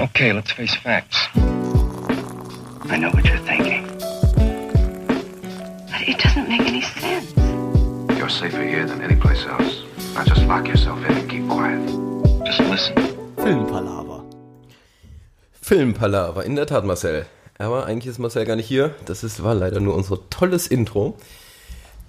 Okay, 0.00 0.32
let's 0.32 0.52
face 0.52 0.76
facts. 0.76 1.26
I 1.34 2.96
know 3.00 3.10
what 3.10 3.24
you're 3.24 3.36
thinking. 3.38 3.84
But 5.90 6.02
it 6.06 6.18
doesn't 6.20 6.48
make 6.48 6.60
any 6.60 6.82
sense. 6.82 7.34
You're 8.16 8.28
safer 8.28 8.62
here 8.62 8.86
than 8.86 9.02
any 9.02 9.16
place 9.16 9.44
else. 9.44 9.82
Now 10.14 10.22
just 10.22 10.42
lock 10.42 10.68
yourself 10.68 11.04
in 11.04 11.16
and 11.16 11.28
keep 11.28 11.48
quiet. 11.48 11.84
Just 12.46 12.60
listen. 12.60 12.94
Filmpalaver. 13.38 14.22
Filmpalaver, 15.60 16.44
in 16.44 16.54
der 16.54 16.66
Tat, 16.66 16.84
Marcel. 16.84 17.26
Aber 17.58 17.86
eigentlich 17.86 18.06
ist 18.06 18.20
Marcel 18.20 18.44
gar 18.44 18.54
nicht 18.54 18.68
hier. 18.68 18.94
Das 19.04 19.24
ist, 19.24 19.42
war 19.42 19.56
leider 19.56 19.80
nur 19.80 19.96
unser 19.96 20.30
tolles 20.30 20.68
Intro. 20.68 21.18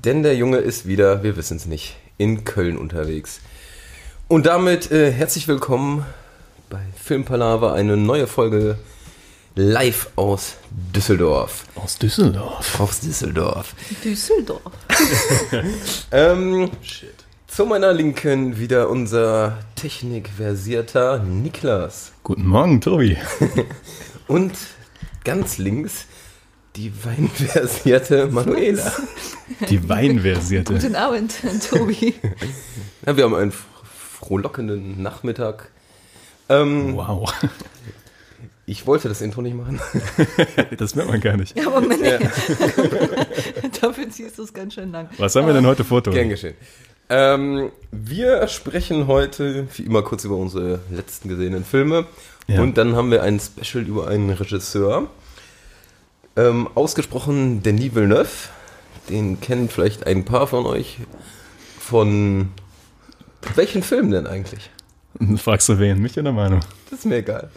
Denn 0.05 0.21
der 0.21 0.35
Junge 0.35 0.57
ist 0.57 0.85
wieder, 0.85 1.23
wir 1.23 1.35
wissen 1.35 1.57
es 1.57 1.65
nicht, 1.65 1.95
in 2.19 2.43
Köln 2.43 2.77
unterwegs. 2.77 3.41
Und 4.27 4.45
damit 4.45 4.91
äh, 4.91 5.11
herzlich 5.11 5.47
willkommen 5.47 6.05
bei 7.09 7.15
Filmpalaver, 7.15 7.73
eine 7.73 7.97
neue 7.97 8.27
Folge 8.27 8.77
live 9.55 10.11
aus 10.15 10.57
Düsseldorf. 10.95 11.65
Aus 11.73 11.97
Düsseldorf. 11.97 12.79
Aus 12.79 12.99
Düsseldorf. 12.99 13.73
Düsseldorf. 14.03 14.61
Ähm, 16.11 16.69
zu 17.47 17.65
meiner 17.65 17.93
Linken 17.93 18.59
wieder 18.59 18.89
unser 18.89 19.57
technikversierter 19.75 21.17
Niklas. 21.23 22.11
Guten 22.23 22.45
Morgen, 22.45 22.79
Tobi. 22.79 23.17
Und 24.27 24.53
ganz 25.23 25.57
links 25.57 26.05
die 26.75 26.93
weinversierte 27.03 28.27
Manuela. 28.27 28.93
Die 29.67 29.89
Weinversierte. 29.89 30.73
Guten 30.73 30.95
Abend, 30.95 31.33
Tobi. 31.67 32.13
Ja, 33.05 33.17
wir 33.17 33.23
haben 33.23 33.33
einen 33.33 33.53
frohlockenden 34.19 35.01
Nachmittag. 35.01 35.71
Ähm, 36.49 36.95
Wow. 36.95 37.31
Ich 38.65 38.85
wollte 38.85 39.09
das 39.09 39.21
Intro 39.21 39.41
nicht 39.41 39.55
machen. 39.55 39.79
Das 40.77 40.93
merkt 40.93 41.09
man 41.09 41.19
gar 41.19 41.35
nicht. 41.37 41.57
Ja, 41.57 41.65
aber 41.67 41.81
nee. 41.81 41.95
Dafür 43.81 44.07
ziehst 44.11 44.37
du 44.37 44.43
es 44.43 44.53
ganz 44.53 44.75
schön 44.75 44.91
lang. 44.91 45.09
Was 45.17 45.35
haben 45.35 45.47
wir 45.47 45.55
denn 45.55 45.65
heute 45.65 45.83
vor? 45.83 46.03
Gern 46.03 46.29
geschehen. 46.29 46.53
Ähm, 47.09 47.71
wir 47.91 48.47
sprechen 48.47 49.07
heute, 49.07 49.67
wie 49.75 49.81
immer, 49.81 50.03
kurz 50.03 50.23
über 50.23 50.35
unsere 50.35 50.81
letzten 50.91 51.29
gesehenen 51.29 51.65
Filme. 51.65 52.05
Ja. 52.45 52.61
Und 52.61 52.77
dann 52.77 52.95
haben 52.95 53.09
wir 53.09 53.23
ein 53.23 53.39
Special 53.39 53.83
über 53.83 54.07
einen 54.07 54.29
Regisseur. 54.29 55.07
Ähm, 56.35 56.69
ausgesprochen 56.75 57.63
Denis 57.63 57.95
Villeneuve. 57.95 58.29
Den 59.09 59.41
kennen 59.41 59.69
vielleicht 59.69 60.05
ein 60.05 60.25
paar 60.25 60.45
von 60.45 60.67
euch. 60.67 60.99
Von 61.79 62.49
welchen 63.55 63.81
Filmen 63.81 64.11
denn 64.11 64.27
eigentlich? 64.27 64.69
Fragst 65.37 65.69
du 65.69 65.79
wen? 65.79 66.01
Mich 66.01 66.17
oder 66.17 66.31
Manu? 66.31 66.59
Das 66.89 66.99
ist 66.99 67.05
mir 67.05 67.17
egal. 67.17 67.49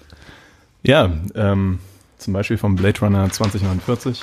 Ja, 0.83 1.11
ähm, 1.35 1.79
zum 2.19 2.33
Beispiel 2.33 2.59
vom 2.59 2.77
Blade 2.77 3.01
Runner 3.01 3.31
2049, 3.31 4.23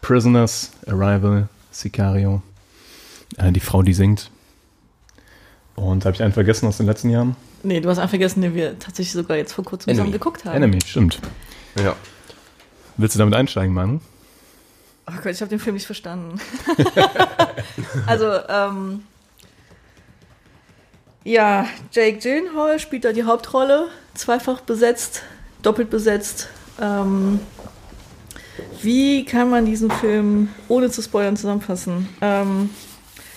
Prisoners, 0.00 0.72
Arrival, 0.86 1.48
Sicario, 1.70 2.42
äh, 3.36 3.52
die 3.52 3.60
Frau, 3.60 3.82
die 3.82 3.94
singt. 3.94 4.30
Und 5.76 6.04
habe 6.04 6.14
ich 6.14 6.22
einen 6.22 6.32
vergessen 6.32 6.68
aus 6.68 6.76
den 6.76 6.86
letzten 6.86 7.10
Jahren? 7.10 7.36
Nee, 7.62 7.80
du 7.80 7.88
hast 7.88 7.98
einen 7.98 8.08
vergessen, 8.08 8.42
den 8.42 8.54
wir 8.54 8.78
tatsächlich 8.78 9.12
sogar 9.12 9.36
jetzt 9.36 9.52
vor 9.52 9.64
kurzem 9.64 9.92
zusammen 9.92 10.12
geguckt 10.12 10.44
haben. 10.44 10.54
Enemy, 10.54 10.78
stimmt. 10.86 11.18
Ja. 11.82 11.96
Willst 12.96 13.16
du 13.16 13.18
damit 13.18 13.34
einsteigen, 13.34 13.74
Manu? 13.74 14.00
Oh 15.06 15.12
Gott, 15.22 15.32
ich 15.32 15.40
habe 15.40 15.48
den 15.48 15.58
Film 15.58 15.74
nicht 15.74 15.86
verstanden. 15.86 16.40
also, 18.06 18.30
ähm, 18.48 19.02
ja, 21.24 21.66
Jake 21.90 22.18
Gyllenhaal 22.18 22.78
spielt 22.78 23.04
da 23.04 23.12
die 23.12 23.24
Hauptrolle, 23.24 23.88
zweifach 24.14 24.60
besetzt, 24.60 25.22
doppelt 25.62 25.90
besetzt. 25.90 26.48
Ähm, 26.80 27.40
wie 28.82 29.24
kann 29.24 29.50
man 29.50 29.64
diesen 29.64 29.90
Film 29.90 30.50
ohne 30.68 30.90
zu 30.90 31.02
spoilern 31.02 31.36
zusammenfassen? 31.36 32.08
Ähm, 32.20 32.70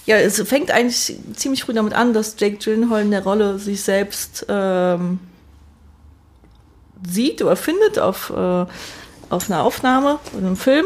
ja, 0.06 0.18
es 0.18 0.42
fängt 0.42 0.72
eigentlich 0.72 1.18
ziemlich 1.34 1.64
früh 1.64 1.74
damit 1.74 1.94
an, 1.94 2.14
dass 2.14 2.36
Jake 2.38 2.58
Gyllenhaal 2.58 3.02
in 3.02 3.12
der 3.12 3.24
Rolle 3.24 3.58
sich 3.58 3.82
selbst 3.82 4.46
ähm, 4.50 5.20
sieht 7.08 7.42
oder 7.42 7.56
findet 7.56 8.00
auf, 8.00 8.30
äh, 8.30 8.66
auf 9.30 9.50
einer 9.50 9.64
Aufnahme, 9.64 10.20
in 10.34 10.46
einem 10.46 10.58
Film 10.58 10.86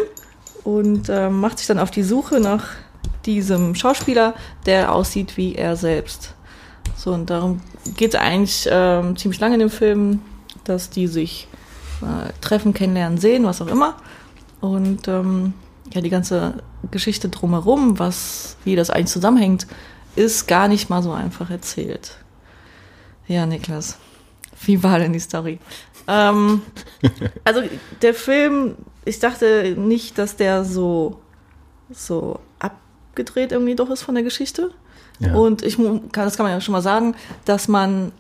und 0.64 1.10
ähm, 1.10 1.40
macht 1.40 1.58
sich 1.58 1.68
dann 1.68 1.80
auf 1.80 1.92
die 1.92 2.04
Suche 2.04 2.40
nach 2.40 2.70
diesem 3.26 3.76
Schauspieler, 3.76 4.34
der 4.66 4.94
aussieht 4.94 5.38
wie 5.38 5.56
er 5.56 5.76
selbst. 5.76 6.34
So, 7.02 7.14
und 7.14 7.32
darum 7.32 7.62
geht 7.98 8.14
es 8.14 8.20
eigentlich 8.20 8.70
ähm, 8.70 9.18
ziemlich 9.18 9.40
lange 9.40 9.56
in 9.56 9.62
dem 9.62 9.72
Film, 9.72 10.22
dass 10.66 10.92
die 10.92 11.08
sich 11.08 11.48
äh, 12.04 12.32
treffen, 12.42 12.76
kennenlernen, 12.76 13.18
sehen, 13.18 13.44
was 13.44 13.60
auch 13.60 13.68
immer. 13.68 13.98
Und 14.60 15.08
ähm, 15.08 15.54
ja, 15.92 16.02
die 16.02 16.12
ganze 16.12 16.62
Geschichte 16.92 17.28
drumherum, 17.30 17.98
was, 17.98 18.56
wie 18.66 18.76
das 18.76 18.92
eigentlich 18.92 19.08
zusammenhängt, 19.08 19.66
ist 20.16 20.48
gar 20.48 20.68
nicht 20.68 20.92
mal 20.92 21.02
so 21.02 21.12
einfach 21.12 21.50
erzählt. 21.50 22.18
Ja, 23.28 23.48
Niklas, 23.48 23.98
wie 24.64 24.84
war 24.84 25.00
denn 25.00 25.14
die 25.14 25.20
Story? 25.20 25.58
Ähm, 26.08 26.62
also 27.44 27.64
der 28.04 28.14
Film, 28.14 28.76
ich 29.06 29.18
dachte 29.18 29.74
nicht, 29.76 30.20
dass 30.20 30.36
der 30.36 30.66
so, 30.66 31.20
so 31.90 32.40
abgedreht 32.60 33.54
irgendwie 33.54 33.74
doch 33.74 33.90
ist 33.90 34.04
von 34.04 34.14
der 34.14 34.24
Geschichte. 34.24 34.70
Ja. 35.22 35.34
Und 35.36 35.62
ich 35.64 35.78
kann, 35.78 36.02
das 36.12 36.36
kann 36.38 36.46
man 36.46 36.52
ja 36.54 36.62
schon 36.62 36.74
mal 36.74 36.82
sagen, 36.82 37.16
dass 37.46 37.68
man 37.68 38.12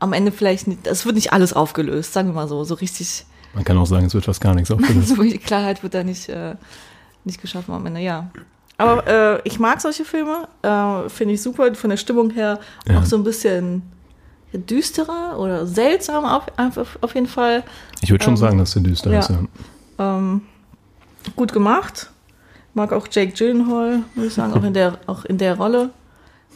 am 0.00 0.12
Ende 0.12 0.32
vielleicht 0.32 0.66
nicht, 0.66 0.86
es 0.86 1.06
wird 1.06 1.14
nicht 1.14 1.32
alles 1.32 1.52
aufgelöst, 1.54 2.12
sagen 2.12 2.28
wir 2.28 2.34
mal 2.34 2.48
so, 2.48 2.64
so 2.64 2.74
richtig, 2.74 3.24
Man 3.54 3.64
kann 3.64 3.78
auch 3.78 3.86
sagen, 3.86 4.06
es 4.06 4.14
wird 4.14 4.24
fast 4.26 4.40
gar 4.40 4.54
nichts 4.54 4.70
aufgelöst. 4.72 5.08
so 5.08 5.22
die 5.22 5.38
Klarheit 5.38 5.82
wird 5.82 5.94
da 5.94 6.02
nicht, 6.04 6.28
äh, 6.28 6.54
nicht 7.24 7.40
geschaffen 7.40 7.72
am 7.74 7.86
Ende, 7.86 8.00
ja. 8.00 8.28
Aber 8.78 9.06
äh, 9.06 9.40
ich 9.44 9.58
mag 9.58 9.80
solche 9.80 10.04
Filme, 10.04 10.48
äh, 10.62 11.08
finde 11.08 11.32
ich 11.34 11.40
super, 11.42 11.74
von 11.74 11.88
der 11.90 11.96
Stimmung 11.96 12.30
her 12.30 12.58
Ja. 12.86 12.98
auch 12.98 13.04
so 13.06 13.16
ein 13.16 13.24
bisschen 13.24 13.82
düsterer 14.52 15.38
oder 15.38 15.66
seltsam 15.66 16.24
auf, 16.24 16.44
einfach 16.58 16.86
auf 17.00 17.14
jeden 17.14 17.26
Fall. 17.26 17.62
Ich 18.02 18.10
würde 18.10 18.24
schon 18.24 18.34
Ähm, 18.34 18.38
sagen, 18.38 18.58
dass 18.58 18.72
der 18.72 18.82
düster 18.82 19.10
ja. 19.12 19.18
ist. 19.20 19.30
Ja. 19.30 19.38
Ähm, 19.98 20.42
gut 21.36 21.52
gemacht. 21.52 22.10
Mag 22.74 22.92
auch 22.92 23.06
Jake 23.10 23.32
Gyllenhaal, 23.32 24.02
muss 24.14 24.26
ich 24.26 24.34
sagen, 24.34 24.52
auch 24.52 24.62
in 24.62 24.74
der, 24.74 24.98
auch 25.06 25.24
in 25.24 25.38
der 25.38 25.56
Rolle. 25.56 25.90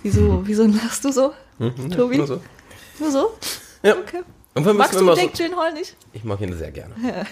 Wieso, 0.03 0.43
wieso 0.47 0.67
lachst 0.67 1.05
du 1.05 1.13
so? 1.13 1.33
Mhm, 1.59 1.91
Tobi? 1.91 2.17
nur 2.19 2.27
so. 2.27 2.41
Nur 2.99 3.11
so? 3.11 3.31
Ja. 3.83 3.97
Okay. 3.97 4.21
Irgendwann 4.55 4.77
Magst 4.79 4.95
wir 4.95 5.01
du 5.01 5.15
Jake 5.21 5.31
so, 5.37 5.43
Gyllenhaal 5.45 5.73
nicht? 5.75 5.97
Ich 6.13 6.25
mag 6.25 6.41
ihn 6.41 6.53
sehr 6.57 6.71
gerne. 6.73 6.95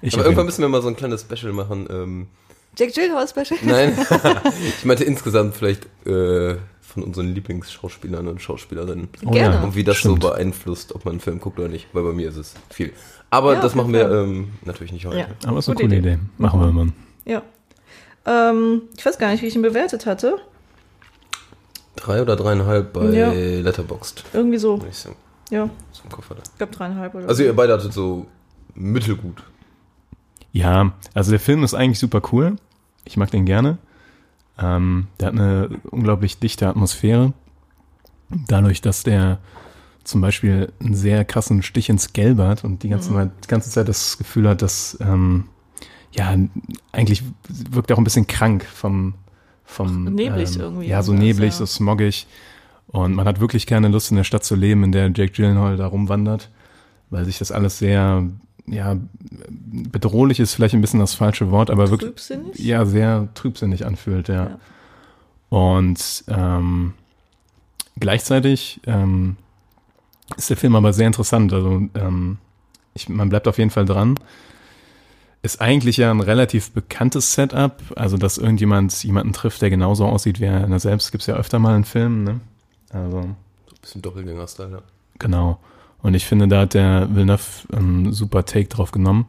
Ich 0.00 0.14
Aber 0.14 0.24
irgendwann 0.24 0.46
müssen 0.46 0.62
wir 0.62 0.68
mal 0.68 0.80
so 0.82 0.88
ein 0.88 0.96
kleines 0.96 1.20
Special 1.22 1.52
machen. 1.52 1.86
Ähm, 1.90 2.26
Jake 2.76 2.92
Gyllenhaal 2.92 3.28
Special? 3.28 3.58
nein, 3.62 3.94
ich 4.78 4.84
meinte 4.84 5.04
insgesamt 5.04 5.54
vielleicht 5.54 5.84
äh, 6.06 6.56
von 6.80 7.02
unseren 7.04 7.34
Lieblingsschauspielern 7.34 8.26
und 8.28 8.40
Schauspielerinnen. 8.40 9.08
Oh 9.26 9.30
Gerne. 9.30 9.56
ja, 9.56 9.62
Und 9.62 9.74
wie 9.76 9.84
das 9.84 9.98
stimmt. 9.98 10.22
so 10.22 10.28
beeinflusst, 10.30 10.94
ob 10.94 11.04
man 11.04 11.12
einen 11.12 11.20
Film 11.20 11.40
guckt 11.40 11.58
oder 11.58 11.68
nicht. 11.68 11.88
Weil 11.92 12.04
bei 12.04 12.12
mir 12.12 12.28
ist 12.28 12.36
es 12.36 12.54
viel. 12.70 12.92
Aber 13.30 13.54
Ja, 13.54 13.60
das 13.60 13.74
machen 13.74 13.92
wir 13.92 14.10
ähm, 14.10 14.52
natürlich 14.64 14.92
nicht 14.92 15.04
heute. 15.06 15.18
Ja. 15.18 15.26
Aber 15.46 15.58
ist 15.58 15.68
eine 15.68 15.76
Gute 15.76 15.88
coole 15.88 15.98
Idee. 15.98 16.12
Idee. 16.14 16.18
Machen 16.38 16.60
wir 16.60 16.72
mal. 16.72 16.86
Ja. 17.24 17.42
Ähm, 18.24 18.82
ich 18.96 19.04
weiß 19.04 19.18
gar 19.18 19.30
nicht, 19.30 19.42
wie 19.42 19.46
ich 19.46 19.54
ihn 19.56 19.62
bewertet 19.62 20.06
hatte. 20.06 20.38
Drei 21.96 22.22
oder 22.22 22.36
dreieinhalb 22.36 22.92
bei 22.92 23.04
Ja. 23.10 23.30
Letterboxd. 23.32 24.24
Irgendwie 24.32 24.58
so. 24.58 24.80
Ja, 25.50 25.68
So 25.92 26.02
im 26.04 26.10
Kopf 26.10 26.30
hatte. 26.30 26.42
ich 26.50 26.56
glaube 26.58 26.74
dreieinhalb 26.74 27.14
oder 27.14 27.28
Also 27.28 27.42
so. 27.42 27.44
ihr 27.44 27.54
beide 27.54 27.74
hattet 27.74 27.92
so 27.92 28.26
mittelgut. 28.74 29.42
Ja, 30.52 30.92
also 31.14 31.30
der 31.30 31.40
Film 31.40 31.62
ist 31.64 31.74
eigentlich 31.74 31.98
super 31.98 32.22
cool. 32.32 32.56
Ich 33.04 33.16
mag 33.16 33.30
den 33.30 33.44
gerne. 33.44 33.78
Ähm, 34.58 35.08
der 35.20 35.28
hat 35.28 35.34
eine 35.34 35.80
unglaublich 35.90 36.38
dichte 36.38 36.68
Atmosphäre. 36.68 37.32
Dadurch, 38.48 38.80
dass 38.80 39.02
der 39.02 39.38
zum 40.04 40.20
Beispiel 40.20 40.72
einen 40.80 40.94
sehr 40.94 41.24
krassen 41.24 41.62
Stich 41.62 41.88
ins 41.88 42.12
Gelb 42.12 42.38
hat 42.38 42.64
und 42.64 42.82
die 42.82 42.88
ganze, 42.88 43.12
Zeit, 43.12 43.30
die 43.44 43.48
ganze 43.48 43.70
Zeit 43.70 43.88
das 43.88 44.18
Gefühl 44.18 44.48
hat, 44.48 44.62
dass 44.62 44.96
ähm, 45.00 45.44
ja, 46.12 46.34
eigentlich 46.92 47.22
wirkt 47.48 47.90
er 47.90 47.94
auch 47.96 48.00
ein 48.00 48.04
bisschen 48.04 48.26
krank 48.26 48.64
vom, 48.64 49.14
vom 49.72 50.04
neblig 50.04 50.54
ähm, 50.56 50.60
irgendwie 50.60 50.86
Ja, 50.88 51.02
so 51.02 51.12
neblig, 51.12 51.52
ja. 51.52 51.58
so 51.58 51.66
smoggig. 51.66 52.26
Und 52.88 53.14
man 53.14 53.26
hat 53.26 53.40
wirklich 53.40 53.66
keine 53.66 53.88
Lust, 53.88 54.10
in 54.10 54.16
der 54.16 54.24
Stadt 54.24 54.44
zu 54.44 54.54
leben, 54.54 54.84
in 54.84 54.92
der 54.92 55.06
Jake 55.06 55.32
Gyllenhaal 55.32 55.76
da 55.76 55.86
rumwandert, 55.86 56.50
weil 57.10 57.24
sich 57.24 57.38
das 57.38 57.50
alles 57.50 57.78
sehr, 57.78 58.24
ja, 58.66 58.96
bedrohlich 59.48 60.40
ist 60.40 60.54
vielleicht 60.54 60.74
ein 60.74 60.80
bisschen 60.80 61.00
das 61.00 61.14
falsche 61.14 61.50
Wort, 61.50 61.70
aber 61.70 61.90
wirklich, 61.90 62.10
Trübsinnig? 62.10 62.58
ja, 62.58 62.84
sehr 62.84 63.28
trübsinnig 63.34 63.86
anfühlt, 63.86 64.28
ja. 64.28 64.44
Ja. 64.44 64.58
Und 65.48 66.24
ähm, 66.28 66.94
gleichzeitig 67.98 68.80
ähm, 68.86 69.36
ist 70.36 70.50
der 70.50 70.56
Film 70.56 70.74
aber 70.76 70.92
sehr 70.92 71.06
interessant. 71.06 71.52
Also 71.52 71.82
ähm, 71.94 72.38
ich, 72.94 73.08
man 73.08 73.28
bleibt 73.28 73.48
auf 73.48 73.58
jeden 73.58 73.70
Fall 73.70 73.84
dran. 73.84 74.18
Ist 75.42 75.60
eigentlich 75.60 75.96
ja 75.96 76.12
ein 76.12 76.20
relativ 76.20 76.70
bekanntes 76.70 77.34
Setup, 77.34 77.82
also 77.96 78.16
dass 78.16 78.38
irgendjemand 78.38 79.02
jemanden 79.02 79.32
trifft, 79.32 79.60
der 79.60 79.70
genauso 79.70 80.06
aussieht 80.06 80.38
wie 80.38 80.44
er 80.44 80.78
selbst. 80.78 81.10
Gibt's 81.10 81.26
ja 81.26 81.34
öfter 81.34 81.58
mal 81.58 81.76
in 81.76 81.84
Filmen, 81.84 82.22
ne? 82.22 82.40
Also 82.90 83.22
So 83.22 83.26
ein 83.26 83.36
bisschen 83.80 84.02
Doppelgänger-Style, 84.02 84.70
ja. 84.70 84.82
Genau. 85.18 85.58
Und 86.00 86.14
ich 86.14 86.26
finde, 86.26 86.48
da 86.48 86.60
hat 86.60 86.74
der 86.74 87.08
Villeneuve 87.12 87.42
einen 87.72 88.12
super 88.12 88.44
Take 88.44 88.68
drauf 88.68 88.92
genommen. 88.92 89.26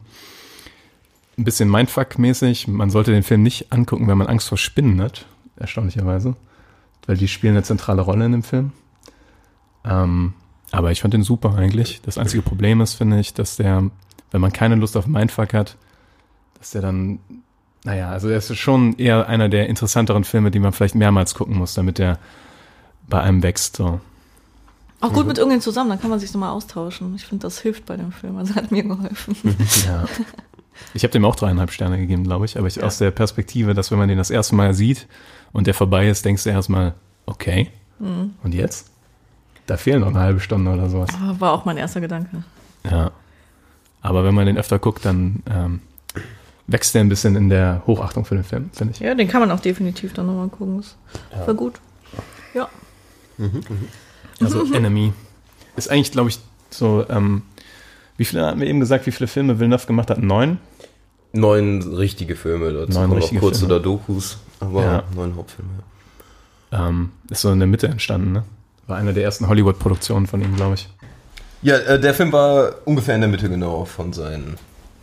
Ein 1.36 1.44
bisschen 1.44 1.68
Mindfuck-mäßig. 1.68 2.68
Man 2.68 2.90
sollte 2.90 3.10
den 3.10 3.22
Film 3.24 3.42
nicht 3.42 3.72
angucken, 3.72 4.06
wenn 4.06 4.18
man 4.18 4.28
Angst 4.28 4.48
vor 4.48 4.58
Spinnen 4.58 5.00
hat, 5.00 5.26
erstaunlicherweise. 5.56 6.36
Weil 7.06 7.16
die 7.16 7.28
spielen 7.28 7.54
eine 7.54 7.64
zentrale 7.64 8.02
Rolle 8.02 8.26
in 8.26 8.32
dem 8.32 8.42
Film. 8.42 8.72
Ähm, 9.84 10.34
aber 10.70 10.92
ich 10.92 11.00
fand 11.00 11.14
den 11.14 11.22
super 11.22 11.54
eigentlich. 11.56 12.02
Das 12.02 12.18
einzige 12.18 12.42
Problem 12.42 12.80
ist, 12.80 12.94
finde 12.94 13.20
ich, 13.20 13.34
dass 13.34 13.56
der, 13.56 13.90
wenn 14.30 14.40
man 14.40 14.52
keine 14.52 14.76
Lust 14.76 14.96
auf 14.96 15.06
Mindfuck 15.06 15.54
hat, 15.54 15.76
dass 16.64 16.70
der 16.70 16.80
dann, 16.80 17.18
naja, 17.84 18.08
also 18.08 18.30
er 18.30 18.38
ist 18.38 18.56
schon 18.56 18.96
eher 18.96 19.28
einer 19.28 19.50
der 19.50 19.68
interessanteren 19.68 20.24
Filme, 20.24 20.50
die 20.50 20.58
man 20.58 20.72
vielleicht 20.72 20.94
mehrmals 20.94 21.34
gucken 21.34 21.58
muss, 21.58 21.74
damit 21.74 21.98
der 21.98 22.18
bei 23.06 23.20
einem 23.20 23.42
wächst. 23.42 23.76
So. 23.76 24.00
Auch 25.02 25.12
gut 25.12 25.26
mit 25.26 25.36
irgendjemandem 25.36 25.60
zusammen, 25.60 25.90
dann 25.90 26.00
kann 26.00 26.08
man 26.08 26.18
sich 26.18 26.32
nochmal 26.32 26.52
austauschen. 26.52 27.14
Ich 27.16 27.26
finde, 27.26 27.42
das 27.42 27.58
hilft 27.58 27.84
bei 27.84 27.98
dem 27.98 28.12
Film. 28.12 28.38
Also 28.38 28.54
hat 28.54 28.72
mir 28.72 28.82
geholfen. 28.82 29.36
Ja. 29.86 30.06
Ich 30.92 31.04
habe 31.04 31.12
dem 31.12 31.24
auch 31.24 31.36
dreieinhalb 31.36 31.70
Sterne 31.70 31.98
gegeben, 31.98 32.24
glaube 32.24 32.46
ich. 32.46 32.58
Aber 32.58 32.66
ich, 32.66 32.82
aus 32.82 32.98
der 32.98 33.10
Perspektive, 33.10 33.74
dass 33.74 33.90
wenn 33.90 33.98
man 33.98 34.08
den 34.08 34.18
das 34.18 34.30
erste 34.30 34.56
Mal 34.56 34.72
sieht 34.72 35.06
und 35.52 35.66
der 35.66 35.74
vorbei 35.74 36.08
ist, 36.08 36.24
denkst 36.24 36.44
du 36.44 36.50
erstmal, 36.50 36.94
okay, 37.26 37.70
und 38.42 38.54
jetzt? 38.54 38.90
Da 39.66 39.76
fehlen 39.76 40.00
noch 40.00 40.08
eine 40.08 40.18
halbe 40.18 40.40
Stunde 40.40 40.72
oder 40.72 40.88
sowas. 40.88 41.10
Aber 41.22 41.40
War 41.40 41.52
auch 41.52 41.64
mein 41.64 41.76
erster 41.76 42.00
Gedanke. 42.00 42.42
Ja. 42.90 43.12
Aber 44.00 44.24
wenn 44.24 44.34
man 44.34 44.46
den 44.46 44.58
öfter 44.58 44.78
guckt, 44.78 45.04
dann 45.04 45.42
ähm, 45.48 45.80
wächst 46.66 46.94
der 46.94 47.02
ein 47.02 47.08
bisschen 47.08 47.36
in 47.36 47.48
der 47.50 47.82
Hochachtung 47.86 48.24
für 48.24 48.34
den 48.34 48.44
Film, 48.44 48.70
finde 48.72 48.94
ich. 48.94 49.00
Ja, 49.00 49.14
den 49.14 49.28
kann 49.28 49.40
man 49.40 49.50
auch 49.50 49.60
definitiv 49.60 50.12
dann 50.14 50.26
nochmal 50.26 50.48
gucken. 50.48 50.82
Das 51.30 51.46
war 51.46 51.54
gut. 51.54 51.74
Ja. 52.54 52.68
Also 54.40 54.64
Enemy. 54.74 55.12
Ist 55.76 55.90
eigentlich, 55.90 56.12
glaube 56.12 56.30
ich, 56.30 56.38
so, 56.70 57.04
ähm, 57.08 57.42
wie 58.16 58.24
viele 58.24 58.46
hatten 58.46 58.60
wir 58.60 58.66
eben 58.68 58.80
gesagt, 58.80 59.06
wie 59.06 59.10
viele 59.12 59.26
Filme 59.26 59.58
Villeneuve 59.58 59.86
gemacht 59.86 60.10
hat? 60.10 60.22
Neun? 60.22 60.58
Neun 61.32 61.82
richtige 61.94 62.36
Filme, 62.36 62.72
dazu 62.72 62.92
Neun 62.98 63.12
richtige 63.12 63.36
noch 63.36 63.42
kurze 63.42 63.60
Filme. 63.60 63.74
oder 63.74 63.82
Dokus, 63.82 64.38
aber 64.60 64.82
Ja. 64.84 65.02
neun 65.16 65.34
Hauptfilme. 65.34 65.70
Ähm, 66.70 67.10
ist 67.28 67.40
so 67.40 67.50
in 67.52 67.58
der 67.58 67.66
Mitte 67.66 67.88
entstanden, 67.88 68.32
ne? 68.32 68.44
War 68.86 68.98
eine 68.98 69.12
der 69.14 69.24
ersten 69.24 69.48
Hollywood-Produktionen 69.48 70.26
von 70.26 70.40
ihm, 70.42 70.54
glaube 70.54 70.74
ich. 70.74 70.88
Ja, 71.62 71.76
äh, 71.78 71.98
der 71.98 72.14
Film 72.14 72.30
war 72.32 72.72
ungefähr 72.84 73.14
in 73.16 73.22
der 73.22 73.30
Mitte 73.30 73.48
genau 73.48 73.84
von 73.84 74.12
seinen 74.12 74.56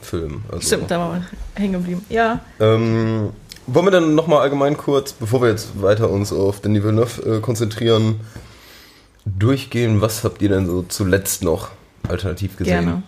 Filmen. 0.05 0.43
Also, 0.51 0.67
Stimmt, 0.67 0.91
da 0.91 0.99
war 0.99 1.09
man 1.09 1.27
hängen 1.55 1.73
geblieben. 1.73 2.05
Ja. 2.09 2.39
Ähm, 2.59 3.29
wollen 3.67 3.85
wir 3.85 3.91
dann 3.91 4.15
nochmal 4.15 4.41
allgemein 4.41 4.75
kurz, 4.77 5.13
bevor 5.13 5.41
wir 5.41 5.49
jetzt 5.49 5.81
weiter 5.81 6.09
uns 6.09 6.33
auf 6.33 6.61
Denis 6.61 6.83
Villeneuve 6.83 7.37
äh, 7.37 7.39
konzentrieren, 7.41 8.19
durchgehen, 9.25 10.01
was 10.01 10.23
habt 10.23 10.41
ihr 10.41 10.49
denn 10.49 10.65
so 10.65 10.83
zuletzt 10.83 11.43
noch 11.43 11.69
alternativ 12.07 12.57
gesehen? 12.57 12.85
Gerne. 12.85 13.03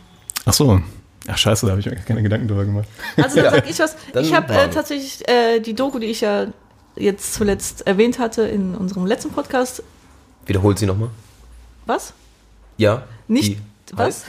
Ach 0.46 0.54
so. 0.54 0.80
Ach 1.28 1.38
scheiße, 1.38 1.66
da 1.66 1.72
habe 1.72 1.80
ich 1.80 1.86
mir 1.86 1.96
gar 1.96 2.04
keine 2.04 2.22
Gedanken 2.22 2.48
drüber 2.48 2.66
gemacht. 2.66 2.88
Also 3.18 3.38
dann 3.38 3.46
Ja, 3.46 3.52
sag 3.52 3.70
ich 3.70 3.80
was. 3.80 3.96
dann 4.12 4.24
Ich 4.26 4.34
habe 4.34 4.54
äh, 4.54 4.70
tatsächlich 4.70 5.28
äh, 5.28 5.60
die 5.60 5.74
Doku, 5.74 6.00
die 6.00 6.08
ich 6.08 6.22
ja 6.22 6.48
jetzt 6.96 7.34
zuletzt 7.34 7.88
erwähnt 7.88 8.20
hatte 8.20 8.44
in 8.44 8.76
unserem 8.76 9.06
letzten 9.06 9.32
Podcast. 9.32 9.82
Wiederholt 10.46 10.78
sie 10.78 10.86
nochmal. 10.86 11.10
Was? 11.86 12.14
Ja. 12.78 13.04
Nicht 13.28 13.54
die 13.54 13.62
was? 13.98 14.24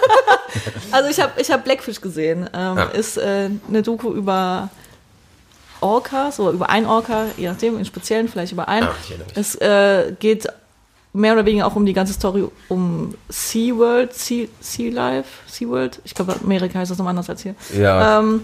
also 0.90 1.10
ich 1.10 1.20
habe 1.20 1.40
ich 1.40 1.50
hab 1.50 1.64
Blackfish 1.64 2.00
gesehen. 2.00 2.48
Ähm, 2.52 2.78
Ah. 2.78 2.82
Ist 2.92 3.16
äh, 3.16 3.50
eine 3.68 3.82
Doku 3.82 4.12
über 4.12 4.68
Orcas 5.80 6.38
oder 6.40 6.52
über 6.52 6.68
ein 6.70 6.86
Orca, 6.86 7.26
je 7.36 7.48
nachdem, 7.48 7.78
in 7.78 7.84
Speziellen 7.84 8.28
vielleicht 8.28 8.52
über 8.52 8.68
einen. 8.68 8.86
Ah, 8.86 8.94
erinnere 9.08 9.26
mich. 9.28 9.36
es 9.36 9.54
äh, 9.56 10.12
geht 10.18 10.46
mehr 11.12 11.32
oder 11.32 11.44
weniger 11.46 11.66
auch 11.66 11.74
um 11.76 11.84
die 11.86 11.92
ganze 11.92 12.12
Story 12.12 12.46
um 12.68 13.14
SeaWorld, 13.28 14.14
Sea, 14.14 14.46
sea 14.60 14.92
Life, 14.92 15.28
SeaWorld. 15.46 16.00
Ich 16.04 16.14
glaube, 16.14 16.36
Amerika 16.42 16.78
heißt 16.78 16.90
das 16.90 16.98
noch 16.98 17.06
anders 17.06 17.28
als 17.28 17.42
hier. 17.42 17.54
Ja. 17.76 18.20
Ähm, 18.20 18.42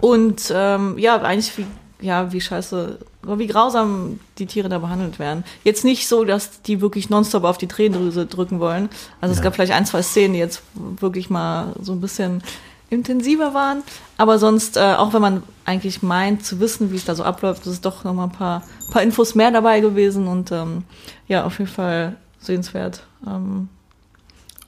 und 0.00 0.52
ähm, 0.54 0.98
ja, 0.98 1.20
eigentlich 1.22 1.56
wie, 1.58 1.66
ja, 2.00 2.32
wie 2.32 2.40
scheiße, 2.40 2.98
wie 3.22 3.46
grausam 3.46 4.20
die 4.38 4.46
Tiere 4.46 4.68
da 4.68 4.78
behandelt 4.78 5.18
werden. 5.18 5.44
Jetzt 5.64 5.84
nicht 5.84 6.08
so, 6.08 6.24
dass 6.24 6.62
die 6.62 6.80
wirklich 6.80 7.10
nonstop 7.10 7.44
auf 7.44 7.58
die 7.58 7.68
Tränendrüse 7.68 8.26
drücken 8.26 8.60
wollen. 8.60 8.88
Also 9.20 9.34
es 9.34 9.42
gab 9.42 9.54
vielleicht 9.54 9.72
ein, 9.72 9.86
zwei 9.86 10.02
Szenen, 10.02 10.34
die 10.34 10.40
jetzt 10.40 10.62
wirklich 10.74 11.30
mal 11.30 11.74
so 11.80 11.92
ein 11.92 12.00
bisschen 12.00 12.42
intensiver 12.88 13.54
waren. 13.54 13.82
Aber 14.16 14.38
sonst, 14.38 14.76
äh, 14.76 14.94
auch 14.96 15.12
wenn 15.12 15.22
man 15.22 15.42
eigentlich 15.64 16.02
meint 16.02 16.44
zu 16.44 16.58
wissen, 16.58 16.90
wie 16.90 16.96
es 16.96 17.04
da 17.04 17.14
so 17.14 17.22
abläuft, 17.22 17.66
ist 17.66 17.84
doch 17.84 18.02
noch 18.04 18.14
mal 18.14 18.24
ein 18.24 18.32
paar, 18.32 18.62
paar 18.90 19.02
Infos 19.02 19.34
mehr 19.34 19.50
dabei 19.50 19.80
gewesen. 19.80 20.26
Und 20.26 20.50
ähm, 20.52 20.84
ja, 21.28 21.44
auf 21.44 21.58
jeden 21.58 21.70
Fall 21.70 22.16
sehenswert. 22.40 23.04
Ähm, 23.26 23.68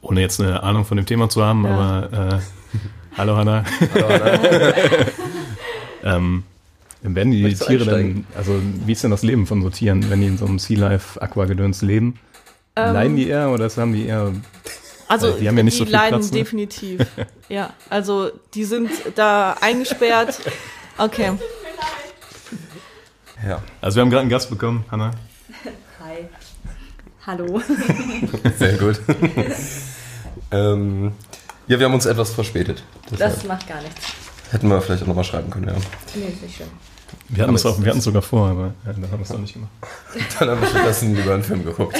Ohne 0.02 0.20
jetzt 0.20 0.40
eine 0.40 0.62
Ahnung 0.62 0.84
von 0.84 0.96
dem 0.99 1.06
Thema 1.06 1.29
zu 1.29 1.43
haben, 1.44 1.64
Ja. 1.64 1.70
aber 1.70 2.34
äh, 2.34 2.38
hallo 3.17 3.37
Hanna. 3.37 3.64
ähm, 6.05 6.44
werden 7.02 7.32
die 7.32 7.43
Möchtest 7.43 7.66
Tiere 7.66 7.84
dann, 7.84 8.26
also 8.37 8.60
wie 8.87 8.93
ist 8.93 9.02
denn 9.02 9.10
das 9.10 9.22
Leben 9.22 9.46
von 9.46 9.62
so 9.62 9.70
Tieren, 9.70 10.08
wenn 10.08 10.20
die 10.20 10.28
in 10.28 10.38
so 10.38 10.46
einem 10.46 10.58
Sea 10.58 10.78
Life 10.78 11.20
Aquagedöns 11.20 11.82
leben? 11.82 12.19
Leiden 12.76 13.16
die 13.16 13.28
eher 13.28 13.50
oder 13.50 13.69
haben 13.69 13.93
die 13.93 14.06
eher 14.06 14.32
Also 15.08 15.32
die 15.32 15.46
haben 15.46 15.56
ja 15.56 15.62
nicht 15.62 15.76
so 15.76 15.84
viel 15.84 15.93
leiden 15.93 16.20
Platz, 16.20 16.31
ne? 16.31 16.38
definitiv. 16.38 17.06
ja, 17.49 17.75
also 17.90 18.31
die 18.54 18.64
sind 18.64 18.90
da 19.14 19.56
eingesperrt. 19.60 20.40
Okay. 20.96 21.32
ja. 23.46 23.62
Also 23.81 23.96
wir 23.96 24.02
haben 24.02 24.10
gerade 24.10 24.22
einen 24.22 24.31
Gast 24.31 24.48
bekommen, 24.48 24.84
Hanna. 24.90 25.10
Hi. 26.00 26.28
Hallo. 27.26 27.60
Sehr 28.58 28.78
gut. 28.78 29.00
ähm, 30.50 31.12
ja, 31.69 31.78
wir 31.78 31.87
haben 31.87 31.94
uns 31.94 32.06
etwas 32.06 32.32
verspätet. 32.32 32.82
Deshalb 33.10 33.34
Das 33.34 33.44
macht 33.44 33.69
gar 33.69 33.81
nichts. 33.82 34.00
hätten 34.50 34.69
wir 34.69 34.81
vielleicht 34.81 35.02
auch 35.02 35.08
nochmal 35.08 35.25
schreiben 35.25 35.50
können, 35.50 35.69
ja. 35.69 35.75
Nee, 36.14 36.28
ist 36.28 36.43
nicht 36.43 36.56
schlimm. 36.56 36.69
Wir 37.29 37.43
hatten 37.44 37.55
es 37.55 37.64
auch, 37.67 37.81
wir 37.81 37.88
hatten 37.88 37.99
es 37.99 38.05
sogar 38.05 38.23
vor, 38.23 38.49
aber 38.49 38.75
ja, 38.87 38.93
dann 38.93 39.03
haben 39.11 39.19
wir 39.19 39.23
es 39.23 39.31
noch 39.31 39.38
nicht 39.38 39.55
gemacht. 39.55 39.70
Dann 40.38 40.50
haben 40.50 40.61
wir 40.61 40.69
stattdessen 40.69 41.14
lieber 41.14 41.35
einen 41.35 41.43
Film 41.43 41.64
geguckt. 41.64 41.97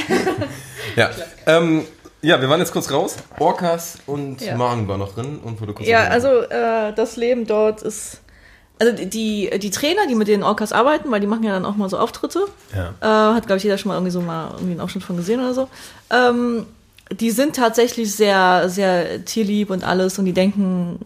ja. 0.97 1.11
Ähm, 1.47 1.82
ja, 2.23 2.41
wir 2.41 2.49
waren 2.49 2.61
jetzt 2.61 2.73
kurz 2.73 2.91
raus. 2.91 3.17
Orcas 3.38 3.99
und 4.06 4.41
Ja. 4.41 4.56
Magen 4.56 4.87
war 4.88 4.97
noch 4.99 5.14
drin 5.14 5.38
und 5.43 5.61
wurde 5.61 5.73
kurz 5.73 5.88
Ja, 5.88 6.05
also 6.05 6.29
äh, 6.43 6.93
das 6.94 7.17
Leben 7.17 7.47
dort 7.47 7.82
ist. 7.82 8.20
Also 8.79 8.94
die, 9.05 9.50
die 9.61 9.70
Trainer, 9.70 10.06
die 10.09 10.14
mit 10.14 10.29
den 10.29 10.43
Orcas 10.43 10.73
arbeiten, 10.73 11.11
weil 11.11 11.20
die 11.20 11.26
machen 11.26 11.44
ja 11.44 11.53
dann 11.53 11.65
auch 11.65 11.76
mal 11.76 11.88
so 11.88 11.99
Auftritte, 11.99 12.47
Ja. 12.75 12.94
äh, 13.00 13.35
hat, 13.37 13.47
glaube 13.47 13.58
ich, 13.58 13.65
jeder 13.65 13.79
schon 13.79 13.88
mal 13.91 13.94
irgendwie 13.97 14.11
so 14.12 14.20
mal 14.20 14.50
irgendwie 14.53 14.73
einen 14.73 14.81
Ausschnitt 14.81 15.05
von 15.05 15.17
gesehen 15.17 15.41
oder 15.41 15.55
so. 15.55 15.69
Ähm, 16.11 16.67
die 17.12 17.31
sind 17.31 17.55
tatsächlich 17.56 18.15
sehr, 18.15 18.69
sehr 18.69 19.25
tierlieb 19.25 19.70
und 19.70 19.85
alles 19.85 20.19
und 20.19 20.25
die 20.25 20.32
denken, 20.32 20.98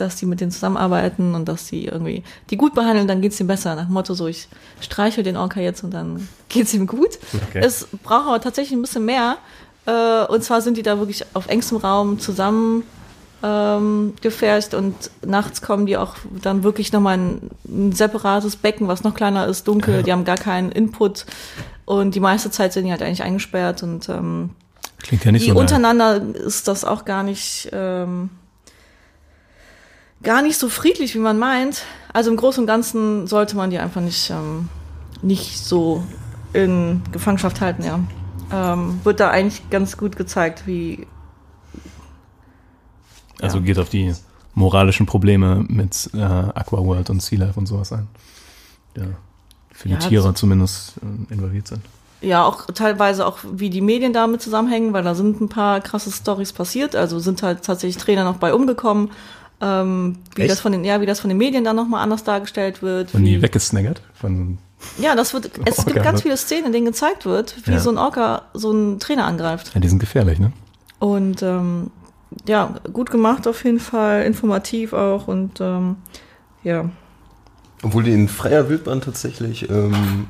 dass 0.00 0.16
die 0.16 0.26
mit 0.26 0.40
denen 0.40 0.50
zusammenarbeiten 0.50 1.34
und 1.34 1.48
dass 1.48 1.66
die 1.66 1.86
irgendwie 1.86 2.22
die 2.50 2.56
gut 2.56 2.74
behandeln, 2.74 3.08
dann 3.08 3.20
geht's 3.20 3.36
denen 3.36 3.48
besser. 3.48 3.74
Nach 3.74 3.86
dem 3.86 3.92
Motto 3.92 4.14
so, 4.14 4.26
ich 4.26 4.48
streichel 4.80 5.24
den 5.24 5.36
Orca 5.36 5.60
jetzt 5.60 5.84
und 5.84 5.92
dann 5.92 6.28
geht's 6.48 6.74
ihm 6.74 6.86
gut. 6.86 7.18
Okay. 7.48 7.60
Es 7.62 7.86
braucht 8.02 8.26
aber 8.26 8.40
tatsächlich 8.40 8.76
ein 8.76 8.82
bisschen 8.82 9.04
mehr. 9.04 9.38
Äh, 9.86 10.26
und 10.26 10.42
zwar 10.42 10.60
sind 10.60 10.76
die 10.76 10.82
da 10.82 10.98
wirklich 10.98 11.24
auf 11.34 11.48
engstem 11.48 11.78
Raum 11.78 12.18
zusammen 12.18 12.84
ähm, 13.42 14.14
gefärcht 14.20 14.74
und 14.74 14.94
nachts 15.24 15.62
kommen 15.62 15.86
die 15.86 15.96
auch 15.96 16.16
dann 16.42 16.64
wirklich 16.64 16.92
nochmal 16.92 17.18
ein, 17.18 17.50
ein 17.68 17.92
separates 17.92 18.56
Becken, 18.56 18.88
was 18.88 19.04
noch 19.04 19.14
kleiner 19.14 19.46
ist, 19.46 19.68
dunkel, 19.68 20.02
die 20.02 20.12
haben 20.12 20.24
gar 20.24 20.36
keinen 20.36 20.72
Input 20.72 21.24
und 21.84 22.14
die 22.14 22.20
meiste 22.20 22.50
Zeit 22.50 22.72
sind 22.72 22.84
die 22.84 22.90
halt 22.90 23.02
eigentlich 23.02 23.22
eingesperrt 23.22 23.82
und 23.82 24.08
ähm, 24.08 24.50
Klingt 24.98 25.24
ja 25.24 25.30
nicht 25.30 25.46
die 25.46 25.50
so 25.50 25.58
untereinander 25.58 26.20
ist 26.34 26.66
das 26.66 26.84
auch 26.84 27.04
gar 27.04 27.22
nicht 27.22 27.68
ähm, 27.72 28.30
gar 30.22 30.42
nicht 30.42 30.58
so 30.58 30.68
friedlich, 30.68 31.14
wie 31.14 31.18
man 31.20 31.38
meint. 31.38 31.82
Also 32.12 32.30
im 32.30 32.36
Großen 32.36 32.62
und 32.62 32.66
Ganzen 32.66 33.26
sollte 33.26 33.56
man 33.56 33.70
die 33.70 33.78
einfach 33.78 34.00
nicht 34.00 34.30
ähm, 34.30 34.68
nicht 35.22 35.58
so 35.58 36.04
in 36.52 37.02
Gefangenschaft 37.12 37.60
halten, 37.60 37.82
ja. 37.84 38.00
Ähm, 38.50 39.00
wird 39.04 39.20
da 39.20 39.30
eigentlich 39.30 39.68
ganz 39.70 39.96
gut 39.96 40.16
gezeigt, 40.16 40.66
wie 40.66 41.06
Also 43.40 43.58
Ja. 43.58 43.64
geht 43.64 43.78
auf 43.78 43.88
die 43.90 44.14
moralischen 44.54 45.06
Probleme 45.06 45.64
mit 45.68 46.10
äh, 46.14 46.18
Aquaworld 46.20 47.10
und 47.10 47.22
Sea 47.22 47.38
Life 47.38 47.58
und 47.58 47.66
sowas 47.66 47.92
ein. 47.92 48.08
Ja. 48.96 49.04
Für 49.72 49.88
die 49.88 49.94
Ja, 49.94 50.00
Tiere 50.00 50.34
zumindest 50.34 50.94
äh, 51.30 51.32
involviert 51.32 51.68
sind. 51.68 51.82
ja 52.20 52.44
auch 52.44 52.66
teilweise 52.66 53.24
auch 53.26 53.38
wie 53.52 53.70
die 53.70 53.80
Medien 53.80 54.12
damit 54.12 54.42
zusammenhängen, 54.42 54.92
weil 54.92 55.04
da 55.04 55.14
sind 55.14 55.40
ein 55.40 55.48
paar 55.48 55.80
krasse 55.80 56.10
Stories 56.10 56.52
passiert. 56.52 56.96
Also 56.96 57.20
sind 57.20 57.42
halt 57.44 57.62
tatsächlich 57.62 58.02
Trainer 58.02 58.24
noch 58.24 58.38
bei 58.38 58.52
umgekommen. 58.54 59.10
Ähm, 59.60 60.18
wie 60.36 60.42
Echt? 60.42 60.52
das 60.52 60.60
von 60.60 60.70
den 60.72 60.84
ja 60.84 61.00
wie 61.00 61.06
das 61.06 61.18
von 61.20 61.28
den 61.28 61.38
Medien 61.38 61.64
dann 61.64 61.74
nochmal 61.76 62.02
anders 62.02 62.22
dargestellt 62.24 62.80
wird. 62.82 63.12
Und 63.14 63.22
wie, 63.22 63.36
die 63.36 63.42
weggesnaggert 63.42 64.02
von 64.14 64.58
Ja, 64.98 65.16
das 65.16 65.34
wird. 65.34 65.50
Es 65.64 65.78
Orca, 65.78 65.90
gibt 65.90 66.04
ganz 66.04 66.18
ne? 66.18 66.22
viele 66.22 66.36
Szenen, 66.36 66.66
in 66.66 66.72
denen 66.72 66.86
gezeigt 66.86 67.26
wird, 67.26 67.56
wie 67.66 67.72
Ja. 67.72 67.80
so 67.80 67.90
ein 67.90 67.98
Orca 67.98 68.42
so 68.54 68.70
einen 68.70 69.00
Trainer 69.00 69.24
angreift. 69.26 69.72
Ja, 69.74 69.80
die 69.80 69.88
sind 69.88 69.98
gefährlich, 69.98 70.38
ne? 70.38 70.52
Und 71.00 71.42
ähm, 71.42 71.90
ja, 72.46 72.74
gut 72.92 73.10
gemacht 73.10 73.48
auf 73.48 73.64
jeden 73.64 73.80
Fall, 73.80 74.22
informativ 74.24 74.92
auch 74.92 75.26
und 75.28 75.60
ähm, 75.60 75.96
ja. 76.62 76.88
Obwohl 77.82 78.02
die 78.04 78.12
in 78.12 78.28
freier 78.28 78.68
Wildbahn 78.68 79.00
tatsächlich 79.00 79.68
ähm, 79.70 80.28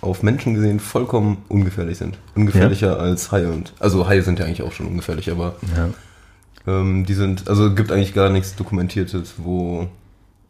auf 0.00 0.22
Menschen 0.22 0.54
gesehen 0.54 0.80
vollkommen 0.80 1.38
ungefährlich 1.48 1.98
sind. 1.98 2.18
Ungefährlicher 2.34 2.98
als 2.98 3.32
Haie. 3.32 3.50
Und, 3.50 3.72
also 3.78 4.06
Haie 4.08 4.22
sind 4.22 4.38
ja 4.38 4.44
eigentlich 4.46 4.62
auch 4.62 4.72
schon 4.72 4.86
ungefährlich, 4.86 5.30
aber 5.30 5.56
Ja. 5.76 5.88
Ähm, 6.66 7.04
die 7.06 7.14
sind, 7.14 7.48
also 7.48 7.74
gibt 7.74 7.92
eigentlich 7.92 8.14
gar 8.14 8.28
nichts 8.30 8.54
Dokumentiertes, 8.56 9.34
wo 9.38 9.86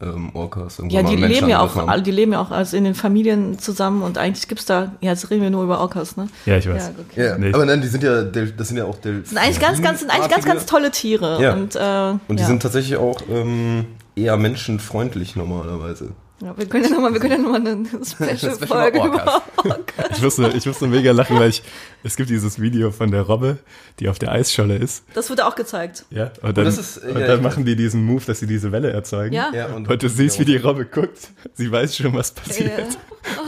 ähm, 0.01 0.31
Orcas 0.35 0.79
irgendwo 0.79 0.97
Ja, 0.97 1.03
mal 1.03 1.09
die 1.11 1.17
Menschen 1.17 1.35
leben 1.37 1.49
ja 1.49 1.61
auch, 1.61 1.75
haben. 1.75 2.05
die 2.05 2.11
leben 2.11 2.33
ja 2.33 2.41
auch 2.41 2.51
also 2.51 2.77
in 2.77 2.85
den 2.85 2.95
Familien 2.95 3.59
zusammen 3.59 4.03
und 4.03 4.19
eigentlich 4.19 4.47
gibt's 4.47 4.67
da, 4.67 4.93
ja, 5.01 5.11
jetzt 5.13 5.31
reden 5.31 5.43
wir 5.43 5.51
nur 5.51 5.65
über 5.65 5.81
Orcas, 5.81 6.17
ne? 6.19 6.29
ja, 6.45 6.59
ich 6.59 6.69
weiß. 6.69 6.89
Ja, 6.89 7.05
okay. 7.11 7.27
Ja, 7.29 7.39
Nee. 7.39 7.53
aber 7.55 7.65
nein, 7.65 7.81
die 7.81 7.89
sind 7.89 8.03
ja, 8.03 8.23
Del- 8.23 8.53
das 8.53 8.69
sind 8.69 8.77
ja 8.77 8.85
auch 8.85 8.99
Del 8.99 9.21
Das 9.21 9.31
sind 9.31 9.39
eigentlich 9.39 9.61
ganz, 9.61 9.81
ganz, 9.81 10.01
sind 10.01 10.11
eigentlich 10.11 10.29
ganz, 10.31 10.45
ganz 10.45 10.67
tolle 10.67 10.91
Tiere. 10.91 11.43
Ja. 11.43 11.55
Und, 11.55 11.77
äh, 11.77 12.11
Und 12.29 12.39
die 12.39 12.43
ja. 12.43 12.47
sind 12.47 12.61
tatsächlich 12.63 12.97
auch 12.99 13.21
ähm, 13.31 13.87
eher 14.15 14.37
menschenfreundlich 14.37 15.35
normalerweise. 15.35 16.11
Ja, 16.43 16.57
wir 16.57 16.67
können 16.67 16.85
ja 16.85 16.91
nochmal, 16.91 17.15
wir 17.15 17.21
können 17.21 17.33
ja 17.33 17.39
nochmal 17.39 17.61
eine 17.61 17.87
Special-Folge 18.05 18.99
über 18.99 19.07
über 19.07 19.43
Orcas. 19.57 20.17
Ich 20.17 20.23
musste, 20.23 20.53
ich 20.55 20.67
musste 20.67 20.87
mega 20.87 21.13
lachen, 21.13 21.39
weil 21.39 21.49
ich, 21.49 21.63
es 22.03 22.17
gibt 22.17 22.29
dieses 22.29 22.61
Video 22.61 22.91
von 22.91 23.11
der 23.11 23.23
Robbe, 23.23 23.59
die 24.01 24.09
auf 24.11 24.19
der 24.19 24.33
Eisscholle 24.33 24.77
ist. 24.77 25.05
Das 25.15 25.31
wurde 25.31 25.47
auch 25.47 25.55
gezeigt. 25.55 26.05
Ja, 26.11 26.33
und 26.43 26.59
dann, 26.59 26.67
das 26.67 26.77
ist, 26.77 26.99
und 26.99 27.19
ja, 27.19 27.27
dann 27.27 27.43
machen 27.43 27.65
die 27.65 27.75
diesen 27.75 28.05
Move, 28.05 28.23
dass 28.27 28.41
sie 28.41 28.47
diese 28.47 28.71
Welle 28.71 28.91
erzeugen. 28.91 29.35
Ja. 29.35 29.51
Ja, 29.55 29.67
Und, 29.69 29.89
du 30.03 30.09
siehst, 30.09 30.39
wie 30.39 30.45
die 30.45 30.57
Robbe 30.57 30.85
guckt. 30.85 31.29
Sie 31.55 31.73
weiß 31.73 31.97
schon, 31.97 32.13
was 32.13 32.33
passiert. 32.33 32.99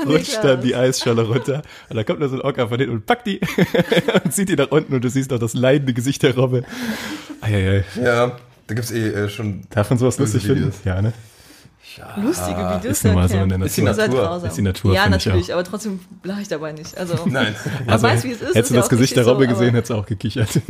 Oh, 0.04 0.09
Rutscht 0.09 0.42
dann 0.42 0.62
die 0.62 0.75
Eisscholle 0.75 1.23
runter. 1.23 1.62
Und 1.90 1.97
dann 1.97 2.07
kommt 2.07 2.23
da 2.23 2.28
so 2.28 2.37
ein 2.37 2.42
Orca 2.42 2.68
von 2.68 2.78
hinten 2.78 2.95
und 2.95 3.07
packt 3.07 3.26
die 3.26 3.40
und 4.25 4.33
zieht 4.33 4.49
die 4.49 4.57
nach 4.57 4.71
unten 4.71 4.95
und 4.95 5.04
du 5.04 5.11
siehst 5.11 5.33
auch 5.33 5.38
das 5.38 5.52
leidende 5.52 5.92
Gesicht 5.92 6.23
der 6.23 6.35
Robbe. 6.35 6.64
Eieiei. 7.42 7.85
Ja, 8.02 8.38
da 8.66 8.75
gibt's 8.75 8.90
eh 8.90 9.09
äh, 9.09 9.28
schon. 9.28 9.64
Darf 9.71 9.90
man 9.90 9.99
sowas 9.99 10.18
lustig 10.18 10.42
finden? 10.42 10.61
Videos. 10.61 10.76
Ja, 10.85 11.02
ne? 11.02 11.12
Lustige 12.16 12.58
Videos. 12.58 12.85
Ist 12.85 13.04
mal 13.04 13.28
so 13.28 13.38
in 13.38 13.49
der 13.49 13.62
Ist 13.62 13.76
die 13.76 13.82
Natur. 13.82 14.42
Ist 14.44 14.56
die 14.56 14.62
Natur, 14.62 14.94
Ja, 14.94 15.08
natürlich, 15.08 15.52
aber 15.52 15.64
trotzdem 15.64 16.00
lache 16.23 16.42
ich 16.42 16.49
dabei 16.49 16.73
nicht. 16.73 16.97
Also, 16.97 17.18
Nein. 17.26 17.54
man 17.87 18.02
weiß, 18.02 18.25
wie 18.25 18.32
es 18.32 18.37
ist. 18.37 18.42
Also, 18.42 18.54
Hättest 18.54 18.70
du 18.70 18.75
ja 18.75 18.80
das 18.80 18.88
Gesicht 18.88 19.16
der 19.16 19.26
Robbe 19.26 19.44
so, 19.44 19.50
gesehen, 19.50 19.75
hättest 19.75 19.90
du 19.90 19.94
auch 19.94 20.06
gekichert. 20.06 20.49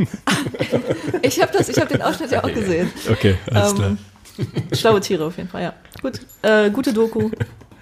Ich 1.21 1.41
habe 1.41 1.51
das, 1.51 1.67
ich 1.69 1.77
habe 1.77 1.89
den 1.89 2.01
Ausschnitt 2.01 2.31
ja 2.31 2.43
auch 2.43 2.51
gesehen. 2.51 2.89
Okay, 3.09 3.35
alles 3.51 3.75
klar. 3.75 3.89
Ähm, 3.89 3.97
schlaue 4.73 5.01
Tiere 5.01 5.25
auf 5.25 5.37
jeden 5.37 5.49
Fall, 5.49 5.63
ja. 5.63 5.73
Gut, 6.01 6.21
äh, 6.41 6.69
gute 6.69 6.93
Doku. 6.93 7.29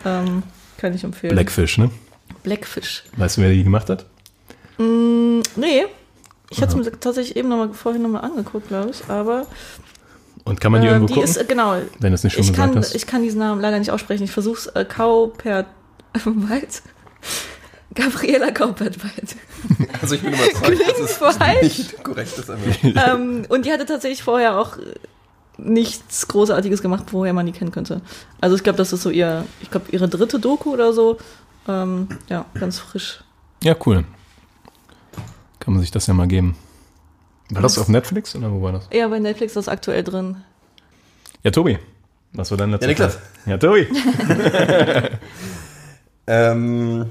Ähm, 0.05 0.43
kann 0.77 0.93
ich 0.93 1.03
empfehlen. 1.03 1.33
Blackfish, 1.35 1.77
ne? 1.77 1.91
Blackfish. 2.43 3.03
Weißt 3.15 3.37
du, 3.37 3.41
wer 3.41 3.51
die 3.51 3.63
gemacht 3.63 3.89
hat? 3.89 4.05
Mm, 4.77 5.41
nee. 5.55 5.85
Ich 6.49 6.61
hatte 6.61 6.79
es 6.79 6.85
mir 6.85 6.99
tatsächlich 6.99 7.35
eben 7.35 7.49
noch 7.49 7.57
mal, 7.57 7.73
vorhin 7.73 8.01
nochmal 8.01 8.23
angeguckt, 8.23 8.69
glaube 8.69 8.89
ich. 8.91 9.09
Aber 9.09 9.45
Und 10.47 10.61
kann 10.61 10.71
man 10.71 10.81
die 10.81 10.87
ähm, 10.87 10.93
irgendwo 10.93 11.07
die 11.07 11.19
gucken? 11.19 11.29
ist, 11.29 11.37
äh, 11.37 11.45
genau. 11.45 11.75
wenn 11.99 12.11
du 12.11 12.15
es 12.15 12.23
nicht 12.23 12.33
schon 12.33 12.43
Ich 12.43 12.51
gesagt 12.51 12.73
kann, 12.73 12.81
hast. 12.81 12.95
ich 12.95 13.05
kann 13.05 13.21
diesen 13.21 13.39
Namen 13.39 13.61
leider 13.61 13.79
nicht 13.79 13.91
aussprechen. 13.91 14.23
Ich 14.23 14.31
versuche 14.31 14.57
es. 14.57 14.67
Äh, 14.67 14.85
Kaupert 14.85 15.67
Wald. 16.25 16.81
Gabriela 17.93 18.51
Kaupert-Wald. 18.51 19.35
Also 20.01 20.15
ich 20.15 20.21
bin 20.21 20.33
überzeugt, 20.33 20.79
dass 20.87 20.99
es 20.99 21.17
falsch. 21.17 21.61
nicht 21.63 22.03
korrekt 22.03 22.37
ist. 22.37 22.49
Einfach. 22.49 22.83
ähm, 23.13 23.45
und 23.49 23.65
die 23.65 23.71
hatte 23.71 23.85
tatsächlich 23.85 24.21
vorher 24.21 24.59
auch 24.59 24.77
äh, 24.77 24.93
nichts 25.57 26.27
Großartiges 26.27 26.81
gemacht, 26.83 27.05
woher 27.11 27.33
man 27.33 27.47
die 27.47 27.51
kennen 27.51 27.71
könnte. 27.71 28.01
Also 28.39 28.55
ich 28.55 28.63
glaube, 28.63 28.77
das 28.77 28.93
ist 28.93 29.01
so 29.01 29.09
ihr, 29.09 29.45
ich 29.61 29.71
glaube, 29.71 29.87
ihre 29.91 30.07
dritte 30.07 30.39
Doku 30.39 30.71
oder 30.71 30.93
so. 30.93 31.17
Ähm, 31.67 32.07
ja, 32.29 32.45
ganz 32.53 32.79
frisch. 32.79 33.23
ja, 33.63 33.75
cool. 33.85 34.05
Kann 35.59 35.73
man 35.73 35.81
sich 35.81 35.91
das 35.91 36.05
ja 36.07 36.13
mal 36.13 36.27
geben. 36.27 36.55
War 37.49 37.61
das 37.61 37.77
auf 37.77 37.87
Netflix 37.87 38.35
oder 38.35 38.51
wo 38.51 38.61
war 38.61 38.73
das? 38.73 38.89
Ja, 38.91 39.07
bei 39.07 39.19
Netflix 39.19 39.51
ist 39.51 39.57
das 39.57 39.69
aktuell 39.69 40.03
drin. 40.03 40.37
Ja, 41.43 41.51
Tobi. 41.51 41.79
Was 42.33 42.51
war 42.51 42.57
dein 42.57 42.71
letzter 42.71 42.87
Ja, 42.87 42.89
Niklas. 42.89 43.19
Ja, 43.45 43.57
Tobi. 43.57 43.87
Ähm, 46.27 47.09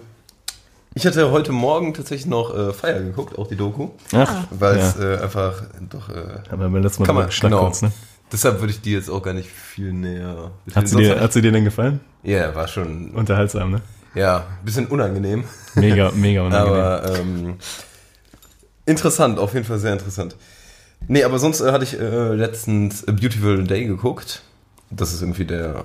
ich 0.95 1.07
hatte 1.07 1.31
heute 1.31 1.53
Morgen 1.53 1.95
tatsächlich 1.95 2.27
noch 2.27 2.55
äh, 2.55 2.73
Feier 2.73 3.01
geguckt, 3.01 3.39
auch 3.39 3.49
die 3.49 3.57
Doku, 3.57 3.91
Ach, 4.13 4.47
weil 4.51 4.79
ja. 4.79 4.89
es 4.89 4.99
äh, 4.99 5.23
einfach 5.23 5.63
doch. 5.89 6.11
Äh, 6.11 6.43
haben 6.51 6.61
wir 6.61 6.69
beim 6.69 6.83
letzten 6.83 7.03
Mal 7.03 7.07
kann 7.07 7.17
man, 7.17 7.29
genau. 7.31 7.61
kurz, 7.61 7.83
ne? 7.83 7.93
Deshalb 8.31 8.61
würde 8.61 8.73
ich 8.73 8.81
die 8.83 8.93
jetzt 8.93 9.09
auch 9.09 9.23
gar 9.23 9.33
nicht 9.33 9.49
viel 9.49 9.93
näher. 9.93 10.51
Hat 10.75 10.89
sie, 10.89 10.97
dir, 10.97 11.21
hat 11.21 11.33
sie 11.33 11.41
dir 11.41 11.53
denn 11.53 11.65
gefallen? 11.65 12.01
Ja, 12.23 12.55
war 12.55 12.69
schon 12.69 13.11
Unterhaltsam, 13.13 13.71
ne? 13.71 13.81
ja 14.15 14.39
ein 14.39 14.65
bisschen 14.65 14.87
unangenehm, 14.87 15.45
Mega, 15.75 16.11
mega 16.13 16.43
unangenehm. 16.47 16.83
aber 16.83 17.19
ähm, 17.19 17.57
interessant, 18.87 19.39
auf 19.39 19.55
jeden 19.55 19.67
Fall 19.67 19.79
sehr 19.79 19.93
interessant. 19.93 20.37
Nee, 21.09 21.25
aber 21.25 21.39
sonst 21.39 21.61
äh, 21.61 21.73
hatte 21.73 21.85
ich 21.85 22.01
äh, 22.01 22.35
letztens 22.35 23.07
A 23.07 23.13
Beautiful 23.13 23.65
Day 23.65 23.85
geguckt. 23.85 24.43
Das 24.91 25.13
ist 25.13 25.21
irgendwie 25.21 25.45
der 25.45 25.85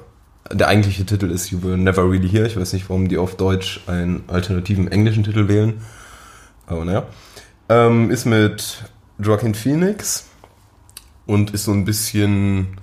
der 0.53 0.67
eigentliche 0.67 1.05
Titel 1.05 1.31
ist 1.31 1.49
You 1.51 1.63
Were 1.63 1.77
Never 1.77 2.09
Really 2.09 2.29
Here. 2.29 2.47
Ich 2.47 2.57
weiß 2.57 2.73
nicht, 2.73 2.89
warum 2.89 3.07
die 3.07 3.17
auf 3.17 3.37
Deutsch 3.37 3.79
einen 3.87 4.25
alternativen 4.27 4.91
englischen 4.91 5.23
Titel 5.23 5.47
wählen. 5.47 5.81
Aber 6.67 6.85
naja. 6.85 7.07
Ähm, 7.69 8.11
ist 8.11 8.25
mit 8.25 8.83
Joaquin 9.19 9.55
Phoenix 9.55 10.25
und 11.25 11.51
ist 11.51 11.63
so 11.65 11.71
ein 11.71 11.85
bisschen, 11.85 12.77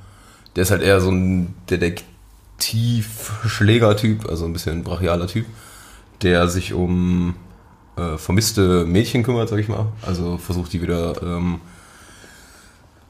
der 0.57 0.63
ist 0.63 0.71
halt 0.71 0.83
eher 0.83 1.01
so 1.01 1.11
ein 1.11 1.55
Detektiv-Schläger-Typ, 1.69 4.29
also 4.29 4.45
ein 4.47 4.53
bisschen 4.53 4.85
brachialer 4.85 5.27
Typ, 5.27 5.47
der 6.23 6.47
sich 6.49 6.73
um 6.73 7.35
äh, 7.99 8.19
vermisste 8.19 8.85
Mädchen 8.87 9.23
kümmert, 9.23 9.49
sag 9.49 9.59
ich 9.59 9.69
mal. 9.69 9.87
Also 10.07 10.39
versucht 10.39 10.73
die 10.73 10.81
wieder 10.83 11.21
ähm, 11.23 11.61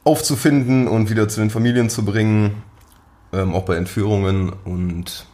aufzufinden 0.04 0.88
und 0.88 1.10
wieder 1.10 1.28
zu 1.28 1.40
den 1.40 1.50
Familien 1.50 1.90
zu 1.90 2.04
bringen, 2.04 2.62
ähm, 3.32 3.54
auch 3.54 3.64
bei 3.64 3.76
Entführungen 3.76 4.52
und 4.64 5.26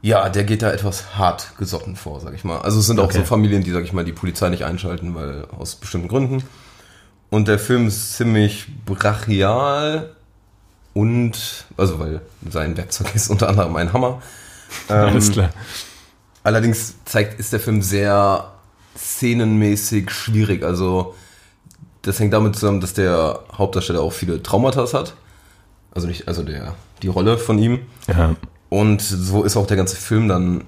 ja, 0.00 0.28
der 0.28 0.44
geht 0.44 0.62
da 0.62 0.70
etwas 0.70 1.16
hart 1.16 1.56
gesotten 1.58 1.96
vor, 1.96 2.20
sag 2.20 2.32
ich 2.32 2.44
mal. 2.44 2.60
Also 2.60 2.78
es 2.78 2.86
sind 2.86 3.00
auch 3.00 3.06
Okay. 3.06 3.18
so 3.18 3.24
Familien, 3.24 3.64
die, 3.64 3.72
sag 3.72 3.82
ich 3.82 3.92
mal, 3.92 4.04
die 4.04 4.12
Polizei 4.12 4.48
nicht 4.48 4.64
einschalten, 4.64 5.14
weil 5.14 5.46
aus 5.58 5.74
bestimmten 5.74 6.06
Gründen. 6.08 6.44
Und 7.30 7.48
der 7.48 7.58
Film 7.58 7.88
ist 7.88 8.14
ziemlich 8.14 8.68
brachial 8.86 10.14
und, 10.94 11.66
also 11.76 11.98
weil 11.98 12.20
sein 12.48 12.76
Werkzeug 12.76 13.08
ist 13.14 13.28
unter 13.28 13.48
anderem 13.48 13.74
ein 13.76 13.92
Hammer. 13.92 14.22
Ähm, 14.88 14.96
Alles 15.08 15.32
klar. 15.32 15.50
Allerdings 16.42 16.94
zeigt, 17.04 17.38
ist 17.38 17.52
der 17.52 17.60
Film 17.60 17.82
sehr 17.82 18.52
szenenmäßig 18.96 20.10
schwierig. 20.10 20.62
Also, 20.62 21.14
das 22.02 22.18
hängt 22.20 22.32
damit 22.32 22.54
zusammen, 22.54 22.80
dass 22.80 22.94
der 22.94 23.40
Hauptdarsteller 23.52 24.00
auch 24.00 24.12
viele 24.12 24.42
Traumata 24.42 24.90
hat. 24.92 25.14
Also 25.92 26.06
nicht, 26.06 26.28
also 26.28 26.42
der, 26.42 26.74
die 27.02 27.08
Rolle 27.08 27.38
von 27.38 27.58
ihm. 27.58 27.80
Ja. 28.06 28.36
Und 28.68 29.00
so 29.00 29.42
ist 29.42 29.56
auch 29.56 29.66
der 29.66 29.76
ganze 29.76 29.96
Film 29.96 30.28
dann 30.28 30.64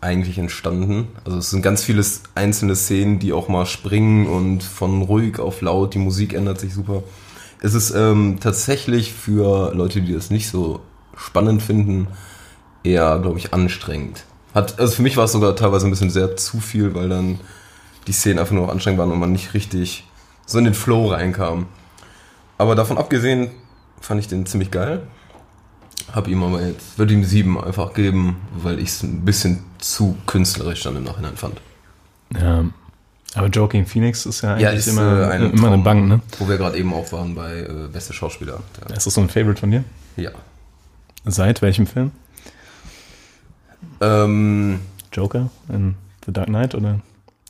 eigentlich 0.00 0.38
entstanden. 0.38 1.08
Also 1.24 1.38
es 1.38 1.50
sind 1.50 1.62
ganz 1.62 1.84
viele 1.84 2.04
einzelne 2.34 2.74
Szenen, 2.74 3.18
die 3.18 3.32
auch 3.32 3.48
mal 3.48 3.66
springen 3.66 4.26
und 4.26 4.62
von 4.62 5.02
ruhig 5.02 5.38
auf 5.38 5.60
laut, 5.60 5.94
die 5.94 5.98
Musik 5.98 6.32
ändert 6.32 6.60
sich 6.60 6.72
super. 6.72 7.02
Es 7.60 7.74
ist 7.74 7.90
ähm, 7.90 8.38
tatsächlich 8.40 9.12
für 9.12 9.74
Leute, 9.74 10.00
die 10.00 10.14
das 10.14 10.30
nicht 10.30 10.48
so 10.48 10.80
spannend 11.14 11.62
finden, 11.62 12.06
eher, 12.82 13.18
glaube 13.18 13.38
ich, 13.38 13.52
anstrengend. 13.52 14.24
Hat, 14.54 14.78
also 14.80 14.94
für 14.96 15.02
mich 15.02 15.16
war 15.16 15.24
es 15.24 15.32
sogar 15.32 15.54
teilweise 15.56 15.86
ein 15.86 15.90
bisschen 15.90 16.10
sehr 16.10 16.36
zu 16.36 16.60
viel, 16.60 16.94
weil 16.94 17.08
dann 17.08 17.38
die 18.06 18.12
Szenen 18.12 18.38
einfach 18.38 18.54
nur 18.54 18.70
anstrengend 18.70 18.98
waren 18.98 19.12
und 19.12 19.18
man 19.18 19.32
nicht 19.32 19.54
richtig 19.54 20.04
so 20.46 20.58
in 20.58 20.64
den 20.64 20.74
Flow 20.74 21.08
reinkam. 21.08 21.66
Aber 22.58 22.74
davon 22.74 22.98
abgesehen 22.98 23.50
fand 24.00 24.20
ich 24.20 24.28
den 24.28 24.46
ziemlich 24.46 24.70
geil. 24.70 25.02
Hab 26.12 26.26
ihm 26.26 26.42
aber 26.42 26.62
jetzt, 26.62 26.98
würde 26.98 27.14
ihm 27.14 27.24
sieben 27.24 27.62
einfach 27.62 27.94
geben, 27.94 28.36
weil 28.52 28.80
ich 28.80 28.88
es 28.88 29.02
ein 29.02 29.24
bisschen 29.24 29.60
zu 29.78 30.16
künstlerisch 30.26 30.82
dann 30.82 30.96
im 30.96 31.04
Nachhinein 31.04 31.36
fand. 31.36 31.60
ja. 32.38 32.64
Aber 33.34 33.46
Joaquin 33.46 33.86
Phoenix 33.86 34.26
ist 34.26 34.40
ja 34.40 34.54
eigentlich 34.54 34.74
ist, 34.74 34.88
immer, 34.88 35.20
äh, 35.20 35.30
ein 35.30 35.52
immer 35.52 35.68
eine 35.68 35.76
Traum, 35.76 35.84
Bank, 35.84 36.08
ne? 36.08 36.20
Wo 36.40 36.48
wir 36.48 36.56
gerade 36.56 36.76
eben 36.76 36.92
auch 36.92 37.12
waren 37.12 37.36
bei 37.36 37.60
äh, 37.60 37.86
Beste 37.92 38.12
Schauspieler. 38.12 38.58
Der, 38.76 38.96
Ist 38.96 39.06
das 39.06 39.14
so 39.14 39.20
ein 39.20 39.28
Favorite 39.28 39.60
von 39.60 39.70
dir? 39.70 39.84
ja. 40.16 40.32
Seit 41.24 41.62
welchem 41.62 41.86
Film? 41.86 42.10
Ähm, 44.00 44.80
Joker 45.12 45.50
in 45.68 45.94
The 46.26 46.32
Dark 46.32 46.46
Knight 46.48 46.74
oder? 46.74 47.00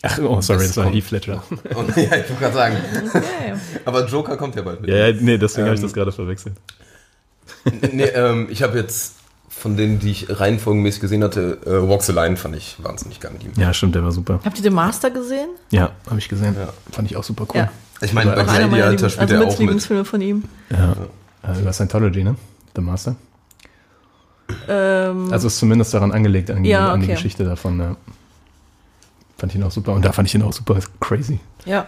Ach, 0.03 0.19
oh, 0.21 0.41
sorry, 0.41 0.61
Das 0.61 0.69
das 0.75 0.77
war 0.85 0.91
Heath 0.91 1.11
Ledger. 1.11 1.43
und, 1.77 1.95
ja, 1.97 2.03
ich 2.05 2.11
wollte 2.11 2.35
gerade 2.39 2.55
sagen. 2.55 2.77
Okay. 3.15 3.55
Aber 3.85 4.07
Joker 4.07 4.37
kommt 4.37 4.57
ja 4.57 4.63
bald 4.63 4.81
mit. 4.81 4.91
Ja, 4.91 5.09
ja, 5.09 5.17
nee, 5.21 5.37
deswegen 5.37 5.67
habe 5.67 5.75
ich 5.75 5.81
Ähm, 5.81 5.87
das 5.87 5.93
gerade 5.93 6.11
verwechselt. 6.13 6.55
nee, 7.93 8.05
ähm, 8.05 8.47
ich 8.51 8.63
habe 8.63 8.79
jetzt 8.79 9.17
von 9.49 9.77
denen, 9.77 9.99
die 9.99 10.11
ich 10.13 10.41
reihenfolgenmäßig 10.41 11.03
gesehen 11.03 11.23
hatte, 11.23 11.59
äh, 11.67 11.87
Walks 11.87 12.07
the 12.07 12.13
Line 12.13 12.37
fand 12.39 12.57
ich 12.57 12.77
wahnsinnig 12.83 13.21
geil 13.21 13.33
mit 13.33 13.45
ihm. 13.45 13.53
Ja, 13.61 13.75
stimmt, 13.75 13.95
der 13.95 14.03
war 14.03 14.13
super. 14.13 14.41
Habt 14.43 14.57
ihr 14.57 14.63
den 14.63 14.73
Master 14.73 15.11
gesehen? 15.11 15.51
Ja, 15.71 15.91
habe 16.09 16.19
ich 16.19 16.31
gesehen. 16.31 16.57
Ja. 16.59 16.73
Fand 16.91 17.11
ich 17.11 17.17
auch 17.19 17.25
super 17.25 17.45
cool. 17.51 17.61
Ja. 17.61 17.71
Ich 18.01 18.15
meine, 18.15 18.31
bei 18.31 18.43
Auch 18.43 18.49
einer 18.49 18.67
meiner 18.69 18.85
Gladiator 18.85 19.11
spielt 19.11 19.31
also 19.31 19.35
er 19.35 19.47
auch 19.47 19.51
mit. 19.51 19.59
Lieblingsfilme 19.59 20.05
von 20.07 20.23
ihm. 20.23 20.45
Ja. 20.71 20.95
Äh, 21.43 21.61
über 21.61 21.73
Scientology, 21.75 22.25
ne? 22.25 22.37
The 22.75 22.81
Master. 22.81 23.17
Ähm, 24.69 25.33
Also 25.33 25.47
ist 25.49 25.59
zumindest 25.59 25.93
daran 25.95 26.13
angelegt, 26.13 26.51
an, 26.51 26.63
die- 26.63 26.71
Ja, 26.71 26.93
an 26.93 27.01
die 27.01 27.07
okay. 27.07 27.15
Geschichte 27.15 27.45
davon. 27.45 27.79
Ja. 27.81 27.97
Fand 29.39 29.53
ich 29.53 29.59
ihn 29.59 29.65
auch 29.65 29.71
super. 29.71 29.93
Und 29.93 30.05
da 30.05 30.13
fand 30.13 30.29
ich 30.29 30.35
ihn 30.35 30.43
auch 30.43 30.53
super 30.53 30.79
crazy. 31.01 31.41
ja. 31.65 31.87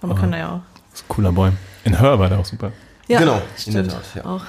Aber 0.00 0.12
Aber- 0.12 0.20
kann 0.20 0.32
er 0.32 0.38
ja 0.38 0.48
auch. 0.52 0.60
Ist 0.94 1.02
ein 1.04 1.08
cooler 1.08 1.32
Boy. 1.32 1.50
In 1.84 1.98
Her 1.98 2.18
war 2.18 2.28
der 2.28 2.38
auch 2.38 2.44
super. 2.44 2.72
Ja, 3.08 3.18
Genau, 3.20 3.36
in 3.36 3.42
stimmt. 3.60 3.76
der 3.76 3.88
Tat, 3.88 4.04
ja. 4.14 4.24
Auch. 4.24 4.44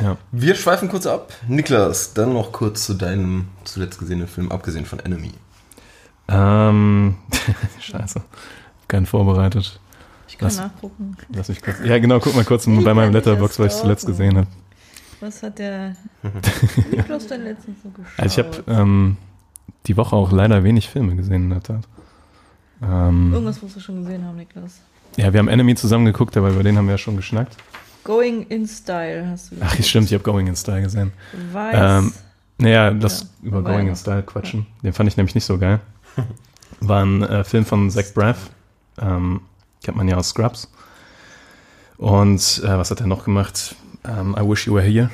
Ja. 0.00 0.16
Wir 0.32 0.54
schweifen 0.54 0.88
kurz 0.88 1.06
ab. 1.06 1.32
Niklas, 1.46 2.14
dann 2.14 2.32
noch 2.32 2.50
kurz 2.52 2.86
zu 2.86 2.94
deinem 2.94 3.48
zuletzt 3.64 3.98
gesehenen 3.98 4.26
Film, 4.26 4.50
abgesehen 4.50 4.86
von 4.86 4.98
Enemy. 5.00 5.32
Ähm, 6.28 7.16
scheiße. 7.80 8.22
Keinen 8.88 9.06
vorbereitet. 9.06 9.78
Ich 10.28 10.38
kann 10.38 10.46
Was? 10.48 10.56
nachgucken. 10.58 11.16
Lass 11.34 11.48
mich 11.48 11.60
kurz. 11.60 11.76
Ja, 11.84 11.98
genau, 11.98 12.20
guck 12.20 12.34
mal 12.34 12.44
kurz 12.44 12.66
Ich 12.66 12.84
bei 12.84 12.94
meinem 12.94 13.12
Letterbox, 13.12 13.58
was 13.58 13.74
ich 13.74 13.80
zuletzt 13.82 14.06
gesehen 14.06 14.36
habe. 14.38 14.46
Was 15.22 15.42
hat 15.44 15.58
der 15.60 15.94
Niklas 16.90 17.28
denn 17.28 17.44
letztens 17.44 17.80
so 17.82 17.90
geschaut? 17.90 18.12
Also 18.18 18.40
ich 18.40 18.46
habe 18.46 18.64
ähm, 18.66 19.16
die 19.86 19.96
Woche 19.96 20.16
auch 20.16 20.32
leider 20.32 20.64
wenig 20.64 20.88
Filme 20.88 21.14
gesehen, 21.14 21.44
in 21.44 21.50
der 21.50 21.62
Tat. 21.62 21.84
Ähm, 22.82 23.32
Irgendwas 23.32 23.62
musst 23.62 23.76
du 23.76 23.80
schon 23.80 24.02
gesehen 24.02 24.24
haben, 24.24 24.36
Niklas. 24.36 24.80
ja, 25.16 25.32
wir 25.32 25.38
haben 25.38 25.46
Enemy 25.46 25.76
zusammen 25.76 26.06
geguckt, 26.06 26.36
aber 26.36 26.50
über 26.50 26.64
den 26.64 26.76
haben 26.76 26.86
wir 26.86 26.94
ja 26.94 26.98
schon 26.98 27.16
geschnackt. 27.16 27.56
Going 28.02 28.48
in 28.48 28.66
Style 28.66 29.28
hast 29.30 29.52
du 29.52 29.56
Ach, 29.60 29.72
stimmt, 29.80 30.06
ich 30.06 30.14
habe 30.14 30.24
Going 30.24 30.48
in 30.48 30.56
Style 30.56 30.82
gesehen. 30.82 31.12
Weiß. 31.52 32.02
Ähm, 32.02 32.12
Naja, 32.58 32.88
lass 32.88 33.20
Ja, 33.20 33.26
über 33.48 33.62
Going 33.62 33.86
ja. 33.86 33.90
in 33.90 33.96
Style 33.96 34.24
quatschen. 34.24 34.66
Den 34.82 34.92
fand 34.92 35.08
ich 35.08 35.16
nämlich 35.16 35.36
nicht 35.36 35.44
so 35.44 35.56
geil. 35.56 35.78
War 36.80 37.04
ein 37.04 37.22
äh, 37.22 37.44
Film 37.44 37.64
von 37.64 37.88
Zach 37.92 38.12
Braff. 38.12 38.50
Ähm, 39.00 39.40
kennt 39.84 39.96
man 39.96 40.08
ja 40.08 40.16
aus 40.16 40.30
Scrubs. 40.30 40.68
Und 41.96 42.60
äh, 42.64 42.76
was 42.76 42.90
hat 42.90 43.00
er 43.00 43.06
noch 43.06 43.24
gemacht? 43.24 43.76
Ähm, 44.04 44.36
I 44.38 44.42
Wish 44.42 44.66
You 44.66 44.74
Were 44.74 44.84
Here. 44.84 45.10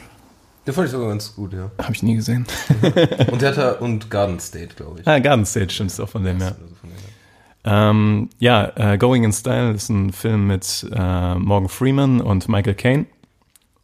Den 0.67 0.75
fand 0.75 0.87
ich 0.87 0.93
sogar 0.93 1.09
ganz 1.09 1.35
gut, 1.35 1.53
ja. 1.55 1.71
Habe 1.83 1.95
ich 1.95 2.03
nie 2.03 2.17
gesehen. 2.17 2.47
Und 3.31 3.41
der 3.41 3.57
hat 3.57 3.81
und 3.81 4.11
Garden 4.11 4.39
State, 4.39 4.75
glaube 4.77 5.01
ich. 5.01 5.09
ah, 5.09 5.19
Garden 5.19 5.47
State, 5.47 5.73
stimmt, 5.73 5.91
ist 5.91 6.01
auch 6.01 6.09
von 6.09 6.25
dem, 6.25 6.41
ja. 6.41 6.53
Ähm, 7.65 8.29
ja, 8.39 8.73
äh, 8.77 8.99
Going 8.99 9.25
in 9.25 9.33
Style 9.33 9.73
ist 9.73 9.89
ein 9.89 10.13
Film 10.13 10.47
mit 10.47 10.87
äh, 10.93 11.35
Morgan 11.35 11.69
Freeman 11.69 12.21
und 12.21 12.49
Michael 12.49 12.75
Caine 12.75 13.07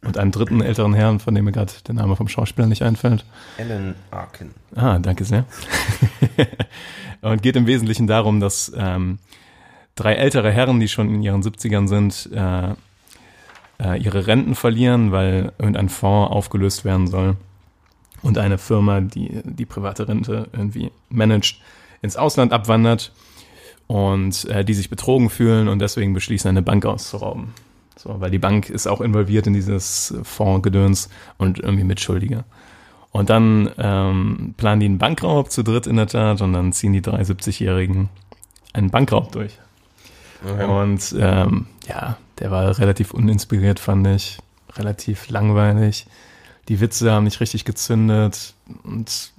und 0.03 0.17
einem 0.17 0.31
dritten 0.31 0.61
älteren 0.61 0.93
Herrn, 0.93 1.19
von 1.19 1.35
dem 1.35 1.45
mir 1.45 1.51
gerade 1.51 1.73
der 1.87 1.95
Name 1.95 2.15
vom 2.15 2.27
Schauspieler 2.27 2.67
nicht 2.67 2.83
einfällt. 2.83 3.25
Alan 3.57 3.95
Arkin. 4.11 4.51
Ah, 4.75 4.97
danke 4.99 5.25
sehr. 5.25 5.45
und 7.21 7.41
geht 7.41 7.55
im 7.55 7.67
Wesentlichen 7.67 8.07
darum, 8.07 8.39
dass 8.39 8.71
ähm, 8.75 9.19
drei 9.95 10.13
ältere 10.13 10.51
Herren, 10.51 10.79
die 10.79 10.87
schon 10.87 11.13
in 11.13 11.21
ihren 11.23 11.41
70ern 11.41 11.87
sind, 11.87 12.29
äh, 12.33 12.75
äh, 13.81 14.01
ihre 14.01 14.27
Renten 14.27 14.55
verlieren, 14.55 15.11
weil 15.11 15.51
irgendein 15.57 15.89
Fonds 15.89 16.31
aufgelöst 16.31 16.85
werden 16.85 17.07
soll 17.07 17.35
und 18.21 18.37
eine 18.37 18.57
Firma, 18.57 19.01
die 19.01 19.41
die 19.43 19.65
private 19.65 20.07
Rente 20.07 20.47
irgendwie 20.53 20.91
managt, 21.09 21.61
ins 22.01 22.17
Ausland 22.17 22.53
abwandert 22.53 23.11
und 23.87 24.45
äh, 24.45 24.65
die 24.65 24.73
sich 24.73 24.89
betrogen 24.89 25.29
fühlen 25.29 25.67
und 25.67 25.79
deswegen 25.79 26.13
beschließen, 26.13 26.49
eine 26.49 26.61
Bank 26.61 26.85
auszurauben. 26.85 27.53
So, 27.97 28.19
weil 28.19 28.31
die 28.31 28.39
Bank 28.39 28.69
ist 28.69 28.87
auch 28.87 29.01
involviert 29.01 29.47
in 29.47 29.53
dieses 29.53 30.13
Fondsgedöns 30.23 31.09
und 31.37 31.59
irgendwie 31.59 31.83
Mitschuldige. 31.83 32.43
Und 33.11 33.29
dann 33.29 33.71
ähm, 33.77 34.53
planen 34.57 34.79
die 34.81 34.87
einen 34.87 34.97
Bankraub 34.97 35.49
zu 35.49 35.63
dritt 35.63 35.87
in 35.87 35.95
der 35.95 36.07
Tat 36.07 36.41
und 36.41 36.51
dann 36.51 36.73
ziehen 36.73 36.91
die 36.93 37.01
drei 37.01 37.21
70-Jährigen 37.21 38.09
einen 38.73 38.89
Bankraub 38.89 39.31
durch. 39.31 39.57
Und 40.43 41.15
ähm, 41.17 41.67
ja, 41.87 42.17
der 42.39 42.51
war 42.51 42.77
relativ 42.79 43.11
uninspiriert, 43.11 43.79
fand 43.79 44.07
ich. 44.07 44.37
Relativ 44.77 45.29
langweilig. 45.29 46.05
Die 46.67 46.81
Witze 46.81 47.11
haben 47.11 47.23
nicht 47.23 47.39
richtig 47.39 47.65
gezündet. 47.65 48.53
Und 48.83 49.31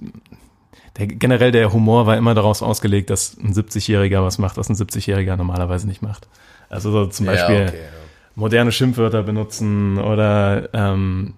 der, 0.97 1.07
generell 1.07 1.53
der 1.53 1.73
Humor 1.73 2.07
war 2.07 2.17
immer 2.17 2.35
daraus 2.35 2.62
ausgelegt, 2.62 3.11
dass 3.11 3.37
ein 3.37 3.53
70-Jähriger 3.53 4.23
was 4.23 4.38
macht, 4.38 4.57
was 4.57 4.69
ein 4.69 4.76
70-Jähriger 4.76 5.37
normalerweise 5.37 5.87
nicht 5.87 6.03
macht. 6.03 6.29
Also 6.69 6.91
so 6.91 7.07
zum 7.07 7.26
Beispiel 7.26 7.57
Ja, 7.57 7.67
okay, 7.67 7.76
ja. 7.76 7.99
moderne 8.35 8.73
Schimpfwörter 8.73 9.23
benutzen 9.23 9.99
oder 9.99 10.69
ähm, 10.73 11.35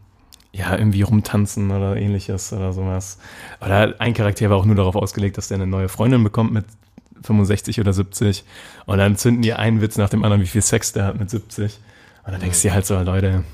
ja, 0.53 0.77
irgendwie 0.77 1.03
rumtanzen 1.03 1.71
oder 1.71 1.97
ähnliches 1.97 2.53
oder 2.53 2.73
sowas. 2.73 3.19
Oder 3.61 3.95
ein 3.99 4.15
Charakter 4.15 4.49
war 4.51 4.57
auch 4.57 4.65
nur 4.65 4.77
darauf 4.77 4.97
ausgelegt, 4.97 5.39
dass 5.39 5.49
der 5.49 5.57
eine 5.57 5.67
neue 5.67 5.89
Freundin 5.89 6.25
bekommt 6.25 6.53
mit 6.53 6.65
65 7.23 7.81
oder 7.81 7.93
70 7.93 8.45
und 8.87 8.99
dann 8.99 9.17
zünden 9.17 9.43
die 9.43 9.53
einen 9.55 9.81
Witz 9.81 9.97
nach 9.97 10.09
dem 10.09 10.25
anderen, 10.25 10.43
wie 10.43 10.47
viel 10.47 10.63
Sex 10.63 10.93
der 10.93 11.05
hat 11.05 11.19
mit 11.19 11.31
70. 11.31 11.79
Und 12.25 12.33
dann 12.33 12.41
denkst 12.41 12.63
du 12.63 12.69
dir 12.69 12.75
halt 12.75 12.87
so, 12.87 12.99
Leute, 13.01 13.45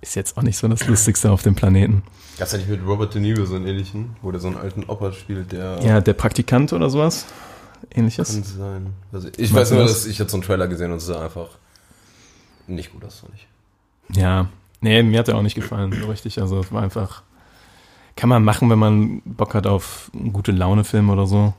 ist 0.00 0.14
jetzt 0.14 0.36
auch 0.36 0.42
nicht 0.42 0.56
so 0.56 0.68
das 0.68 0.86
Lustigste 0.86 1.30
auf 1.30 1.42
dem 1.42 1.54
Planeten. 1.54 2.02
Gab's 2.38 2.52
ja 2.52 2.58
nicht 2.58 2.70
mit 2.70 2.80
Robert 2.86 3.14
De 3.14 3.20
Niro 3.20 3.44
so 3.44 3.54
einen 3.56 3.66
ähnlichen, 3.66 4.16
wo 4.22 4.30
der 4.30 4.40
so 4.40 4.48
einen 4.48 4.56
alten 4.56 4.84
Opa 4.84 5.12
spielt, 5.12 5.52
der 5.52 5.78
Ja, 5.82 6.00
der 6.00 6.14
Praktikant 6.14 6.72
oder 6.72 6.88
sowas. 6.88 7.26
Ähnliches. 7.94 8.32
kann 8.32 8.44
sein. 8.44 8.86
Also 9.12 9.28
ich 9.36 9.52
Weißt 9.52 9.54
weiß 9.54 9.70
nur, 9.72 9.84
was? 9.84 9.92
dass 9.92 10.06
ich 10.06 10.20
hatte 10.20 10.30
so 10.30 10.36
einen 10.36 10.44
Trailer 10.44 10.68
gesehen 10.68 10.90
und 10.92 10.98
es 10.98 11.06
sah 11.06 11.22
einfach 11.22 11.48
nicht 12.66 12.92
gut 12.92 13.04
aus, 13.04 13.20
fand 13.20 13.32
ich. 13.34 14.16
Ja, 14.16 14.48
nee, 14.80 15.02
mir 15.02 15.18
hat 15.18 15.28
er 15.28 15.36
auch 15.36 15.42
nicht 15.42 15.54
gefallen, 15.54 15.94
so 16.00 16.08
richtig. 16.08 16.40
Also 16.40 16.60
es 16.60 16.72
war 16.72 16.82
einfach, 16.82 17.22
kann 18.16 18.28
man 18.28 18.44
machen, 18.44 18.70
wenn 18.70 18.78
man 18.78 19.22
Bock 19.24 19.54
hat 19.54 19.66
auf 19.66 20.10
einen 20.14 20.32
gute 20.32 20.52
Laune-Film 20.52 21.10
oder 21.10 21.26
so. 21.26 21.54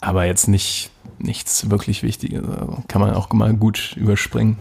Aber 0.00 0.24
jetzt 0.24 0.48
nicht 0.48 0.90
nichts 1.18 1.70
wirklich 1.70 2.02
Wichtiges. 2.02 2.44
Also 2.44 2.82
kann 2.88 3.00
man 3.00 3.14
auch 3.14 3.32
mal 3.32 3.54
gut 3.54 3.96
überspringen. 3.96 4.58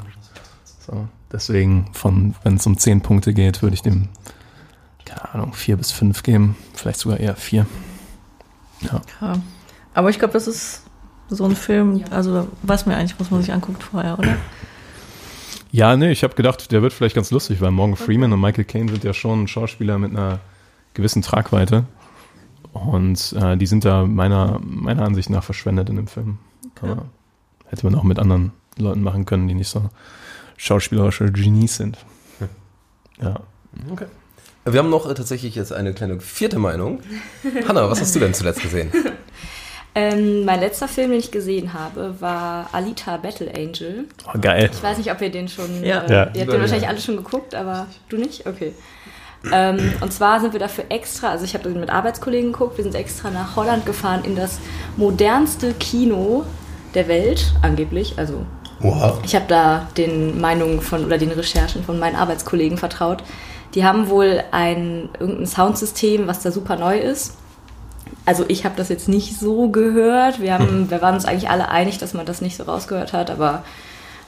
So, 0.80 1.08
deswegen, 1.32 1.90
von 1.94 2.36
wenn 2.44 2.56
es 2.56 2.66
um 2.66 2.78
10 2.78 3.02
Punkte 3.02 3.34
geht, 3.34 3.62
würde 3.62 3.74
ich 3.74 3.82
dem, 3.82 4.10
keine 5.06 5.34
Ahnung, 5.34 5.54
4 5.54 5.78
bis 5.78 5.92
5 5.92 6.24
geben. 6.24 6.56
Vielleicht 6.74 7.00
sogar 7.00 7.20
eher 7.20 7.36
4. 7.36 7.66
Ja. 8.82 9.02
Ja. 9.22 9.34
Aber 9.94 10.10
ich 10.10 10.20
glaube, 10.20 10.34
das 10.34 10.48
ist 10.48 10.84
so 11.30 11.46
ein 11.46 11.56
Film, 11.56 12.04
also 12.12 12.48
was 12.62 12.86
mir 12.86 12.96
eigentlich, 12.96 13.20
was 13.20 13.32
man 13.32 13.42
sich 13.42 13.54
anguckt 13.54 13.84
vorher, 13.84 14.20
oder? 14.20 14.36
Ja, 15.72 15.96
nee, 15.96 16.12
ich 16.12 16.24
habe 16.24 16.36
gedacht, 16.36 16.72
der 16.72 16.82
wird 16.82 16.94
vielleicht 16.94 17.16
ganz 17.16 17.32
lustig, 17.32 17.60
weil 17.62 17.72
Morgan 17.72 17.96
Freeman 17.96 18.32
und 18.32 18.40
Michael 18.40 18.66
Caine 18.66 18.92
sind 18.92 19.04
ja 19.04 19.14
schon 19.14 19.48
Schauspieler 19.48 19.98
mit 19.98 20.12
einer 20.12 20.40
gewissen 20.94 21.24
Tragweite. 21.24 21.86
Und 22.74 23.34
äh, 23.40 23.56
die 23.56 23.66
sind 23.68 23.86
da 23.86 24.06
meiner, 24.06 24.60
meiner 24.64 25.04
Ansicht 25.04 25.30
nach 25.30 25.44
verschwendet 25.44 25.90
in 25.90 25.96
dem 25.96 26.08
Film. 26.08 26.40
Aber 26.82 27.06
hätte 27.68 27.86
man 27.86 27.96
auch 27.96 28.04
mit 28.04 28.20
anderen 28.20 28.52
Leuten 28.78 29.02
machen 29.04 29.26
können, 29.26 29.48
die 29.48 29.54
nicht 29.54 29.70
so 29.70 29.90
schauspielerische 30.58 31.32
Genies 31.32 31.78
sind. 31.78 31.98
Ja. 33.22 33.40
Okay. 33.92 34.08
Wir 34.66 34.80
haben 34.80 34.90
noch 34.90 35.08
äh, 35.10 35.14
tatsächlich 35.14 35.54
jetzt 35.56 35.72
eine 35.72 35.94
kleine 35.94 36.20
vierte 36.20 36.58
Meinung. 36.58 37.00
Hanna, 37.68 37.90
was 37.90 38.02
hast 38.02 38.16
du 38.16 38.20
denn 38.20 38.34
zuletzt 38.34 38.62
gesehen? 38.62 38.92
Ähm, 39.96 40.44
mein 40.44 40.60
letzter 40.60 40.88
Film, 40.88 41.12
den 41.12 41.20
ich 41.20 41.30
gesehen 41.30 41.74
habe, 41.74 42.20
war 42.20 42.68
Alita 42.72 43.18
Battle 43.18 43.54
Angel. 43.56 44.06
Oh, 44.26 44.40
geil. 44.42 44.72
Ich 44.74 44.82
weiß 44.82 44.98
nicht, 44.98 45.12
ob 45.12 45.22
ihr 45.22 45.30
den 45.30 45.48
schon. 45.48 45.84
Ja. 45.84 46.02
Äh, 46.02 46.12
Ja. 46.12 46.24
Ihr 46.34 46.42
habt 46.42 46.52
den 46.52 46.62
wahrscheinlich 46.62 46.88
alle 46.88 47.00
schon 47.00 47.18
geguckt, 47.18 47.54
aber 47.54 47.86
du 48.10 48.18
nicht? 48.18 48.48
Okay. 48.48 48.74
Ähm, 49.52 49.94
und 50.02 50.14
zwar 50.14 50.40
sind 50.40 50.54
wir 50.54 50.60
dafür 50.60 50.86
extra, 50.90 51.30
also 51.30 51.44
ich 51.44 51.54
habe 51.54 51.70
mit 51.70 51.90
Arbeitskollegen 51.90 52.54
geguckt, 52.54 52.78
wir 52.78 52.84
sind 52.84 52.96
extra 52.96 53.30
nach 53.30 53.56
Holland 53.56 53.86
gefahren 53.86 54.24
in 54.24 54.36
das 54.36 54.60
modernste 54.96 55.74
Kino 55.74 56.46
der 56.94 57.08
Welt, 57.08 57.54
angeblich. 57.62 58.14
Also 58.18 58.46
Wow. 58.80 59.20
ich 59.24 59.34
habe 59.34 59.46
da 59.48 59.88
den 59.98 60.42
Meinungen 60.42 60.82
von 60.82 61.06
oder 61.06 61.18
den 61.18 61.32
Recherchen 61.32 61.84
von 61.84 62.00
meinen 62.00 62.16
Arbeitskollegen 62.16 62.78
vertraut. 62.78 63.24
Die 63.76 63.86
haben 63.86 64.10
wohl 64.10 64.44
ein 64.52 65.10
irgendein 65.20 65.48
Soundsystem, 65.48 66.28
was 66.28 66.42
da 66.42 66.52
super 66.52 66.76
neu 66.76 66.98
ist. 67.00 67.38
Also 68.26 68.46
ich 68.48 68.66
habe 68.66 68.76
das 68.78 68.90
jetzt 68.90 69.08
nicht 69.08 69.40
so 69.40 69.70
gehört. 69.70 70.42
Wir, 70.42 70.54
haben, 70.54 70.90
wir 70.90 71.02
waren 71.02 71.16
uns 71.16 71.26
eigentlich 71.26 71.50
alle 71.50 71.70
einig, 71.70 71.98
dass 71.98 72.14
man 72.14 72.26
das 72.26 72.42
nicht 72.42 72.58
so 72.58 72.64
rausgehört 72.64 73.14
hat, 73.14 73.32
aber 73.32 73.64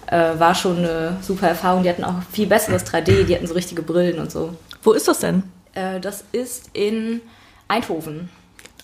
äh, 0.07 0.39
war 0.39 0.55
schon 0.55 0.77
eine 0.77 1.17
super 1.21 1.47
Erfahrung. 1.47 1.83
Die 1.83 1.89
hatten 1.89 2.03
auch 2.03 2.15
viel 2.31 2.47
besseres 2.47 2.85
3D, 2.85 3.25
die 3.25 3.35
hatten 3.35 3.47
so 3.47 3.53
richtige 3.53 3.81
Brillen 3.81 4.19
und 4.19 4.31
so. 4.31 4.51
Wo 4.85 4.93
ist 4.93 5.07
das 5.09 5.19
denn? 5.19 5.43
Äh, 5.73 5.99
das 5.99 6.23
ist 6.31 6.69
in 6.73 7.19
Eindhoven. 7.67 8.29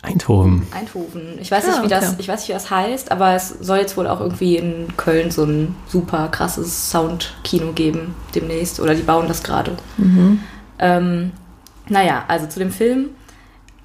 Eindhoven. 0.04 0.66
Eindhoven. 0.72 1.38
Ich 1.40 1.52
weiß 1.52 1.64
Ah, 1.66 1.68
nicht, 1.74 1.84
wie 1.84 1.88
das, 1.88 2.06
okay. 2.10 2.16
ich 2.20 2.28
weiß 2.28 2.40
nicht, 2.42 2.50
wie 2.50 2.54
das 2.54 2.72
heißt, 2.72 3.12
aber 3.12 3.36
es 3.36 3.50
soll 3.50 3.78
jetzt 3.78 3.96
wohl 3.98 4.08
auch 4.08 4.20
irgendwie 4.20 4.58
in 4.58 4.88
Köln 4.98 5.30
so 5.30 5.44
ein 5.44 5.76
super 5.88 6.28
krasses 6.30 6.90
Soundkino 6.90 7.72
geben 7.74 8.16
demnächst. 8.34 8.80
Oder 8.80 8.96
die 8.96 9.04
bauen 9.04 9.28
das 9.28 9.44
gerade. 9.44 9.78
Ähm, 10.80 11.32
naja, 11.88 12.24
also 12.28 12.48
zu 12.48 12.58
dem 12.60 12.72
Film. 12.72 13.10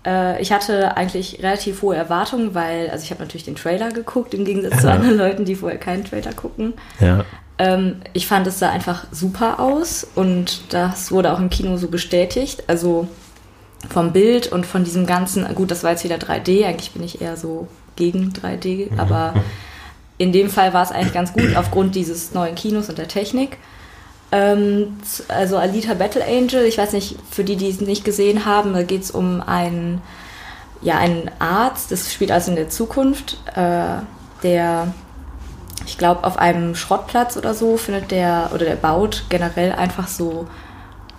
Äh, 0.06 0.40
ich 0.40 0.52
hatte 0.52 0.96
eigentlich 0.96 1.40
relativ 1.42 1.82
hohe 1.82 1.96
Erwartungen, 1.96 2.54
weil, 2.54 2.88
also 2.88 3.04
ich 3.04 3.10
habe 3.10 3.20
natürlich 3.22 3.44
den 3.44 3.56
Trailer 3.56 3.90
geguckt, 3.90 4.32
im 4.32 4.46
Gegensatz 4.46 4.80
zu 4.80 4.90
anderen 4.90 5.18
Leuten, 5.18 5.44
die 5.44 5.54
vorher 5.54 5.78
keinen 5.78 6.04
Trailer 6.06 6.32
gucken. 6.32 6.72
Ja. 6.98 7.24
Ähm, 7.58 7.96
ich 8.12 8.26
fand, 8.26 8.46
es 8.46 8.58
sah 8.58 8.70
einfach 8.70 9.06
super 9.12 9.60
aus 9.60 10.06
und 10.14 10.72
das 10.72 11.10
wurde 11.10 11.32
auch 11.32 11.38
im 11.38 11.50
Kino 11.50 11.76
so 11.76 11.88
bestätigt. 11.88 12.64
Also 12.66 13.08
vom 13.88 14.12
Bild 14.12 14.52
und 14.52 14.66
von 14.66 14.84
diesem 14.84 15.06
ganzen, 15.06 15.46
gut, 15.54 15.70
das 15.70 15.84
war 15.84 15.92
jetzt 15.92 16.04
wieder 16.04 16.16
3D, 16.16 16.66
eigentlich 16.66 16.92
bin 16.92 17.02
ich 17.02 17.20
eher 17.20 17.36
so 17.36 17.68
gegen 17.94 18.32
3D, 18.32 18.98
aber 18.98 19.34
in 20.18 20.32
dem 20.32 20.50
Fall 20.50 20.72
war 20.72 20.82
es 20.82 20.92
eigentlich 20.92 21.12
ganz 21.12 21.32
gut 21.32 21.56
aufgrund 21.56 21.94
dieses 21.94 22.32
neuen 22.34 22.54
Kinos 22.54 22.88
und 22.88 22.98
der 22.98 23.08
Technik. 23.08 23.58
Ähm, 24.32 24.96
also 25.28 25.56
Alita 25.56 25.94
Battle 25.94 26.24
Angel, 26.24 26.64
ich 26.64 26.78
weiß 26.78 26.92
nicht, 26.92 27.16
für 27.30 27.44
die, 27.44 27.56
die 27.56 27.68
es 27.68 27.80
nicht 27.80 28.04
gesehen 28.04 28.44
haben, 28.44 28.72
da 28.72 28.82
geht 28.82 29.02
es 29.02 29.10
um 29.10 29.40
einen, 29.40 30.02
ja, 30.82 30.98
einen 30.98 31.30
Arzt, 31.38 31.92
das 31.92 32.12
spielt 32.12 32.32
also 32.32 32.50
in 32.50 32.56
der 32.56 32.68
Zukunft, 32.68 33.38
äh, 33.54 34.00
der 34.42 34.94
ich 35.84 35.98
glaube, 35.98 36.24
auf 36.24 36.38
einem 36.38 36.74
Schrottplatz 36.74 37.36
oder 37.36 37.54
so 37.54 37.76
findet 37.76 38.10
der, 38.10 38.50
oder 38.54 38.64
der 38.64 38.76
baut 38.76 39.24
generell 39.28 39.72
einfach 39.72 40.08
so 40.08 40.46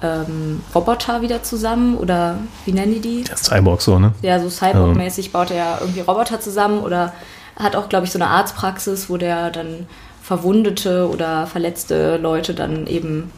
ähm, 0.01 0.61
Roboter 0.73 1.21
wieder 1.21 1.43
zusammen 1.43 1.95
oder 1.97 2.37
wie 2.65 2.71
nennen 2.71 2.93
die 2.93 2.99
die? 2.99 3.23
Der 3.23 3.37
Cyborg 3.37 3.81
so, 3.81 3.99
ne? 3.99 4.13
Ja, 4.21 4.39
so 4.39 4.47
Cyborg-mäßig 4.47 5.31
baut 5.31 5.51
er 5.51 5.57
ja 5.57 5.77
irgendwie 5.79 6.01
Roboter 6.01 6.39
zusammen 6.39 6.79
oder 6.81 7.13
hat 7.57 7.75
auch, 7.75 7.89
glaube 7.89 8.05
ich, 8.05 8.11
so 8.11 8.19
eine 8.19 8.27
Arztpraxis, 8.27 9.09
wo 9.09 9.17
der 9.17 9.49
dann 9.49 9.87
verwundete 10.21 11.09
oder 11.09 11.47
verletzte 11.47 12.17
Leute 12.17 12.53
dann 12.53 12.85
eben 12.87 13.31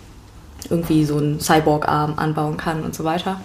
irgendwie 0.69 1.05
so 1.05 1.17
einen 1.17 1.39
Cyborg-Arm 1.39 2.15
anbauen 2.17 2.57
kann 2.57 2.83
und 2.83 2.95
so 2.95 3.03
weiter. 3.03 3.39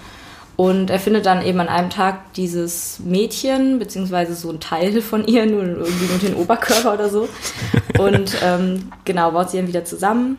Und 0.57 0.89
er 0.89 1.01
findet 1.01 1.27
dann 1.27 1.45
eben 1.45 1.59
an 1.59 1.69
einem 1.69 1.91
Tag 1.91 2.33
dieses 2.35 3.01
Mädchen, 3.01 3.79
beziehungsweise 3.79 4.35
so 4.35 4.51
ein 4.51 4.61
Teil 4.61 5.03
von 5.03 5.27
ihr, 5.27 5.47
nur 5.47 5.63
irgendwie 5.63 6.07
nur 6.07 6.19
den 6.19 6.35
Oberkörper 6.35 6.95
oder 6.95 7.09
so. 7.09 7.29
Und 7.99 8.37
ähm, 8.43 8.93
genau, 9.05 9.33
baut 9.33 9.51
sie 9.51 9.57
dann 9.57 9.67
wieder 9.67 9.85
zusammen. 9.85 10.39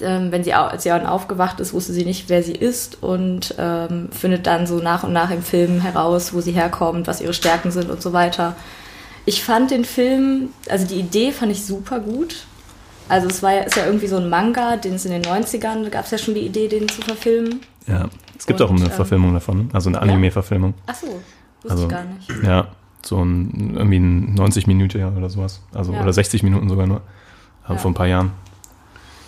Ähm, 0.00 0.30
wenn 0.30 0.44
sie, 0.44 0.52
als 0.52 0.82
sie 0.82 0.88
dann 0.90 1.06
aufgewacht 1.06 1.60
ist, 1.60 1.72
wusste 1.72 1.92
sie 1.92 2.04
nicht, 2.04 2.28
wer 2.28 2.42
sie 2.42 2.52
ist 2.52 3.02
und 3.02 3.54
ähm, 3.58 4.08
findet 4.10 4.46
dann 4.46 4.66
so 4.66 4.78
nach 4.78 5.04
und 5.04 5.12
nach 5.12 5.30
im 5.30 5.42
Film 5.42 5.80
heraus, 5.80 6.34
wo 6.34 6.40
sie 6.40 6.52
herkommt, 6.52 7.06
was 7.06 7.20
ihre 7.20 7.32
Stärken 7.34 7.70
sind 7.70 7.90
und 7.90 8.02
so 8.02 8.12
weiter. 8.12 8.56
Ich 9.24 9.42
fand 9.44 9.70
den 9.70 9.84
Film, 9.84 10.50
also 10.68 10.86
die 10.86 10.96
Idee 10.96 11.32
fand 11.32 11.52
ich 11.52 11.64
super 11.64 12.00
gut. 12.00 12.44
Also 13.08 13.28
es 13.28 13.42
war 13.42 13.66
ist 13.66 13.76
ja 13.76 13.86
irgendwie 13.86 14.06
so 14.06 14.16
ein 14.16 14.28
Manga, 14.28 14.76
den 14.76 14.94
es 14.94 15.04
in 15.04 15.12
den 15.12 15.22
90ern, 15.22 15.84
da 15.84 15.88
gab 15.90 16.04
es 16.06 16.10
ja 16.10 16.18
schon 16.18 16.34
die 16.34 16.44
Idee, 16.44 16.68
den 16.68 16.88
zu 16.88 17.00
verfilmen. 17.00 17.60
Ja. 17.86 18.08
Es 18.38 18.46
gibt 18.46 18.60
Und, 18.60 18.66
auch 18.66 18.70
eine 18.70 18.84
ähm, 18.84 18.90
Verfilmung 18.90 19.32
davon, 19.34 19.70
also 19.72 19.88
eine 19.90 20.00
Anime-Verfilmung. 20.02 20.74
Ach 20.86 20.94
so, 20.94 21.06
wusste 21.06 21.70
Also, 21.70 21.82
ich 21.84 21.88
gar 21.90 22.04
nicht. 22.04 22.30
ja, 22.44 22.68
so 23.02 23.22
ein, 23.22 23.74
irgendwie 23.76 23.98
ein 23.98 24.34
90 24.34 24.66
Minuten 24.66 25.16
oder 25.16 25.28
sowas. 25.30 25.62
Also, 25.72 25.92
Ja. 25.92 26.02
oder 26.02 26.12
60 26.12 26.42
Minuten 26.42 26.68
sogar 26.68 26.86
nur. 26.86 27.02
Aber 27.64 27.74
Ja. 27.74 27.80
vor 27.80 27.90
ein 27.90 27.94
paar 27.94 28.06
Jahren. 28.06 28.32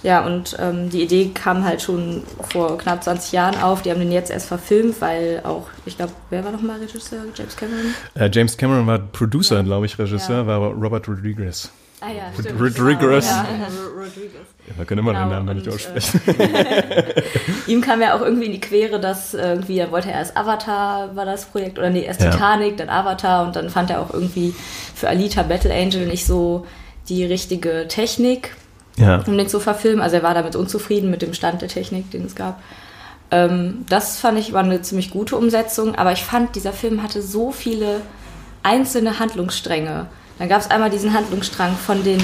Ja, 0.03 0.25
und 0.25 0.57
ähm, 0.61 0.89
die 0.91 1.03
Idee 1.03 1.31
kam 1.35 1.65
halt 1.65 1.83
schon 1.83 2.23
vor 2.51 2.79
knapp 2.79 3.03
20 3.03 3.33
Jahren 3.33 3.61
auf. 3.61 3.83
Die 3.83 3.91
haben 3.91 3.99
den 3.99 4.13
jetzt 4.13 4.31
erst 4.31 4.47
verfilmt, 4.47 5.01
weil 5.01 5.41
auch, 5.45 5.67
ich 5.85 5.97
glaube, 5.97 6.13
wer 6.31 6.45
war 6.45 6.53
nochmal 6.53 6.79
Regisseur? 6.79 7.23
James 7.35 7.57
Cameron? 7.57 7.95
Äh, 8.15 8.31
James 8.33 8.57
Cameron 8.57 8.87
war 8.87 8.99
Producer, 8.99 9.63
glaube 9.65 9.87
ich, 9.87 9.99
Regisseur, 9.99 10.41
Ja. 10.43 10.47
war 10.47 10.57
aber 10.57 10.69
Robert 10.75 11.09
Rodriguez. 11.09 11.71
Ah 12.01 12.09
ja, 12.11 12.25
stimmt. 12.39 12.61
Rodriguez. 12.61 13.27
Ja, 13.27 13.43
Ro- 13.43 14.01
Rodriguez. 14.01 14.33
Ja, 14.69 14.75
wir 14.77 14.85
können 14.85 14.99
immer 15.01 15.13
Genau, 15.13 15.25
den 15.25 15.31
Namen 15.47 15.57
nicht 15.57 15.67
und, 15.67 15.75
aussprechen. 15.75 16.21
Ihm 17.67 17.81
kam 17.81 18.01
ja 18.03 18.15
auch 18.15 18.21
irgendwie 18.21 18.47
in 18.47 18.53
die 18.53 18.61
Quere, 18.61 19.01
dass 19.01 19.33
irgendwie, 19.35 19.79
er 19.79 19.91
wollte 19.91 20.11
erst 20.11 20.37
Avatar, 20.37 21.17
war 21.17 21.25
das 21.25 21.47
Projekt, 21.47 21.79
oder 21.79 21.89
nee, 21.91 22.03
erst 22.05 22.21
Ja. 22.21 22.31
Titanic, 22.31 22.77
dann 22.77 22.89
Avatar 22.91 23.47
und 23.47 23.57
dann 23.57 23.71
fand 23.71 23.91
er 23.91 24.01
auch 24.03 24.13
irgendwie 24.13 24.55
für 24.95 25.09
Alita 25.09 25.43
Battle 25.43 25.73
Angel 25.73 26.07
nicht 26.07 26.27
so 26.27 26.67
die 27.09 27.25
richtige 27.25 27.87
Technik. 27.89 28.55
ja. 28.99 29.23
um 29.27 29.37
den 29.37 29.49
zu 29.49 29.61
verfilmen. 29.61 30.01
Also 30.03 30.17
er 30.17 30.23
war 30.23 30.35
damit 30.35 30.55
unzufrieden 30.57 31.11
mit 31.11 31.23
dem 31.23 31.33
Stand 31.35 31.63
der 31.63 31.69
Technik, 31.69 32.11
den 32.11 32.27
es 32.27 32.35
gab. 32.35 32.61
Ähm, 33.31 33.85
das 33.89 34.19
fand 34.19 34.39
ich 34.39 34.53
war 34.53 34.63
eine 34.63 34.83
ziemlich 34.83 35.11
gute 35.11 35.37
Umsetzung, 35.37 35.95
aber 35.97 36.13
ich 36.13 36.25
fand, 36.25 36.55
dieser 36.57 36.73
Film 36.73 37.03
hatte 37.03 37.23
so 37.23 37.53
viele 37.53 38.01
einzelne 38.63 39.19
Handlungsstränge. 39.19 40.07
Dann 40.39 40.49
gab 40.49 40.61
es 40.61 40.71
einmal 40.71 40.91
diesen 40.91 41.13
Handlungsstrang 41.15 41.77
von 41.77 42.03
den 42.05 42.21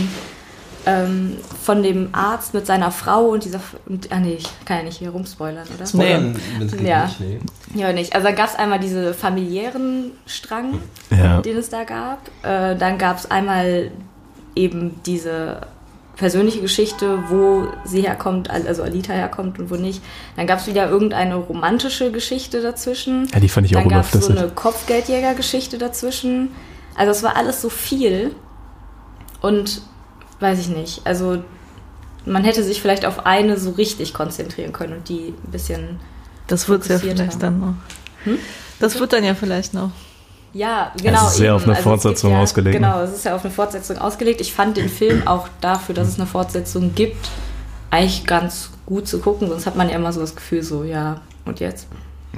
ähm, 0.84 1.36
von 1.62 1.82
dem 1.82 2.08
Arzt 2.12 2.54
mit 2.54 2.66
seiner 2.66 2.90
Frau 2.90 3.26
und 3.26 3.44
dieser 3.44 3.60
und, 3.86 4.10
ah 4.10 4.18
nee, 4.18 4.34
ich 4.38 4.48
kann 4.64 4.78
ja 4.78 4.82
nicht 4.82 4.98
hier 4.98 5.10
rumspoilern, 5.10 5.66
oder? 5.76 5.86
Spoilern, 5.86 6.36
geht 6.58 6.80
Ja. 6.82 7.04
nicht, 7.04 7.20
nee. 7.20 7.40
Ja, 7.74 7.92
nicht. 7.92 8.14
Also 8.14 8.26
dann 8.26 8.34
gab 8.36 8.48
es 8.48 8.56
einmal 8.56 8.80
diese 8.80 9.14
familiären 9.14 10.10
Strang, 10.26 10.80
Ja. 11.10 11.40
den 11.40 11.56
es 11.56 11.68
da 11.68 11.84
gab. 11.84 12.18
Äh, 12.42 12.74
dann 12.76 12.98
gab 12.98 13.18
es 13.18 13.30
einmal 13.30 13.92
eben 14.56 14.96
diese 15.06 15.60
persönliche 16.16 16.60
Geschichte, 16.60 17.20
wo 17.28 17.68
sie 17.84 18.02
herkommt, 18.02 18.50
also 18.50 18.82
Alita 18.82 19.12
herkommt 19.12 19.58
und 19.60 19.70
wo 19.70 19.76
nicht. 19.76 20.02
Dann 20.36 20.46
gab 20.46 20.58
es 20.58 20.66
wieder 20.66 20.88
irgendeine 20.90 21.36
romantische 21.36 22.10
Geschichte 22.10 22.60
dazwischen. 22.60 23.28
Ja, 23.32 23.40
die 23.40 23.48
fand 23.48 23.66
ich 23.66 23.76
auch 23.76 23.80
Dann 23.80 23.88
gab 23.88 24.12
es 24.12 24.26
so 24.26 24.32
eine 24.32 24.48
Kopfgeldjäger-Geschichte 24.48 25.78
dazwischen. 25.78 26.50
Also 26.94 27.12
es 27.12 27.22
war 27.22 27.36
alles 27.36 27.60
so 27.62 27.68
viel. 27.68 28.34
Und 29.40 29.82
weiß 30.40 30.58
ich 30.58 30.68
nicht. 30.68 31.00
Also 31.04 31.42
man 32.26 32.44
hätte 32.44 32.62
sich 32.62 32.80
vielleicht 32.80 33.04
auf 33.04 33.26
eine 33.26 33.58
so 33.58 33.70
richtig 33.70 34.14
konzentrieren 34.14 34.72
können 34.72 34.94
und 34.94 35.08
die 35.08 35.34
ein 35.44 35.50
bisschen 35.50 36.00
Das 36.46 36.68
wird's 36.68 36.88
ja 36.88 36.98
vielleicht 36.98 37.42
dann 37.42 37.60
noch. 37.60 37.74
Hm? 38.24 38.38
Das 38.78 38.98
wird 38.98 39.12
dann 39.12 39.24
ja 39.24 39.34
vielleicht 39.34 39.74
noch. 39.74 39.90
Ja, 40.52 40.92
genau. 41.00 41.26
ist 41.26 41.36
sehr 41.36 41.54
auf 41.54 41.64
eine 41.64 41.72
es 41.72 41.78
gibt 41.78 41.84
Fortsetzung 41.84 42.32
ja, 42.32 42.40
ausgelegt, 42.40 42.78
ne? 42.78 42.86
Genau, 42.86 43.02
es 43.02 43.12
ist 43.12 43.24
ja 43.24 43.34
auf 43.34 43.44
eine 43.44 43.52
Fortsetzung 43.52 43.98
ausgelegt. 43.98 44.40
Ich 44.40 44.52
fand 44.52 44.76
den 44.76 44.88
Film 44.88 45.26
auch 45.26 45.48
dafür, 45.60 45.94
dass 45.94 46.08
es 46.08 46.16
eine 46.18 46.26
Fortsetzung 46.26 46.94
gibt, 46.94 47.30
eigentlich 47.90 48.26
ganz 48.26 48.70
gut 48.84 49.08
zu 49.08 49.20
gucken. 49.20 49.48
Sonst 49.48 49.64
hat 49.64 49.76
man 49.76 49.88
ja 49.88 49.96
immer 49.96 50.12
so 50.12 50.20
das 50.20 50.36
Gefühl, 50.36 50.62
so, 50.62 50.84
ja, 50.84 51.22
und 51.46 51.60
jetzt? 51.60 51.86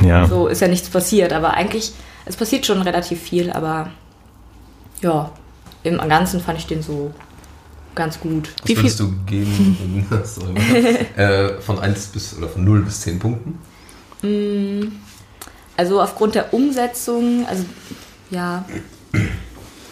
Ja. 0.00 0.26
So 0.26 0.46
ist 0.46 0.60
ja 0.60 0.68
nichts 0.68 0.88
passiert. 0.88 1.32
Aber 1.32 1.54
eigentlich, 1.54 1.92
es 2.24 2.36
passiert 2.36 2.66
schon 2.66 2.82
relativ 2.82 3.20
viel, 3.20 3.50
aber 3.50 3.90
ja, 5.04 5.30
im 5.84 5.98
Ganzen 6.08 6.40
fand 6.40 6.58
ich 6.58 6.66
den 6.66 6.82
so 6.82 7.12
ganz 7.94 8.18
gut. 8.18 8.48
Was 8.62 8.68
Wie 8.68 8.74
viel- 8.74 8.84
würdest 8.84 9.00
du 9.00 9.12
geben 9.26 9.76
in, 10.10 10.24
sorry, 10.24 10.54
äh, 11.16 11.60
von 11.60 11.78
1 11.78 12.06
bis 12.08 12.36
oder 12.36 12.48
von 12.48 12.64
0 12.64 12.82
bis 12.82 13.00
10 13.02 13.18
Punkten? 13.18 13.58
Also 15.76 16.00
aufgrund 16.00 16.34
der 16.34 16.52
Umsetzung, 16.54 17.46
also 17.46 17.64
ja, 18.30 18.64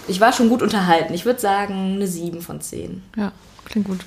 ich 0.09 0.21
war 0.21 0.33
schon 0.33 0.49
gut 0.49 0.63
unterhalten. 0.63 1.13
Ich 1.15 1.25
würde 1.27 1.39
sagen, 1.41 1.95
eine 1.97 2.07
7 2.07 2.41
von 2.41 2.61
10. 2.61 3.03
Ja, 3.17 3.33
klingt 3.67 3.87
gut. 3.89 4.01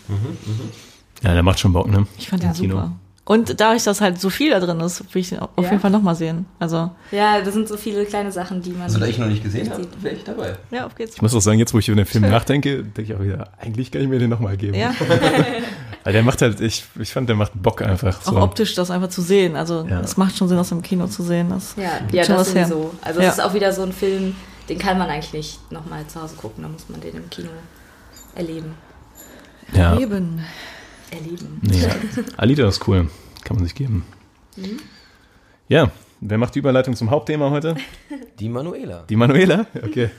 ja, 1.22 1.34
der 1.34 1.44
macht 1.44 1.60
schon 1.60 1.74
Bock, 1.74 1.88
ne? 1.88 2.08
Ich 2.18 2.28
fand 2.30 2.44
Ja. 2.44 2.50
den 2.52 2.56
super. 2.56 2.92
Und 3.28 3.60
dadurch, 3.60 3.84
dass 3.84 4.02
halt 4.02 4.22
so 4.22 4.30
viel 4.30 4.52
da 4.52 4.60
drin 4.60 4.80
ist, 4.82 5.04
will 5.16 5.20
ich 5.22 5.30
den 5.30 5.40
auf 5.40 5.50
Ja. 5.58 5.64
jeden 5.64 5.80
Fall 5.80 5.90
nochmal 5.90 6.14
sehen. 6.14 6.46
Also, 6.60 6.92
Ja, 7.12 7.42
das 7.42 7.56
sind 7.56 7.68
so 7.68 7.76
viele 7.76 8.06
kleine 8.06 8.32
Sachen, 8.32 8.62
die 8.62 8.70
man. 8.72 8.84
Also 8.84 9.00
da 9.00 9.08
ich 9.08 9.18
noch 9.18 9.26
nicht 9.26 9.44
gesehen 9.44 9.68
habe, 9.72 9.84
wäre 10.02 10.14
ich 10.16 10.24
dabei. 10.24 10.56
ja, 10.70 10.86
auf 10.86 10.94
geht's. 10.94 11.16
Ich 11.16 11.22
muss 11.24 11.34
auch 11.34 11.40
sagen, 11.42 11.58
jetzt 11.58 11.74
wo 11.74 11.80
ich 11.80 11.88
über 11.90 11.96
den 11.96 12.06
Film 12.06 12.30
nachdenke, 12.30 12.84
denke 12.84 13.02
ich 13.02 13.16
auch 13.16 13.24
wieder, 13.24 13.50
eigentlich 13.60 13.92
kann 13.92 14.04
ich 14.04 14.08
mir 14.10 14.20
den 14.20 14.30
nochmal 14.30 14.58
geben. 14.58 14.76
Ja, 14.76 14.94
Weil 16.04 16.14
der 16.14 16.22
macht 16.22 16.44
halt, 16.44 16.62
ich, 16.62 16.86
ich 17.00 17.12
fand, 17.12 17.28
der 17.28 17.36
macht 17.36 17.54
Bock 17.56 17.82
einfach. 17.82 18.20
auch 18.28 18.32
So. 18.34 18.38
optisch 18.40 18.76
das 18.76 18.92
einfach 18.92 19.10
zu 19.10 19.24
sehen. 19.24 19.56
Also, 19.56 19.88
Ja. 19.90 20.02
es 20.02 20.18
macht 20.18 20.38
schon 20.38 20.48
Sinn, 20.48 20.58
das 20.58 20.72
im 20.72 20.84
Kino 20.84 21.08
zu 21.08 21.24
sehen. 21.24 21.50
Das 21.50 21.74
ja, 21.78 21.84
ja, 22.12 22.24
schon 22.26 22.36
das 22.36 22.50
was 22.50 22.56
her. 22.56 22.68
sowieso. 22.68 22.94
Also 23.02 23.22
Ja. 23.22 23.30
es 23.30 23.40
ist 23.40 23.44
auch 23.44 23.56
wieder 23.56 23.74
so 23.74 23.82
ein 23.82 23.92
Film, 23.92 24.36
den 24.70 24.78
kann 24.78 25.00
man 25.00 25.10
eigentlich 25.10 25.34
nicht 25.34 25.72
nochmal 25.72 26.06
zu 26.06 26.22
Hause 26.22 26.36
gucken. 26.36 26.62
Da 26.62 26.70
muss 26.70 26.88
man 26.90 27.02
den 27.02 27.16
im 27.16 27.28
Kino 27.32 27.50
erleben. 28.36 28.76
Ja. 29.74 29.98
Eben. 29.98 30.42
Erleben. 31.12 31.60
Nee. 31.62 31.88
Alita 32.38 32.68
ist 32.68 32.88
cool. 32.88 33.10
Kann 33.44 33.56
man 33.58 33.66
sich 33.66 33.76
geben. 33.76 34.06
Mhm. 34.56 34.80
Ja, 35.68 35.92
wer 36.22 36.38
macht 36.38 36.56
die 36.56 36.60
Überleitung 36.60 36.96
zum 36.96 37.10
Hauptthema 37.10 37.50
heute? 37.50 37.76
Die 38.40 38.50
Manuela. 38.50 39.04
Die 39.10 39.16
Manuela? 39.16 39.66
Okay. 39.84 40.10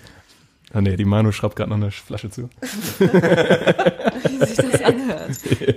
Ah 0.73 0.81
nee, 0.81 0.97
die 0.97 1.05
Manu 1.05 1.31
schraubt 1.33 1.55
gerade 1.57 1.71
noch 1.71 1.77
eine 1.77 1.91
Flasche 1.93 2.29
zu. 2.29 2.51
wie 2.99 4.45
sich 4.47 4.57
das 4.57 4.83
anhört. 4.83 5.31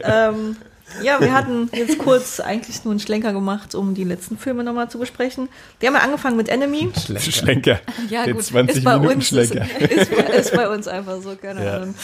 ähm, 0.03 0.55
ja, 1.03 1.21
wir 1.21 1.31
hatten 1.31 1.69
jetzt 1.73 1.99
kurz 1.99 2.39
eigentlich 2.39 2.83
nur 2.83 2.91
einen 2.93 2.99
Schlenker 2.99 3.31
gemacht, 3.31 3.75
um 3.75 3.93
die 3.93 4.03
letzten 4.03 4.37
Filme 4.37 4.63
nochmal 4.63 4.89
zu 4.89 4.97
besprechen. 4.97 5.47
Wir 5.79 5.87
haben 5.89 5.95
ja 5.95 6.01
angefangen 6.01 6.37
mit 6.37 6.49
Enemy. 6.49 6.89
Schlenker. 7.19 7.79
Ja, 8.09 8.25
Den 8.25 8.35
gut. 8.35 8.43
20 8.45 8.77
ist 8.77 8.83
bei 8.83 8.97
Minuten 8.97 9.15
uns, 9.17 9.27
Schlenker. 9.27 9.65
Ist, 9.79 10.11
ist 10.11 10.53
bei 10.55 10.67
uns 10.69 10.87
einfach 10.87 11.21
so, 11.21 11.35
keine 11.35 11.63
Ja. 11.63 11.75
Ahnung. 11.77 11.95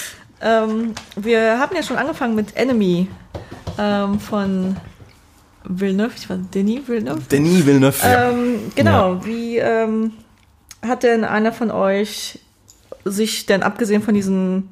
Ähm, 0.42 0.94
wir 1.16 1.60
haben 1.60 1.76
ja 1.76 1.84
schon 1.84 1.98
angefangen 1.98 2.36
mit 2.36 2.56
Enemy 2.56 3.08
ähm, 3.78 4.20
von 4.20 4.76
Villeneuve. 5.64 6.14
Ich 6.18 6.30
war 6.30 6.38
Denis 6.38 6.88
Villeneuve. 6.88 7.22
Denis 7.32 7.66
Villeneuve. 7.66 7.98
Ähm, 8.04 8.72
genau, 8.76 9.26
wie 9.26 9.58
ähm, 9.58 10.14
hat 10.82 11.04
denn 11.04 11.24
einer 11.24 11.52
von 11.52 11.72
euch 11.72 12.40
sich 13.04 13.46
denn 13.46 13.64
abgesehen 13.64 14.02
von 14.02 14.14
diesen 14.14 14.70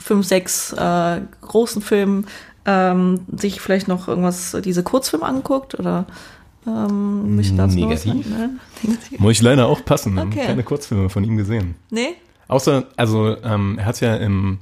fünf, 0.00 0.26
sechs 0.26 0.72
äh, 0.72 1.20
großen 1.42 1.82
Filmen 1.82 2.26
ähm, 2.64 3.20
sich 3.34 3.60
vielleicht 3.60 3.88
noch 3.88 4.08
irgendwas, 4.08 4.56
diese 4.62 4.82
Kurzfilme 4.82 5.24
angeguckt 5.24 5.78
oder 5.78 6.06
ähm, 6.66 7.36
Negativ. 7.36 8.26
Ne? 8.26 8.50
Negativ. 8.82 9.20
Muss 9.20 9.32
ich 9.32 9.42
leider 9.42 9.66
auch 9.66 9.84
passen. 9.84 10.14
Wir 10.14 10.20
haben 10.22 10.32
Okay. 10.32 10.46
Keine 10.46 10.62
Kurzfilme 10.62 11.08
von 11.08 11.24
ihm 11.24 11.36
gesehen. 11.36 11.76
Nee? 11.90 12.14
Außer, 12.48 12.86
also 12.96 13.36
ähm, 13.42 13.78
er 13.78 13.86
hat 13.86 14.00
ja 14.00 14.16
im, 14.16 14.58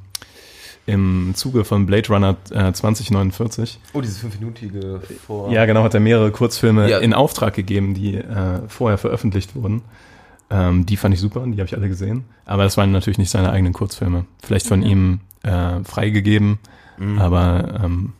im 0.86 1.32
Zuge 1.34 1.64
von 1.64 1.84
Blade 1.86 2.08
Runner 2.08 2.36
äh, 2.50 2.72
2049, 2.72 3.80
Oh, 3.92 4.00
diese 4.00 4.20
fünfminütige 4.20 5.00
vor. 5.26 5.50
ja 5.50 5.66
genau, 5.66 5.82
hat 5.82 5.94
er 5.94 6.00
mehrere 6.00 6.30
Kurzfilme 6.30 6.88
Ja. 6.88 6.98
in 6.98 7.12
Auftrag 7.12 7.54
gegeben, 7.54 7.94
die 7.94 8.14
äh, 8.14 8.60
vorher 8.68 8.96
veröffentlicht 8.98 9.54
wurden. 9.56 9.82
Ähm, 10.48 10.86
die 10.86 10.96
fand 10.96 11.12
ich 11.12 11.20
super, 11.20 11.44
die 11.44 11.54
habe 11.58 11.64
ich 11.66 11.76
alle 11.76 11.88
gesehen. 11.88 12.24
Aber 12.44 12.62
das 12.62 12.76
waren 12.76 12.92
natürlich 12.92 13.18
nicht 13.18 13.30
seine 13.30 13.50
eigenen 13.50 13.72
Kurzfilme. 13.72 14.26
Vielleicht 14.44 14.66
von 14.68 14.82
ihm 14.82 15.20
äh, 15.42 15.82
freigegeben, 15.84 16.58
Mhm. 16.98 17.18
aber 17.18 17.80
ähm, 17.84 18.12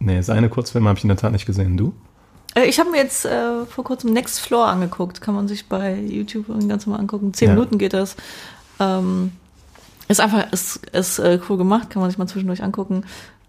nee, 0.00 0.20
seine 0.20 0.48
Kurzfilme 0.50 0.88
habe 0.88 0.98
ich 0.98 1.04
in 1.04 1.08
der 1.08 1.16
Tat 1.16 1.32
nicht 1.32 1.46
gesehen. 1.46 1.76
Du? 1.76 1.94
Äh, 2.54 2.64
ich 2.66 2.78
habe 2.80 2.90
mir 2.90 2.98
jetzt 2.98 3.24
äh, 3.24 3.64
vor 3.66 3.84
kurzem 3.84 4.12
Next 4.12 4.40
Floor 4.40 4.66
angeguckt. 4.66 5.20
Kann 5.20 5.34
man 5.34 5.46
sich 5.48 5.66
bei 5.68 5.94
YouTube 5.94 6.46
ganz 6.68 6.84
normal 6.86 7.00
angucken. 7.00 7.32
Zehn 7.32 7.48
Ja. 7.48 7.54
Minuten 7.54 7.78
geht 7.78 7.92
das. 7.94 8.16
Ähm, 8.80 9.32
ist 10.08 10.20
einfach, 10.20 10.52
ist, 10.52 10.86
ist 10.86 11.18
äh, 11.18 11.38
cool 11.48 11.56
gemacht, 11.56 11.90
kann 11.90 12.00
man 12.00 12.10
sich 12.10 12.18
mal 12.18 12.26
zwischendurch 12.26 12.62
angucken. 12.62 13.04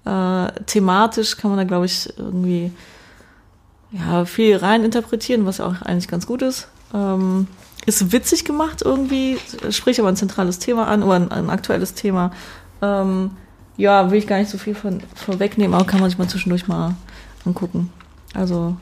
Äh, 0.06 0.52
thematisch 0.66 1.38
kann 1.38 1.52
man 1.52 1.58
da, 1.58 1.64
glaube 1.66 1.86
ich, 1.86 2.10
irgendwie 2.18 2.72
ja, 3.92 4.26
viel 4.26 4.58
rein 4.58 4.84
interpretieren, 4.84 5.46
was 5.46 5.60
auch 5.60 5.82
eigentlich 5.82 6.08
ganz 6.08 6.28
gut 6.28 6.42
ist. 6.42 6.68
Ähm, 6.94 7.48
ist 7.86 8.12
witzig 8.12 8.44
gemacht 8.44 8.82
irgendwie, 8.84 9.38
spricht 9.70 10.00
aber 10.00 10.10
ein 10.10 10.16
zentrales 10.16 10.60
Thema 10.60 10.88
an 10.88 11.04
oder 11.04 11.16
ein, 11.16 11.32
ein 11.32 11.50
aktuelles 11.50 11.94
Thema. 11.94 12.32
Ähm, 12.82 13.32
ja, 13.78 14.12
will 14.12 14.18
ich 14.18 14.28
gar 14.28 14.40
nicht 14.40 14.50
so 14.50 14.58
viel 14.58 14.76
von 14.76 15.02
vorwegnehmen, 15.16 15.74
aber 15.74 15.86
kann 15.86 16.00
man 16.00 16.10
sich 16.10 16.18
mal 16.18 16.28
zwischendurch 16.28 16.68
mal 16.68 16.96
angucken. 17.46 17.92
Also 18.34 18.76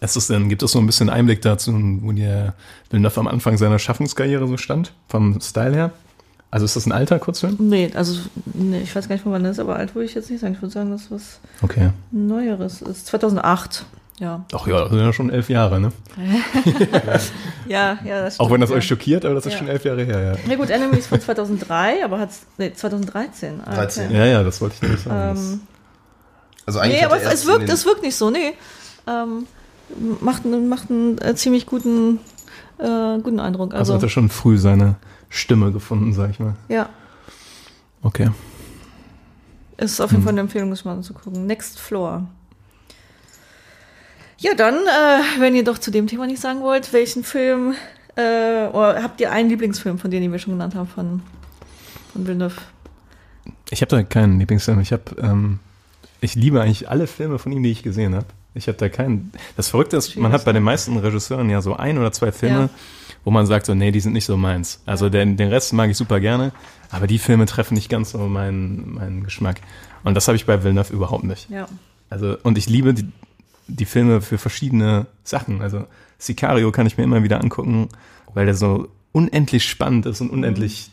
Ist 0.00 0.16
es 0.16 0.26
denn, 0.26 0.48
gibt 0.48 0.62
es 0.62 0.72
so 0.72 0.78
ein 0.78 0.86
bisschen 0.86 1.08
Einblick 1.08 1.40
dazu, 1.40 1.72
wo 2.02 2.12
der 2.12 2.54
Villeneuve 2.90 3.20
am 3.20 3.28
Anfang 3.28 3.56
seiner 3.56 3.78
Schaffenskarriere 3.78 4.46
so 4.46 4.56
stand, 4.56 4.92
vom 5.08 5.40
Style 5.40 5.74
her? 5.74 5.92
Also 6.50 6.64
ist 6.64 6.76
das 6.76 6.86
ein 6.86 6.92
alter 6.92 7.18
Kurzfilm? 7.18 7.56
Nee, 7.58 7.90
also 7.94 8.18
nee, 8.54 8.80
ich 8.80 8.94
weiß 8.94 9.08
gar 9.08 9.14
nicht, 9.16 9.22
von 9.22 9.32
wann 9.32 9.42
das 9.42 9.52
ist, 9.52 9.58
aber 9.60 9.76
alt 9.76 9.94
würde 9.94 10.06
ich 10.06 10.14
jetzt 10.14 10.30
nicht 10.30 10.40
sagen. 10.40 10.54
Ich 10.54 10.62
würde 10.62 10.72
sagen, 10.72 10.90
dass 10.90 11.02
es 11.06 11.10
was 11.10 11.40
Okay. 11.62 11.90
Neueres 12.12 12.82
ist. 12.82 13.06
2008. 13.06 13.84
Ja. 14.18 14.44
Ach 14.54 14.66
ja, 14.66 14.80
das 14.80 14.90
sind 14.90 14.98
ja 15.00 15.12
schon 15.12 15.28
elf 15.28 15.50
Jahre, 15.50 15.78
ne? 15.80 15.92
Ja, 17.68 17.98
ja, 18.04 18.22
das 18.22 18.38
Auch 18.40 18.50
wenn 18.50 18.60
das 18.60 18.68
stimmt, 18.70 18.78
euch 18.82 18.86
schockiert, 18.88 19.24
aber 19.24 19.34
das 19.34 19.46
ist 19.46 19.52
Ja. 19.54 19.58
schon 19.58 19.68
elf 19.68 19.84
Jahre 19.84 20.04
her, 20.04 20.20
ja. 20.22 20.50
Ja 20.50 20.56
gut, 20.56 20.70
Enemy 20.70 20.96
ist 20.96 21.08
von 21.08 21.20
2003, 21.20 22.04
aber 22.04 22.20
hat's, 22.20 22.42
nee, 22.58 22.72
2013. 22.72 23.60
Ah, 23.64 23.74
13. 23.74 24.10
Ja, 24.12 24.24
ja, 24.24 24.42
das 24.42 24.60
wollte 24.60 24.76
ich 24.80 24.88
nicht 24.90 25.02
sagen. 25.04 25.36
Ähm, 25.38 25.60
Also 26.64 26.80
nee, 26.80 26.96
hat 27.00 27.06
aber 27.06 27.20
er 27.20 27.28
es, 27.32 27.40
es, 27.40 27.46
wirkt, 27.46 27.68
es 27.68 27.84
wirkt 27.84 28.02
nicht 28.02 28.16
so, 28.16 28.30
nee. 28.30 28.52
Ähm, 29.06 29.46
macht, 30.20 30.44
einen- 30.46 30.68
macht 30.68 30.90
einen 30.90 31.18
äh, 31.18 31.34
ziemlich 31.34 31.66
guten, 31.66 32.18
äh, 32.78 33.18
guten 33.22 33.40
Eindruck. 33.40 33.72
also 33.74 33.92
Also, 33.92 33.94
hat 33.94 34.02
er 34.02 34.08
schon 34.08 34.28
früh 34.28 34.58
seine 34.58 34.94
Stimme 35.28 35.72
gefunden, 35.72 36.12
sag 36.12 36.30
ich 36.30 36.38
mal. 36.40 36.54
ja, 36.68 36.88
Okay. 38.02 38.30
ist 39.78 40.00
auf 40.00 40.10
jeden 40.12 40.22
Fall 40.22 40.32
eine 40.32 40.40
Empfehlung, 40.42 40.70
das 40.70 40.84
mal 40.84 40.92
anzugucken. 40.92 41.46
Next 41.46 41.78
Floor. 41.80 42.26
Ja, 44.38 44.54
dann, 44.54 44.74
äh, 44.74 45.40
wenn 45.40 45.54
ihr 45.54 45.64
doch 45.64 45.78
zu 45.78 45.90
dem 45.90 46.06
Thema 46.06 46.26
nicht 46.26 46.40
sagen 46.40 46.60
wollt, 46.60 46.92
welchen 46.92 47.24
Film, 47.24 47.74
äh, 48.16 48.66
oder 48.66 49.02
habt 49.02 49.20
ihr 49.20 49.32
einen 49.32 49.48
Lieblingsfilm 49.48 49.98
von 49.98 50.10
denen, 50.10 50.24
die 50.24 50.32
wir 50.32 50.38
schon 50.38 50.52
genannt 50.54 50.74
haben, 50.74 50.86
von, 50.88 51.22
von 52.12 52.26
Villeneuve? 52.26 52.60
Ich 53.70 53.80
habe 53.80 53.90
da 53.90 54.02
keinen 54.02 54.38
Lieblingsfilm. 54.38 54.78
Ich 54.80 54.92
habe, 54.92 55.04
ähm, 55.20 55.58
ich 56.20 56.34
liebe 56.34 56.60
eigentlich 56.60 56.88
alle 56.88 57.06
Filme 57.06 57.38
von 57.38 57.50
ihm, 57.50 57.62
die 57.62 57.72
ich 57.72 57.82
gesehen 57.82 58.14
habe. 58.14 58.26
Ich 58.56 58.68
habe 58.68 58.78
da 58.78 58.88
keinen. 58.88 59.32
Das 59.56 59.68
Verrückte 59.68 59.96
ist, 59.96 60.16
man 60.16 60.32
hat 60.32 60.44
bei 60.44 60.52
den 60.52 60.62
meisten 60.62 60.96
Regisseuren 60.96 61.50
ja 61.50 61.60
so 61.62 61.76
ein 61.76 61.98
oder 61.98 62.10
zwei 62.12 62.32
Filme, 62.32 62.60
Ja. 62.62 62.68
wo 63.24 63.30
man 63.30 63.46
sagt 63.46 63.66
so, 63.66 63.74
nee, 63.74 63.90
die 63.92 64.00
sind 64.00 64.12
nicht 64.14 64.24
so 64.24 64.36
meins. 64.36 64.82
Also 64.86 65.08
den, 65.08 65.36
den 65.36 65.48
Rest 65.48 65.72
mag 65.72 65.90
ich 65.90 65.96
super 65.96 66.20
gerne, 66.20 66.52
aber 66.90 67.06
die 67.06 67.18
Filme 67.18 67.46
treffen 67.46 67.74
nicht 67.74 67.88
ganz 67.88 68.10
so 68.12 68.18
meinen, 68.18 68.94
meinen 68.94 69.24
Geschmack. 69.24 69.60
Und 70.04 70.14
das 70.14 70.26
habe 70.28 70.36
ich 70.36 70.46
bei 70.46 70.62
Villeneuve 70.64 70.92
überhaupt 70.92 71.24
nicht. 71.24 71.50
Ja. 71.50 71.68
Also, 72.10 72.36
und 72.42 72.56
ich 72.58 72.68
liebe 72.68 72.94
die, 72.94 73.08
die 73.68 73.84
Filme 73.84 74.20
für 74.20 74.38
verschiedene 74.38 75.06
Sachen. 75.24 75.60
Also 75.60 75.86
Sicario 76.18 76.70
kann 76.72 76.86
ich 76.86 76.96
mir 76.96 77.04
immer 77.04 77.22
wieder 77.22 77.40
angucken, 77.40 77.88
weil 78.32 78.46
der 78.46 78.54
so 78.54 78.88
unendlich 79.12 79.64
spannend 79.68 80.06
ist 80.06 80.20
und 80.20 80.30
unendlich 80.30 80.90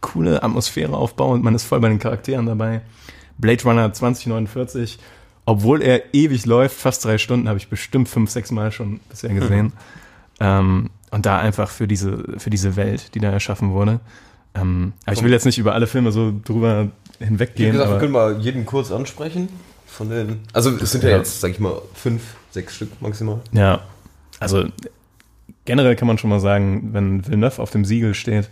coole 0.00 0.42
Atmosphäre 0.42 0.96
aufbaut 0.96 1.34
und 1.36 1.44
man 1.44 1.54
ist 1.54 1.64
voll 1.64 1.80
bei 1.80 1.88
den 1.88 1.98
Charakteren 1.98 2.46
dabei. 2.46 2.82
Blade 3.38 3.62
Runner 3.62 3.92
2049, 3.92 4.98
obwohl 5.48 5.80
er 5.80 6.02
ewig 6.12 6.44
läuft, 6.44 6.76
fast 6.76 7.06
drei 7.06 7.16
Stunden, 7.16 7.48
habe 7.48 7.56
ich 7.58 7.68
bestimmt 7.68 8.06
fünf, 8.10 8.30
sechs 8.30 8.50
Mal 8.50 8.70
schon 8.70 9.00
bisher 9.08 9.32
gesehen. 9.32 9.72
Ähm, 10.40 10.90
und 11.10 11.24
da 11.24 11.38
einfach 11.38 11.70
für 11.70 11.88
diese, 11.88 12.22
für 12.36 12.50
diese 12.50 12.76
Welt, 12.76 13.14
die 13.14 13.18
da 13.18 13.30
erschaffen 13.30 13.72
wurde. 13.72 14.00
Ähm, 14.54 14.92
aber 15.06 15.16
ich 15.16 15.22
will 15.22 15.32
jetzt 15.32 15.46
nicht 15.46 15.56
über 15.56 15.72
alle 15.72 15.86
Filme 15.86 16.12
so 16.12 16.34
drüber 16.44 16.88
Wie 17.18 17.24
hinweggehen. 17.24 17.72
gesagt, 17.72 17.90
wir 17.90 17.98
können 17.98 18.12
mal 18.12 18.38
jeden 18.38 18.66
kurz 18.66 18.92
ansprechen. 18.92 19.48
Von 19.86 20.10
den, 20.10 20.40
also 20.52 20.70
es 20.70 20.92
sind 20.92 21.02
ja, 21.02 21.10
Ja. 21.10 21.16
jetzt, 21.16 21.40
sag 21.40 21.50
ich 21.50 21.60
mal, 21.60 21.80
fünf, 21.94 22.22
sechs 22.50 22.76
Stück 22.76 23.00
maximal. 23.00 23.40
Ja, 23.52 23.80
also 24.40 24.66
generell 25.64 25.96
kann 25.96 26.08
man 26.08 26.18
schon 26.18 26.28
mal 26.28 26.40
sagen, 26.40 26.90
wenn 26.92 27.26
Villeneuve 27.26 27.62
auf 27.62 27.70
dem 27.70 27.86
Siegel 27.86 28.12
steht, 28.12 28.50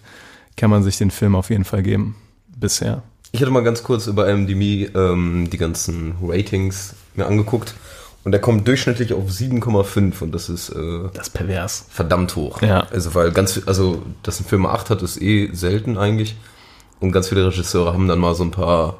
kann 0.57 0.71
man 0.71 0.83
sich 0.83 0.97
den 0.97 1.11
Film 1.11 1.35
auf 1.35 1.51
jeden 1.51 1.65
Fall 1.65 1.83
geben. 1.83 2.17
Bisher. 2.59 3.03
Ich 3.33 3.41
hatte 3.41 3.51
mal 3.51 3.63
ganz 3.65 3.83
kurz 3.83 4.07
über 4.07 4.29
IMDb 4.29 4.95
ähm, 4.97 5.49
die 5.51 5.59
ganzen 5.59 6.15
Ratings 6.23 6.95
mir 7.15 7.27
angeguckt 7.27 7.75
und 8.25 8.33
der 8.33 8.41
kommt 8.41 8.67
durchschnittlich 8.67 9.13
auf 9.13 9.29
7,5 9.29 10.23
und 10.23 10.33
das 10.33 10.49
ist 10.49 10.71
äh, 10.71 11.09
Das 11.13 11.29
ist 11.29 11.33
pervers. 11.35 11.85
verdammt 11.91 12.35
hoch. 12.37 12.63
Ja. 12.63 12.87
Also 12.91 13.15
weil 13.15 13.33
ganz, 13.33 13.53
viel- 13.53 13.65
also 13.67 14.03
dass 14.23 14.41
ein 14.41 14.45
Film 14.45 14.65
eine 14.67 14.75
8 14.75 14.91
hat, 14.91 15.03
ist 15.03 15.21
eh 15.21 15.51
selten 15.53 15.99
eigentlich 15.99 16.37
und 17.01 17.13
ganz 17.13 17.29
viele 17.29 17.47
Regisseure 17.47 17.93
haben 17.93 18.09
dann 18.09 18.19
mal 18.19 18.35
so 18.35 18.43
ein 18.45 18.51
paar, 18.53 18.99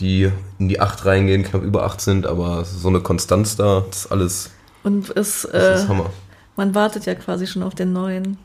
die 0.00 0.30
in 0.58 0.68
die 0.68 0.80
8 0.80 1.04
reingehen, 1.04 1.44
knapp 1.44 1.62
über 1.62 1.84
8 1.84 2.00
sind, 2.00 2.26
aber 2.26 2.64
so 2.64 2.88
eine 2.88 3.00
Konstanz 3.00 3.56
da, 3.56 3.84
das 3.88 4.06
ist 4.06 4.12
alles, 4.12 4.50
Und 4.82 5.10
es, 5.16 5.42
das 5.42 5.52
äh, 5.52 5.74
ist 5.82 5.88
Hammer. 5.88 6.10
man 6.56 6.74
wartet 6.74 7.06
ja 7.06 7.14
quasi 7.14 7.46
schon 7.46 7.62
auf 7.62 7.74
den 7.76 7.92
neuen. 7.92 8.38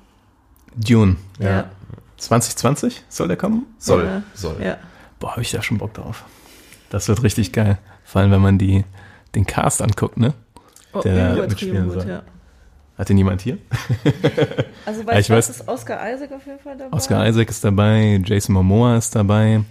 Dune. 0.76 1.16
Ja. 1.40 1.70
2020 2.18 3.04
soll 3.10 3.28
der 3.28 3.38
kommen? 3.38 3.66
Soll, 3.80 4.04
Ja. 4.06 4.22
soll. 4.36 4.56
Ja. 4.64 4.78
Boah, 5.20 5.32
habe 5.32 5.42
ich 5.42 5.52
da 5.52 5.62
schon 5.62 5.78
Bock 5.78 5.94
drauf. 5.94 6.26
Das 6.90 7.08
wird 7.08 7.24
richtig 7.24 7.52
geil. 7.52 7.78
Vor 8.04 8.22
allem, 8.22 8.32
wenn 8.32 8.42
man 8.42 8.58
die, 8.58 8.86
den 9.36 9.46
Cast 9.46 9.82
anguckt, 9.82 10.18
ne? 10.18 10.34
Oh, 10.94 11.02
Der 11.02 11.36
da 11.36 11.42
mitspielen 11.44 11.86
gut, 11.90 12.02
soll. 12.02 12.10
ja. 12.10 12.22
Hat 12.98 13.10
den 13.10 13.18
jemand 13.18 13.42
hier? 13.42 13.58
Also 14.86 15.02
Ja, 15.02 15.08
weißt 15.08 15.30
ich 15.30 15.36
weiß- 15.36 15.50
ist 15.50 15.68
Oscar 15.68 16.14
Isaac 16.14 16.32
auf 16.32 16.46
jeden 16.46 16.60
Fall 16.60 16.78
dabei? 16.78 16.96
Oscar 16.96 17.28
Isaac 17.28 17.50
ist 17.50 17.64
dabei, 17.64 18.22
Jason 18.26 18.54
Momoa 18.54 18.98
ist 18.98 19.14
dabei. 19.16 19.62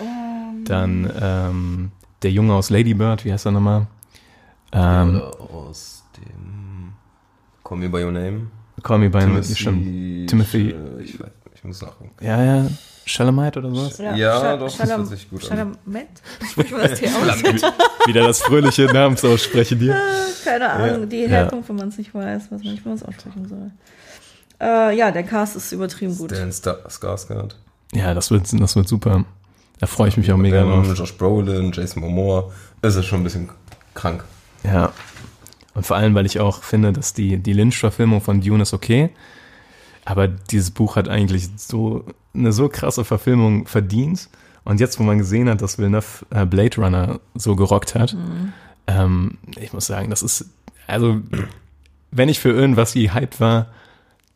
Ähm. 0.00 0.64
Dann 0.64 1.12
ähm, 1.20 1.90
der 2.22 2.30
Junge 2.32 2.54
aus 2.54 2.70
Lady 2.70 2.92
Bird, 2.94 3.24
wie 3.24 3.32
heißt 3.32 3.46
er 3.46 3.52
nochmal? 3.52 3.86
Ähm, 4.72 5.20
aus 5.20 6.02
dem 6.16 6.92
Call 7.62 7.78
Me 7.78 7.88
By 7.88 8.02
Your 8.04 8.10
Name. 8.12 8.48
Call 8.82 8.98
Me 8.98 9.08
By 9.08 9.18
Your 9.18 9.26
Name, 9.26 9.40
Timothy, 9.42 9.54
stimmt. 9.60 10.30
Timothy- 10.30 10.74
Sch- 10.74 11.00
Ich, 11.00 11.18
ich 11.54 11.64
muss 11.64 11.80
nachgucken. 11.80 12.10
Ja, 12.20 12.42
ja, 12.42 12.66
Chalamet 13.06 13.56
oder 13.56 13.70
sowas? 13.70 13.98
Ja, 13.98 14.14
Scha- 14.14 14.56
doch, 14.56 14.64
das 14.66 14.76
Schalam- 14.76 15.00
hört 15.00 15.08
sich 15.08 15.28
gut 15.30 15.42
an. 15.42 15.48
Schalamet? 15.48 16.08
Sprich 16.50 16.70
mal 16.70 16.88
das 16.88 16.98
T 17.00 17.06
aus. 17.08 17.72
Wieder 18.06 18.26
das 18.26 18.40
fröhliche 18.42 18.86
Namensaussprechen 18.86 19.78
hier. 19.78 19.96
Keine 20.44 20.70
Ahnung, 20.70 21.00
Ja. 21.00 21.06
die 21.06 21.16
Ja. 21.22 21.28
Herkunft, 21.28 21.68
wenn 21.68 21.76
man 21.76 21.88
es 21.88 21.98
nicht 21.98 22.14
weiß, 22.14 22.44
was 22.50 22.62
man 22.62 22.72
nicht 22.72 22.84
mehr 22.84 22.94
aussprechen 22.94 23.48
soll. 23.48 23.70
Äh, 24.60 24.96
ja, 24.96 25.10
der 25.10 25.22
Cast 25.24 25.56
ist 25.56 25.72
übertrieben 25.72 26.16
gut. 26.16 26.32
Stan 26.32 26.50
Skarsgård. 26.88 27.56
Ja, 27.92 28.14
das 28.14 28.30
wird, 28.30 28.46
das 28.60 28.76
wird 28.76 28.88
super. 28.88 29.24
Da 29.80 29.86
freue 29.86 30.08
ich 30.08 30.16
mich 30.16 30.30
auch 30.32 30.36
mega 30.36 30.62
drauf. 30.62 30.86
Josh 30.96 31.16
Brolin, 31.16 31.72
Jason 31.72 32.02
Momoa. 32.02 32.50
Es 32.80 32.94
ist 32.96 33.06
schon 33.06 33.20
ein 33.20 33.24
bisschen 33.24 33.48
krank. 33.94 34.24
Ja. 34.62 34.92
Und 35.74 35.84
vor 35.84 35.96
allem, 35.96 36.14
weil 36.14 36.24
ich 36.26 36.38
auch 36.38 36.62
finde, 36.62 36.92
dass 36.92 37.12
die, 37.14 37.36
die 37.38 37.52
Lynch-Verfilmung 37.52 38.20
von 38.20 38.40
Dune 38.40 38.62
ist 38.62 38.72
okay. 38.72 39.10
Aber 40.04 40.28
dieses 40.28 40.70
Buch 40.70 40.96
hat 40.96 41.08
eigentlich 41.08 41.48
so 41.56 42.04
eine 42.34 42.52
so 42.52 42.68
krasse 42.68 43.04
Verfilmung 43.04 43.66
verdient. 43.66 44.28
Und 44.64 44.80
jetzt, 44.80 44.98
wo 44.98 45.02
man 45.02 45.18
gesehen 45.18 45.48
hat, 45.48 45.60
dass 45.62 45.78
Villeneuve 45.78 46.26
äh, 46.30 46.44
Blade 46.46 46.76
Runner 46.80 47.20
so 47.34 47.54
gerockt 47.56 47.94
hat, 47.94 48.16
ähm, 48.86 49.38
ich 49.58 49.72
muss 49.72 49.86
sagen, 49.86 50.10
das 50.10 50.22
ist, 50.22 50.46
also, 50.86 51.20
wenn 52.10 52.28
ich 52.28 52.40
für 52.40 52.50
irgendwas 52.50 52.94
gehypt 52.94 53.40
war, 53.40 53.66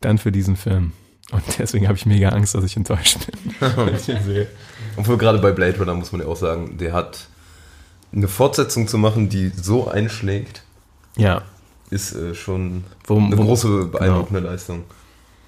dann 0.01 0.17
für 0.17 0.31
diesen 0.31 0.55
Film. 0.55 0.91
Und 1.31 1.43
deswegen 1.59 1.87
habe 1.87 1.97
ich 1.97 2.05
mega 2.07 2.29
Angst, 2.29 2.55
dass 2.55 2.63
ich 2.63 2.75
enttäuscht 2.77 3.19
bin. 3.27 3.55
wenn 3.75 3.95
ich 3.95 4.07
ihn 4.09 4.21
sehe. 4.23 4.47
Obwohl 4.97 5.17
gerade 5.17 5.37
bei 5.39 5.51
Blade 5.51 5.77
Runner 5.77 5.93
muss 5.93 6.11
man 6.11 6.21
ja 6.21 6.27
auch 6.27 6.35
sagen, 6.37 6.77
der 6.79 6.93
hat 6.93 7.27
eine 8.11 8.27
Fortsetzung 8.27 8.87
zu 8.87 8.97
machen, 8.97 9.29
die 9.29 9.49
so 9.49 9.87
einschlägt, 9.87 10.63
Ja, 11.17 11.43
ist 11.91 12.13
äh, 12.15 12.33
schon 12.33 12.83
Wo- 13.05 13.17
eine 13.17 13.37
wo- 13.37 13.43
große, 13.43 13.85
beeindruckende 13.85 14.39
Leistung. 14.41 14.83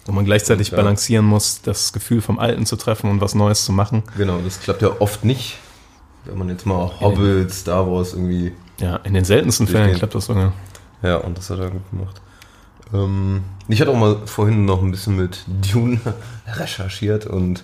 Wo 0.06 0.12
man 0.12 0.26
gleichzeitig 0.26 0.72
Ja. 0.72 0.78
balancieren 0.78 1.26
muss, 1.26 1.62
das 1.62 1.94
Gefühl 1.94 2.22
vom 2.22 2.40
Alten 2.40 2.66
zu 2.66 2.76
treffen 2.76 3.10
und 3.10 3.22
was 3.22 3.36
Neues 3.36 3.66
zu 3.66 3.72
machen. 3.72 4.04
Genau, 4.18 4.40
das 4.44 4.60
klappt 4.60 4.82
ja 4.82 4.90
oft 5.00 5.24
nicht. 5.26 5.58
Wenn 6.26 6.38
man 6.38 6.50
jetzt 6.50 6.66
mal 6.66 6.92
Hobbit, 7.00 7.52
Star 7.52 7.90
Wars 7.92 8.14
irgendwie 8.14 8.52
Ja, 8.80 8.98
in 8.98 9.14
den 9.14 9.26
seltensten 9.26 9.68
Fällen 9.68 9.96
klappt 9.96 10.16
das 10.16 10.26
sogar. 10.26 10.54
Ja, 11.04 11.18
und 11.18 11.38
das 11.38 11.50
hat 11.50 11.60
er 11.60 11.70
gut 11.72 11.90
gemacht. 11.92 12.22
Ähm, 12.94 13.42
ich 13.68 13.82
hatte 13.82 13.92
auch 13.92 13.98
mal 13.98 14.18
vorhin 14.26 14.66
noch 14.66 14.82
ein 14.84 14.92
bisschen 14.92 15.16
mit 15.16 15.44
Dune 15.72 16.00
recherchiert 16.48 17.26
und 17.26 17.64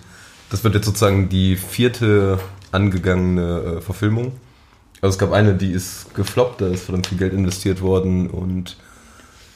das 0.50 0.64
wird 0.64 0.74
jetzt 0.74 0.86
sozusagen 0.86 1.28
die 1.28 1.56
vierte 1.56 2.38
angegangene 2.72 3.76
äh, 3.78 3.80
Verfilmung. 3.80 4.32
Also 5.00 5.14
es 5.14 5.18
gab 5.18 5.32
eine, 5.32 5.54
die 5.54 5.70
ist 5.70 6.14
gefloppt, 6.14 6.60
da 6.60 6.66
ist 6.68 6.84
verdammt 6.84 7.06
viel 7.06 7.18
Geld 7.18 7.32
investiert 7.32 7.80
worden 7.80 8.28
und 8.30 8.76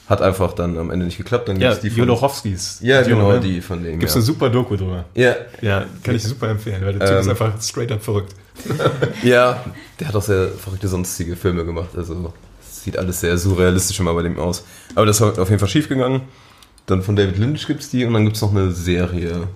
hat 0.07 0.21
einfach 0.21 0.53
dann 0.53 0.77
am 0.77 0.91
Ende 0.91 1.05
nicht 1.05 1.17
geklappt. 1.17 1.47
Dann 1.47 1.59
Ja, 1.59 1.69
gibt's 1.69 1.81
die 1.81 1.89
von, 1.89 1.99
Jodorowskis. 1.99 2.79
Ja, 2.81 3.01
Dune, 3.01 3.15
genau, 3.15 3.37
die 3.37 3.61
von 3.61 3.83
dem. 3.83 3.99
Gibt's 3.99 4.13
ja. 4.15 4.17
eine 4.19 4.25
super 4.25 4.49
Doku 4.49 4.75
drüber. 4.75 5.05
ja, 5.15 5.35
Ja, 5.61 5.85
kann 6.03 6.15
ich 6.15 6.23
super 6.23 6.49
empfehlen, 6.49 6.83
weil 6.83 6.93
der 6.93 7.07
Typ 7.07 7.15
Ähm. 7.15 7.21
ist 7.21 7.29
einfach 7.29 7.61
straight 7.61 7.91
up 7.91 8.03
verrückt. 8.03 8.33
Ja, 9.23 9.63
der 9.99 10.07
hat 10.09 10.15
auch 10.15 10.21
sehr 10.21 10.49
verrückte 10.49 10.87
sonstige 10.87 11.35
Filme 11.35 11.65
gemacht. 11.65 11.89
Also 11.95 12.33
es 12.61 12.83
sieht 12.83 12.97
alles 12.97 13.21
sehr 13.21 13.37
surrealistisch 13.37 13.99
immer 13.99 14.13
bei 14.13 14.21
dem 14.23 14.37
aus. 14.37 14.63
Aber 14.95 15.05
das 15.05 15.17
ist 15.21 15.39
auf 15.39 15.49
jeden 15.49 15.59
Fall 15.59 15.69
schief 15.69 15.87
gegangen. 15.89 16.21
Dann 16.85 17.01
von 17.01 17.15
David 17.15 17.37
Lynch 17.37 17.65
gibt's 17.65 17.89
die 17.89 18.03
und 18.03 18.13
dann 18.13 18.25
gibt's 18.25 18.41
noch 18.41 18.51
eine 18.51 18.71
Serie, 18.71 19.47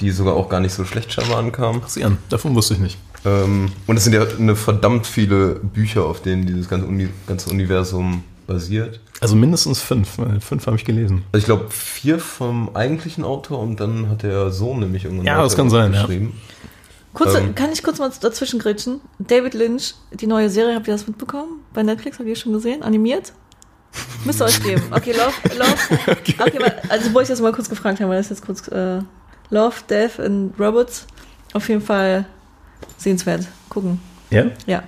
die 0.00 0.10
sogar 0.10 0.34
auch 0.34 0.50
gar 0.50 0.60
nicht 0.60 0.74
so 0.74 0.84
schlecht 0.84 1.10
scheinbar 1.10 1.38
ankam. 1.38 1.80
Sieh 1.86 2.04
an, 2.04 2.18
davon 2.28 2.54
wusste 2.54 2.74
ich 2.74 2.80
nicht. 2.80 2.98
Ähm, 3.24 3.72
und 3.86 3.96
es 3.96 4.04
sind 4.04 4.12
ja 4.12 4.22
eine 4.38 4.54
verdammt 4.54 5.06
viele 5.06 5.54
Bücher, 5.54 6.04
auf 6.04 6.20
denen 6.20 6.44
dieses 6.46 6.68
ganze, 6.68 6.86
Uni 6.86 7.08
ganze 7.26 7.48
Universum 7.48 8.22
basiert. 8.46 9.00
Also 9.20 9.34
mindestens 9.36 9.80
fünf, 9.80 10.18
fünf 10.40 10.66
habe 10.66 10.76
ich 10.76 10.84
gelesen. 10.84 11.24
Also 11.32 11.38
ich 11.38 11.44
glaube 11.46 11.66
vier 11.70 12.18
vom 12.18 12.74
eigentlichen 12.74 13.24
Autor 13.24 13.58
und 13.60 13.80
dann 13.80 14.08
hat 14.08 14.22
der 14.22 14.50
Sohn 14.50 14.80
nämlich 14.80 15.04
irgendwann 15.04 15.26
Ja, 15.26 15.42
das 15.42 15.56
kann 15.56 15.70
sein, 15.70 15.92
ja. 15.92 16.02
geschrieben. 16.02 16.38
Kurz, 17.14 17.34
Ähm. 17.34 17.54
kann 17.54 17.72
ich 17.72 17.82
kurz 17.82 17.98
mal 17.98 18.10
dazwischen 18.20 18.58
grätschen? 18.58 19.00
David 19.18 19.54
Lynch, 19.54 19.94
die 20.12 20.26
neue 20.26 20.50
Serie, 20.50 20.74
habt 20.74 20.86
ihr 20.86 20.92
das 20.94 21.06
mitbekommen? 21.06 21.60
Bei 21.72 21.82
Netflix, 21.82 22.18
habt 22.18 22.28
ihr 22.28 22.36
schon 22.36 22.52
gesehen? 22.52 22.82
Animiert? 22.82 23.32
Müsst 24.26 24.42
ihr 24.42 24.44
euch 24.44 24.62
geben. 24.62 24.82
Okay, 24.90 25.12
Love, 25.12 25.56
Love. 25.58 26.16
Okay, 26.38 26.58
weil, 26.60 26.82
also 26.90 27.14
wollte 27.14 27.22
ich 27.24 27.28
das 27.30 27.40
mal 27.40 27.52
kurz 27.52 27.70
gefragt 27.70 28.00
haben, 28.00 28.10
weil 28.10 28.18
das 28.18 28.28
jetzt 28.28 28.44
kurz 28.44 28.68
äh, 28.68 28.98
Love, 29.50 29.76
Death 29.88 30.20
and 30.20 30.58
Robots. 30.60 31.06
Auf 31.54 31.66
jeden 31.70 31.80
Fall 31.80 32.26
sehenswert. 32.98 33.46
Gucken. 33.70 33.98
Ja? 34.30 34.44
Ja. 34.66 34.82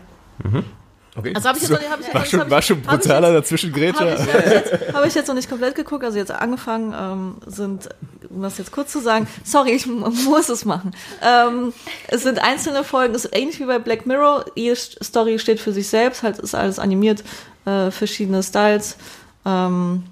Okay. 1.19 1.33
Also 1.35 1.49
habe 1.49 1.59
ich 1.59 1.63
jetzt 1.65 1.73
noch 1.73 1.81
nicht, 1.81 1.91
hab 1.91 2.01
ich, 2.01 2.15
War 2.15 2.21
das 2.21 2.31
schon, 2.31 2.41
hab 2.41 2.47
ich- 2.47 2.53
war 2.53 2.63
schon 2.63 2.83
brutaler 2.83 3.33
jetzt- 3.33 3.45
dazwischen, 3.51 3.71
Habe 3.73 3.81
Greta. 3.81 4.05
hab 4.05 4.19
ich, 4.19 4.27
jetzt, 4.53 4.95
hab 4.95 5.07
ich 5.07 5.15
jetzt 5.15 5.27
noch 5.29 5.35
nicht 5.35 5.49
komplett 5.51 5.75
geguckt, 5.75 6.05
also 6.05 6.17
jetzt 6.19 6.31
angefangen 6.31 6.95
ähm, 6.99 7.35
sind, 7.47 7.89
um 8.31 8.43
das 8.43 8.59
jetzt 8.59 8.71
kurz 8.73 8.93
zu 8.93 9.01
sagen, 9.01 9.27
sorry, 9.45 9.71
ich 9.73 9.87
muss 9.87 10.49
es 10.49 10.65
machen. 10.65 10.93
Ähm, 11.23 11.73
es 12.09 12.23
sind 12.23 12.39
einzelne 12.43 12.85
Folgen, 12.85 13.15
es 13.15 13.25
ist 13.25 13.37
ähnlich 13.37 13.59
wie 13.61 13.65
bei 13.65 13.79
Black 13.79 14.07
Mirror, 14.07 14.45
jede 14.55 14.75
St- 14.77 15.03
Story 15.05 15.39
steht 15.39 15.61
für 15.61 15.73
sich 15.73 15.89
selbst, 15.89 16.23
halt 16.23 16.39
ist 16.39 16.55
alles 16.55 16.79
animiert, 16.79 17.25
äh, 17.67 17.91
verschiedene 17.91 18.43
Styles. 18.43 18.97
Ähm, 19.45 20.05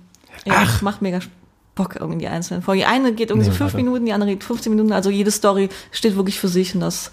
ja, 0.45 0.66
macht 0.81 1.03
mega 1.03 1.21
Bock 1.75 1.97
irgendwie 1.97 2.21
die 2.21 2.29
einzelnen 2.29 2.62
Folgen. 2.62 2.81
Die 2.81 2.87
eine 2.87 3.12
geht 3.12 3.31
irgendwie 3.31 3.47
Nee, 3.49 3.53
so 3.53 3.59
fünf 3.59 3.75
warte. 3.75 3.85
Minuten, 3.85 4.07
die 4.07 4.12
andere 4.12 4.31
geht 4.31 4.45
15 4.45 4.71
Minuten, 4.73 4.92
also 4.92 5.11
jede 5.11 5.31
Story 5.31 5.69
steht 5.92 6.16
wirklich 6.16 6.40
für 6.40 6.49
sich 6.49 6.75
und 6.75 6.81
das 6.81 7.11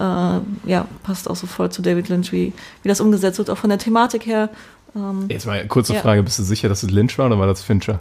äh, 0.00 0.40
ja, 0.70 0.88
passt 1.02 1.28
auch 1.28 1.36
so 1.36 1.46
voll 1.46 1.70
zu 1.70 1.82
David 1.82 2.08
Lynch, 2.08 2.32
wie, 2.32 2.52
wie 2.82 2.88
das 2.88 3.00
umgesetzt 3.00 3.38
wird, 3.38 3.50
auch 3.50 3.58
von 3.58 3.70
der 3.70 3.78
Thematik 3.78 4.26
her. 4.26 4.48
Ähm, 4.96 5.26
Jetzt 5.28 5.46
mal 5.46 5.58
eine 5.58 5.68
kurze 5.68 5.94
Ja. 5.94 6.00
Frage, 6.00 6.22
bist 6.22 6.38
du 6.38 6.42
sicher, 6.42 6.68
dass 6.68 6.82
es 6.82 6.90
Lynch 6.90 7.18
war 7.18 7.26
oder 7.26 7.38
war 7.38 7.46
das 7.46 7.62
Fincher? 7.62 8.00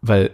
Weil 0.00 0.30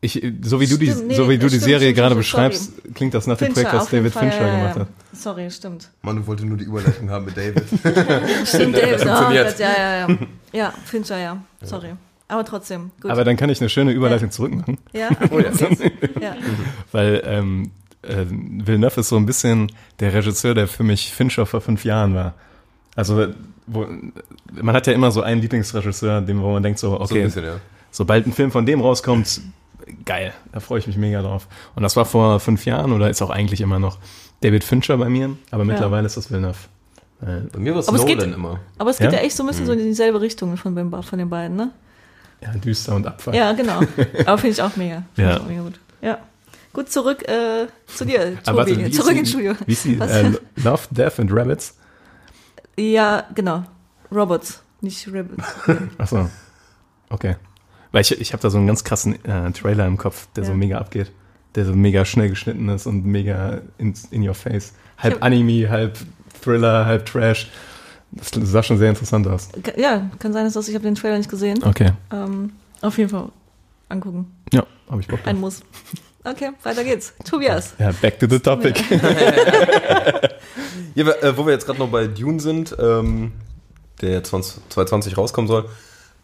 ich, 0.00 0.22
so 0.42 0.60
wie 0.60 0.66
du 0.66 0.76
die, 0.76 0.90
Stimmt, 0.90 1.08
nee, 1.08 1.14
so 1.14 1.30
wie 1.30 1.38
du 1.38 1.46
die 1.46 1.56
stimmt, 1.56 1.62
Serie 1.62 1.78
stimmt, 1.78 1.96
gerade 1.96 2.22
stimmt, 2.22 2.26
sorry. 2.26 2.48
beschreibst, 2.48 2.94
klingt 2.94 3.14
das 3.14 3.26
nach 3.26 3.38
dem 3.38 3.54
Projekt, 3.54 3.72
was 3.72 3.88
David 3.88 4.12
Fall, 4.12 4.22
Fincher 4.30 4.46
ja, 4.46 4.52
ja, 4.52 4.58
gemacht 4.58 4.76
ja. 4.76 4.80
hat. 4.82 4.88
Sorry, 5.14 5.50
stimmt. 5.50 5.90
Man 6.02 6.26
wollte 6.26 6.44
nur 6.44 6.58
die 6.58 6.64
Überleitung 6.64 7.08
haben 7.08 7.24
mit 7.24 7.36
David. 7.36 7.64
Stimmt, 8.46 8.76
David. 8.76 9.00
Oh. 9.06 9.32
Gott, 9.32 9.58
ja, 9.58 9.72
ja, 9.78 10.08
ja. 10.08 10.18
Ja, 10.52 10.74
Fincher, 10.84 11.18
ja. 11.18 11.42
Sorry. 11.62 11.94
Aber 12.28 12.44
trotzdem, 12.44 12.90
gut. 13.00 13.10
Aber 13.10 13.24
dann 13.24 13.36
kann 13.36 13.48
ich 13.50 13.60
eine 13.60 13.68
schöne 13.68 13.92
Überleitung 13.92 14.30
zurückmachen, 14.30 14.78
ja, 14.92 15.08
Oh 15.30 15.38
ja. 15.38 15.50
ja. 16.20 16.36
weil 16.90 17.22
ähm, 17.24 17.70
äh, 18.08 18.26
Villeneuve 18.28 19.00
ist 19.00 19.08
so 19.08 19.16
ein 19.16 19.26
bisschen 19.26 19.70
der 20.00 20.12
Regisseur, 20.14 20.54
der 20.54 20.68
für 20.68 20.82
mich 20.82 21.12
Fincher 21.12 21.46
vor 21.46 21.60
fünf 21.60 21.84
Jahren 21.84 22.14
war. 22.14 22.34
Also 22.96 23.26
wo, 23.66 23.86
man 24.52 24.74
hat 24.74 24.86
ja 24.86 24.92
immer 24.92 25.10
so 25.10 25.22
einen 25.22 25.40
Lieblingsregisseur, 25.40 26.20
dem 26.20 26.40
wo 26.42 26.52
man 26.52 26.62
denkt 26.62 26.78
so, 26.78 26.90
So 26.90 26.96
ein 26.96 27.02
okay, 27.02 27.24
bisschen, 27.24 27.44
ja. 27.44 27.56
sobald 27.90 28.26
ein 28.26 28.32
Film 28.32 28.50
von 28.50 28.66
dem 28.66 28.80
rauskommt, 28.80 29.40
geil, 30.04 30.32
da 30.52 30.60
freue 30.60 30.78
ich 30.80 30.86
mich 30.86 30.96
mega 30.96 31.22
drauf. 31.22 31.48
Und 31.74 31.82
das 31.82 31.96
war 31.96 32.04
vor 32.04 32.40
fünf 32.40 32.64
Jahren 32.66 32.92
oder 32.92 33.08
ist 33.10 33.22
auch 33.22 33.30
eigentlich 33.30 33.60
immer 33.60 33.78
noch 33.78 33.98
David 34.42 34.64
Fincher 34.64 34.96
bei 34.98 35.08
mir, 35.08 35.30
aber 35.50 35.64
mittlerweile 35.64 36.06
ist 36.06 36.16
das 36.16 36.30
Villeneuve. 36.30 36.56
Äh, 37.22 37.40
Bei 37.52 37.58
mir 37.58 37.72
war 37.72 37.80
es 37.80 37.88
Aber 37.88 37.96
es 37.98 38.04
geht- 38.04 38.18
Nolan 38.18 38.34
immer. 38.34 38.60
Aber 38.76 38.90
es 38.90 38.98
geht 38.98 39.12
Ja? 39.12 39.18
ja, 39.18 39.24
echt 39.24 39.36
so 39.36 39.42
ein 39.44 39.46
bisschen 39.46 39.64
so 39.66 39.72
in 39.72 39.78
dieselbe 39.78 40.20
Richtung 40.20 40.56
von, 40.56 40.74
den- 40.76 40.90
von 41.02 41.18
den 41.18 41.30
beiden, 41.30 41.56
ne? 41.56 41.70
ja, 42.42 42.50
düster 42.52 42.94
und 42.94 43.06
Abfall. 43.06 43.34
Ja, 43.34 43.52
genau. 43.52 43.80
Aber 44.26 44.36
finde 44.36 44.52
ich 44.54 44.60
auch 44.62 44.76
mega. 44.76 45.02
Find 45.14 45.28
Ja. 45.28 45.36
ich 45.36 45.40
auch 45.42 45.46
mega 45.46 45.62
gut. 45.62 45.80
Ja. 46.02 46.18
Gut, 46.74 46.90
zurück 46.92 47.26
äh, 47.26 47.66
zu 47.86 48.04
dir, 48.04 48.36
Aber 48.44 48.64
Tobi. 48.66 48.76
warte, 48.76 48.86
wie 48.86 48.90
zurück 48.90 49.16
ins 49.16 49.30
Studio. 49.30 49.54
Wie 49.64 49.72
ist 49.72 49.84
die? 49.86 49.98
Was? 49.98 50.10
Äh, 50.10 50.32
Love, 50.56 50.82
Death 50.90 51.18
and 51.20 51.30
Rabbits? 51.32 51.76
Ja, 52.76 53.24
genau. 53.34 53.64
Robots, 54.12 54.62
nicht 54.82 55.06
Rabbits. 55.10 55.42
Achso. 55.98 56.28
Okay. 57.08 57.36
Weil 57.92 58.02
ich, 58.02 58.20
ich 58.20 58.32
habe 58.32 58.42
da 58.42 58.50
so 58.50 58.58
einen 58.58 58.66
ganz 58.66 58.82
krassen 58.84 59.24
äh, 59.24 59.50
Trailer 59.52 59.86
im 59.86 59.96
Kopf, 59.96 60.26
der 60.36 60.44
so 60.44 60.50
Ja. 60.50 60.56
mega 60.56 60.78
abgeht. 60.78 61.10
Der 61.54 61.64
so 61.64 61.72
mega 61.72 62.04
schnell 62.04 62.28
geschnitten 62.28 62.68
ist 62.68 62.86
und 62.86 63.06
mega 63.06 63.60
in, 63.78 63.94
in 64.10 64.26
your 64.28 64.34
face. 64.34 64.74
Halb 64.98 65.22
Anime, 65.22 65.70
halb 65.70 65.96
Thriller, 66.42 66.84
halb 66.86 67.06
Trash. 67.06 67.48
Das 68.10 68.30
sah 68.32 68.62
schon 68.64 68.78
sehr 68.78 68.90
interessant 68.90 69.26
aus. 69.28 69.48
Ja, 69.76 70.10
kann 70.18 70.32
sein, 70.32 70.44
dass 70.44 70.54
das, 70.54 70.68
ich 70.68 70.74
habe 70.74 70.84
den 70.84 70.96
Trailer 70.96 71.18
nicht 71.18 71.30
gesehen. 71.30 71.62
Okay. 71.62 71.92
Ähm, 72.12 72.52
auf 72.82 72.98
jeden 72.98 73.10
Fall 73.10 73.28
angucken. 73.88 74.32
Ja, 74.52 74.64
habe 74.90 75.00
ich 75.00 75.06
Bock 75.06 75.18
drauf. 75.20 75.28
Ein 75.28 75.38
Muss. 75.40 75.62
Okay, 76.24 76.50
weiter 76.62 76.84
geht's. 76.84 77.12
Tobias. 77.24 77.74
Ja, 77.78 77.92
back 78.00 78.18
to 78.18 78.26
the 78.28 78.38
topic. 78.38 78.82
Ja, 80.94 81.08
äh, 81.22 81.36
wo 81.36 81.44
wir 81.46 81.52
jetzt 81.52 81.66
gerade 81.66 81.78
noch 81.78 81.88
bei 81.90 82.06
Dune 82.06 82.40
sind, 82.40 82.74
ähm, 82.78 83.32
der 84.00 84.24
20, 84.24 84.62
2020 84.70 85.18
rauskommen 85.18 85.48
soll. 85.48 85.68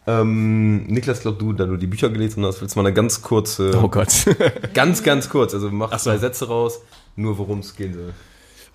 Ähm, 0.07 0.87
Niklas, 0.87 1.21
glaub 1.21 1.37
du, 1.37 1.53
da 1.53 1.65
du 1.65 1.77
die 1.77 1.85
Bücher 1.85 2.09
gelesen 2.09 2.43
hast, 2.45 2.61
willst 2.61 2.75
du 2.75 2.79
mal 2.79 2.87
eine 2.87 2.93
ganz 2.95 3.21
kurze, 3.21 3.79
Oh 3.81 3.87
Gott. 3.87 4.25
ganz, 4.73 5.03
ganz 5.03 5.29
kurz, 5.29 5.53
also 5.53 5.69
mach 5.69 5.89
Ach 5.91 5.99
so. 5.99 6.09
zwei 6.09 6.17
Sätze 6.17 6.47
raus, 6.47 6.81
nur 7.15 7.37
worum 7.37 7.59
es 7.59 7.75
gehen 7.75 7.93
soll. 7.93 8.13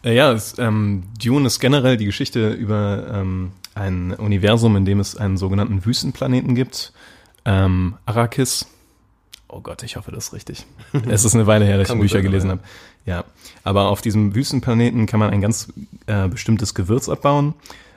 Äh, 0.05 0.15
Ja, 0.15 0.33
es, 0.33 0.55
ähm, 0.59 1.03
Dune 1.21 1.49
ist 1.49 1.59
generell 1.59 1.97
die 1.97 2.05
Geschichte 2.05 2.51
über 2.53 3.05
ähm, 3.13 3.51
ein 3.75 4.13
Universum, 4.15 4.77
in 4.77 4.85
dem 4.85 5.01
es 5.01 5.17
einen 5.17 5.37
sogenannten 5.37 5.85
Wüstenplaneten 5.85 6.55
gibt. 6.55 6.93
Ähm, 7.45 7.97
Arrakis. 8.07 8.67
Oh 9.49 9.61
Gott, 9.61 9.83
ich 9.83 9.97
hoffe, 9.97 10.11
das 10.11 10.29
ist 10.29 10.33
richtig. 10.33 10.67
es 11.09 11.25
ist 11.25 11.35
eine 11.35 11.47
Weile 11.47 11.65
her, 11.65 11.79
dass 11.79 11.91
ich 11.91 11.99
Bücher 11.99 12.19
sein, 12.19 12.23
gelesen 12.23 12.49
ja. 12.49 12.53
habe. 12.53 12.63
Ja, 13.05 13.25
aber 13.63 13.89
auf 13.91 14.01
diesem 14.01 14.35
Wüstenplaneten 14.35 15.07
kann 15.07 15.21
man 15.21 15.31
ein 15.31 15.41
ganz 15.41 15.73
äh, 16.07 16.29
bestimmtes 16.29 16.75
Gewürz 16.75 17.09
abbauen. 17.09 17.55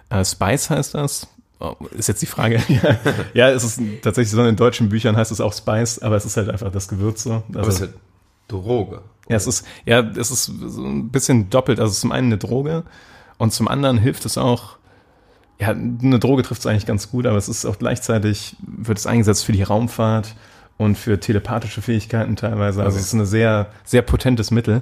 Äh, 0.09 0.23
Spice 0.23 0.69
heißt 0.69 0.93
das. 0.93 1.27
Oh, 1.59 1.75
ist 1.91 2.07
jetzt 2.07 2.21
die 2.21 2.27
Frage. 2.27 2.61
ja, 2.69 2.99
ja, 3.33 3.49
es 3.49 3.63
ist 3.63 3.81
tatsächlich 4.01 4.31
so 4.31 4.43
in 4.43 4.55
deutschen 4.55 4.89
Büchern 4.89 5.17
heißt 5.17 5.31
es 5.31 5.41
auch 5.41 5.53
Spice, 5.53 5.99
aber 5.99 6.15
es 6.15 6.25
ist 6.25 6.37
halt 6.37 6.49
einfach 6.49 6.71
das 6.71 6.87
Gewürz 6.87 7.23
so. 7.23 7.43
Aber 7.49 7.67
es 7.67 7.75
ist 7.75 7.81
halt 7.81 7.93
Droge. 8.47 9.01
Ja, 9.27 9.35
es 9.35 9.47
ist, 9.47 9.65
ja, 9.85 9.99
es 9.99 10.31
ist 10.31 10.45
so 10.45 10.83
ein 10.83 11.09
bisschen 11.09 11.49
doppelt. 11.49 11.79
Also 11.79 11.93
zum 11.93 12.11
einen 12.11 12.27
eine 12.27 12.37
Droge 12.37 12.83
und 13.37 13.51
zum 13.51 13.67
anderen 13.67 13.97
hilft 13.97 14.25
es 14.25 14.37
auch, 14.37 14.77
ja, 15.59 15.69
eine 15.69 16.19
Droge 16.19 16.43
trifft 16.43 16.61
es 16.61 16.67
eigentlich 16.67 16.85
ganz 16.85 17.11
gut, 17.11 17.25
aber 17.25 17.37
es 17.37 17.49
ist 17.49 17.65
auch 17.65 17.77
gleichzeitig, 17.77 18.55
wird 18.61 18.97
es 18.97 19.05
eingesetzt 19.05 19.43
für 19.43 19.51
die 19.51 19.63
Raumfahrt 19.63 20.35
und 20.79 20.97
für 20.97 21.19
telepathische 21.19 21.83
Fähigkeiten 21.83 22.35
teilweise. 22.35 22.81
Also 22.81 22.95
Okay. 22.95 23.01
es 23.01 23.07
ist 23.07 23.13
ein 23.13 23.25
sehr, 23.27 23.67
sehr 23.83 24.01
potentes 24.01 24.49
Mittel. 24.49 24.81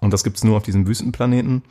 Und 0.00 0.12
das 0.12 0.24
gibt 0.24 0.38
es 0.38 0.44
nur 0.44 0.56
auf 0.56 0.62
diesem 0.64 0.86
Wüstenplaneten. 0.88 1.62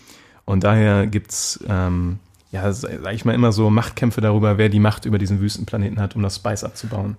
Und 0.45 0.63
daher 0.63 1.07
gibt's 1.07 1.59
ähm, 1.67 2.19
ja, 2.51 2.71
sag 2.71 3.11
ich 3.13 3.25
mal, 3.25 3.33
immer 3.33 3.51
so 3.51 3.71
Machtkämpfe 3.71 4.21
darüber, 4.21 4.59
wer 4.59 4.69
die 4.69 4.79
Macht 4.79 5.05
über 5.05 5.17
diesen 5.17 5.41
Wüstenplaneten 5.41 5.99
hat, 5.99 6.15
um 6.15 6.21
das 6.21 6.35
Spice 6.35 6.63
abzubauen. 6.63 7.17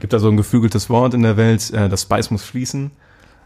Gibt 0.00 0.14
da 0.14 0.18
so 0.18 0.30
ein 0.30 0.38
geflügeltes 0.38 0.88
Wort 0.88 1.12
in 1.12 1.22
der 1.22 1.36
Welt, 1.36 1.70
äh, 1.72 1.90
das 1.90 2.02
Spice 2.02 2.30
muss 2.30 2.42
fließen. 2.42 2.90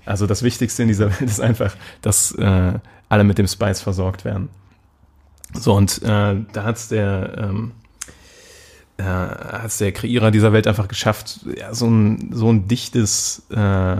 Also 0.07 0.29
das 0.29 0.45
Wichtigste 0.45 0.83
in 0.83 0.89
dieser 0.89 1.07
Welt 1.21 1.23
ist 1.29 1.41
einfach, 1.41 1.75
dass 2.03 2.31
äh, 2.33 2.75
alle 3.09 3.25
mit 3.25 3.39
dem 3.39 3.49
Spice 3.49 3.81
versorgt 3.81 4.25
werden. 4.25 4.49
So, 5.53 5.75
und 5.75 6.01
äh, 6.03 6.37
da 6.53 6.63
hat's 6.63 6.87
der, 6.89 7.37
ähm, 7.39 7.73
äh, 8.99 9.03
hat's 9.05 9.79
der 9.79 9.93
Kreierer 9.93 10.31
dieser 10.31 10.53
Welt 10.53 10.67
einfach 10.67 10.89
geschafft, 10.89 11.41
ja, 11.59 11.75
so 11.75 11.87
ein, 11.87 12.31
so 12.33 12.51
ein 12.51 12.69
dichtes, 12.69 13.45
äh, 13.51 13.97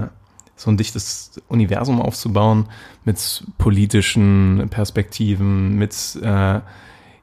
so 0.57 0.71
ein 0.71 0.77
dichtes 0.77 1.41
Universum 1.49 2.01
aufzubauen 2.01 2.67
mit 3.05 3.45
politischen 3.59 4.69
Perspektiven, 4.71 5.77
mit 5.77 6.19
äh, 6.23 6.61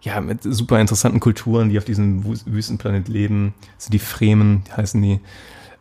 ja, 0.04 0.20
mit 0.20 0.42
super 0.42 0.80
interessanten 0.80 1.20
Kulturen, 1.20 1.70
die 1.70 1.78
auf 1.78 1.86
diesem 1.86 2.24
Wü- 2.24 2.42
Wüstenplanet 2.46 3.08
leben. 3.08 3.54
Das 3.76 3.86
sind 3.86 3.94
die 3.94 4.00
Fremen, 4.00 4.64
heißen 4.76 5.00
die. 5.02 5.20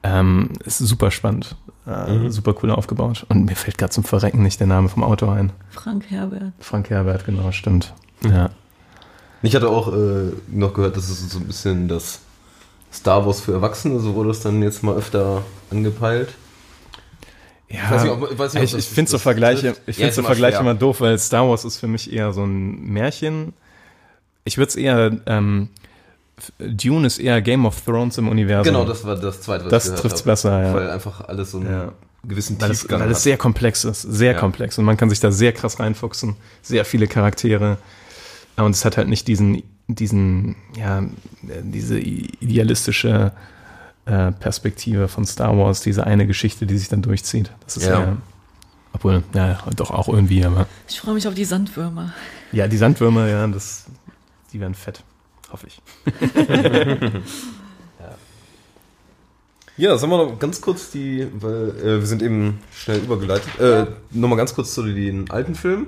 Ähm, 0.03 0.51
ist 0.65 0.79
super 0.79 1.11
spannend. 1.11 1.57
Äh, 1.87 2.29
Super 2.29 2.55
cool 2.63 2.71
aufgebaut. 2.71 3.25
Und 3.31 3.47
mir 3.47 3.57
fällt 3.57 3.79
gerade 3.79 3.91
zum 3.91 4.05
Verrecken 4.05 4.43
nicht 4.43 4.61
der 4.61 4.67
Name 4.67 4.91
vom 4.91 5.03
Autor 5.03 5.33
ein. 5.33 5.53
Frank 5.71 6.05
Herbert. 6.11 6.53
Frank 6.59 6.91
Herbert, 6.91 7.25
genau, 7.25 7.51
stimmt. 7.53 7.95
Ja. 8.23 8.51
Ich 9.43 9.55
hatte 9.55 9.69
auch 9.69 9.93
äh, 9.93 10.33
noch 10.49 10.75
gehört, 10.75 10.97
dass 10.97 11.09
es 11.09 11.31
so 11.31 11.39
ein 11.39 11.47
bisschen 11.47 11.89
das 11.89 12.21
Star 12.93 13.25
Wars 13.27 13.41
für 13.41 13.53
Erwachsene, 13.53 13.99
so 14.01 14.15
wurde 14.15 14.31
es 14.31 14.41
dann 14.41 14.63
jetzt 14.63 14.83
mal 14.83 14.97
öfter 14.97 15.43
angepeilt. 15.71 16.31
Ja, 17.69 17.89
weiß 17.91 18.03
nicht, 18.03 18.13
ob- 18.13 18.31
ich 18.33 18.39
weiß 18.39 18.53
nicht, 18.55 18.61
ob 18.63 18.65
ich, 18.67 18.73
das- 18.73 18.81
ich 18.85 18.89
finde 18.89 19.11
so 19.11 19.19
Vergleiche, 19.19 19.69
trifft. 19.69 19.83
ich 19.87 19.97
Ja, 19.99 20.07
finde 20.07 20.17
so 20.17 20.23
Vergleiche 20.25 20.59
immer 20.59 20.75
doof, 20.75 21.01
weil 21.01 21.19
Star 21.19 21.49
Wars 21.49 21.65
ist 21.65 21.79
für 21.79 21.87
mich 21.87 22.13
eher 22.13 22.33
so 22.33 22.43
ein 22.45 22.81
Märchen. 22.93 23.53
Ich 24.45 24.59
würde 24.59 24.71
es 24.71 24.77
eher, 24.77 25.13
ähm, 25.27 25.69
Dune 26.59 27.07
ist 27.07 27.19
eher 27.19 27.41
Game 27.43 27.65
of 27.67 27.81
Thrones 27.83 28.19
im 28.19 28.29
Universum. 28.29 28.73
Genau, 28.75 28.85
das 28.85 29.05
war 29.05 29.15
das 29.17 29.41
zweite, 29.43 29.65
was 29.67 29.71
Das 29.71 29.89
ich 29.89 30.01
trifft's 30.01 30.21
habe. 30.23 30.31
besser, 30.33 30.63
ja. 30.63 30.75
Weil 30.75 30.91
einfach 30.91 31.21
alles 31.29 31.53
so 31.53 31.59
einen 31.59 31.71
Ja. 31.71 31.93
gewissen 32.25 32.61
weil 32.61 32.73
es, 32.73 32.81
Tiefgang 32.81 33.01
weil 33.01 33.11
es 33.11 33.19
hat. 33.19 33.23
sehr 33.23 33.37
komplex 33.37 33.85
ist, 33.85 34.03
sehr 34.03 34.33
Ja. 34.33 34.39
komplex 34.39 34.77
und 34.79 34.85
man 34.85 34.97
kann 34.97 35.09
sich 35.11 35.21
da 35.21 35.31
sehr 35.31 35.53
krass 35.53 35.79
reinfuchsen, 35.79 36.37
sehr 36.63 36.85
viele 36.85 37.07
Charaktere 37.07 37.77
und 38.57 38.73
es 38.73 38.85
hat 38.85 38.97
halt 38.97 39.09
nicht 39.09 39.29
diesen 39.29 39.63
diesen, 39.95 40.57
ja, 40.77 41.03
diese 41.43 41.99
idealistische 41.99 43.33
äh, 44.07 44.33
Perspektive 44.33 45.09
von 45.09 45.27
Star 45.27 45.57
Wars, 45.59 45.81
diese 45.81 46.07
eine 46.07 46.27
Geschichte, 46.27 46.67
die 46.67 46.79
sich 46.79 46.89
dann 46.89 47.03
durchzieht. 47.03 47.51
Das 47.65 47.77
ist 47.77 47.87
Ja. 47.87 48.01
ja, 48.01 48.17
obwohl, 48.93 49.23
ja, 49.35 49.59
doch 49.77 49.91
auch 49.91 50.09
irgendwie, 50.09 50.45
aber 50.45 50.67
Ich 50.89 51.01
freue 51.01 51.15
mich 51.15 51.27
auf 51.27 51.35
die 51.35 51.45
Sandwürmer. 51.45 52.13
ja, 52.53 52.69
die 52.69 52.77
Sandwürmer, 52.77 53.29
ja, 53.29 53.47
das, 53.47 53.87
die 54.53 54.61
werden 54.61 54.75
fett, 54.75 55.03
hoffe 55.51 55.67
ich. 55.67 55.83
Ja, 59.77 59.97
sagen 59.97 60.13
wir 60.13 60.19
noch 60.19 60.39
ganz 60.39 60.61
kurz 60.61 60.91
die, 60.91 61.27
weil 61.41 61.71
äh, 61.79 62.01
wir 62.01 62.07
sind 62.07 62.21
eben 62.21 62.61
schnell 62.71 62.99
übergeleitet. 62.99 63.59
Äh, 63.59 63.87
Nochmal 64.11 64.37
ganz 64.37 64.55
kurz 64.55 64.75
zu 64.75 64.83
den 64.83 65.31
alten 65.31 65.55
Filmen. 65.55 65.87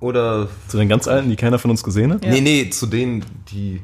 Oder. 0.00 0.48
Zu 0.68 0.76
den 0.78 0.88
ganz 0.88 1.08
alten, 1.08 1.30
die 1.30 1.36
keiner 1.36 1.58
von 1.58 1.70
uns 1.70 1.82
gesehen 1.82 2.12
hat? 2.12 2.24
Ja. 2.24 2.30
Nee, 2.30 2.40
nee, 2.40 2.70
zu 2.70 2.86
denen, 2.86 3.24
die 3.50 3.80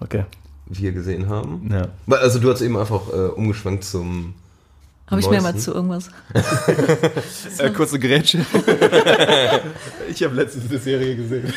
Okay, 0.00 0.24
wir 0.66 0.92
gesehen 0.92 1.28
haben. 1.28 1.68
ja. 1.72 1.88
Weil, 2.06 2.18
Also 2.20 2.38
du 2.38 2.50
hast 2.50 2.60
eben 2.60 2.76
einfach 2.76 3.08
äh, 3.12 3.28
umgeschwenkt 3.28 3.84
zum. 3.84 4.34
Habe 5.08 5.20
ich 5.20 5.30
mehrmals 5.30 5.54
Neuesten. 5.66 5.70
zu 5.72 5.74
irgendwas. 5.74 6.10
Äh, 7.58 7.70
kurze 7.70 7.98
Grätsche. 8.00 8.38
ich 10.10 10.22
habe 10.24 10.34
letztens 10.34 10.68
eine 10.68 10.78
Serie 10.80 11.14
gesehen. 11.16 11.52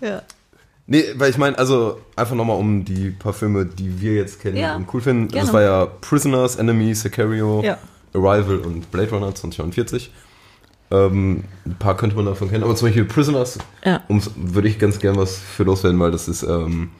Ja. 0.00 0.22
Nee, 0.86 1.04
weil 1.14 1.30
ich 1.30 1.38
meine, 1.38 1.56
also 1.58 2.00
einfach 2.16 2.34
nochmal 2.34 2.56
um 2.58 2.84
die 2.84 3.10
paar 3.10 3.32
Filme, 3.32 3.64
die 3.64 4.00
wir 4.00 4.14
jetzt 4.14 4.40
kennen 4.40 4.56
Ja, 4.56 4.74
und 4.74 4.92
cool 4.92 5.00
finden. 5.00 5.28
Das 5.28 5.34
gerne. 5.34 5.52
war 5.52 5.62
ja 5.62 5.86
Prisoners, 5.86 6.56
Enemy, 6.56 6.94
Sicario, 6.94 7.62
Ja. 7.62 7.78
Arrival 8.14 8.58
und 8.58 8.90
Blade 8.90 9.10
Runner 9.10 9.32
2049. 9.34 10.12
Ähm, 10.92 11.44
ein 11.64 11.76
paar 11.78 11.96
könnte 11.96 12.14
man 12.16 12.26
davon 12.26 12.50
kennen, 12.50 12.64
aber 12.64 12.76
zum 12.76 12.88
Beispiel 12.88 13.06
Prisoners 13.06 13.58
Ja. 13.84 14.02
würde 14.36 14.68
ich 14.68 14.78
ganz 14.78 14.98
gern 14.98 15.16
was 15.16 15.38
für 15.38 15.62
loswerden, 15.64 15.98
weil 15.98 16.10
das 16.10 16.28
ist, 16.28 16.42
ähm, 16.42 16.90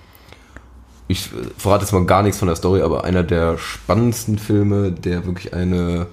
ich 1.08 1.28
verrate 1.58 1.84
jetzt 1.84 1.92
mal 1.92 2.06
gar 2.06 2.22
nichts 2.22 2.38
von 2.38 2.48
der 2.48 2.56
Story, 2.56 2.80
aber 2.80 3.04
einer 3.04 3.22
der 3.22 3.58
spannendsten 3.58 4.38
Filme, 4.38 4.92
der 4.92 5.26
wirklich 5.26 5.52
eine 5.52 6.06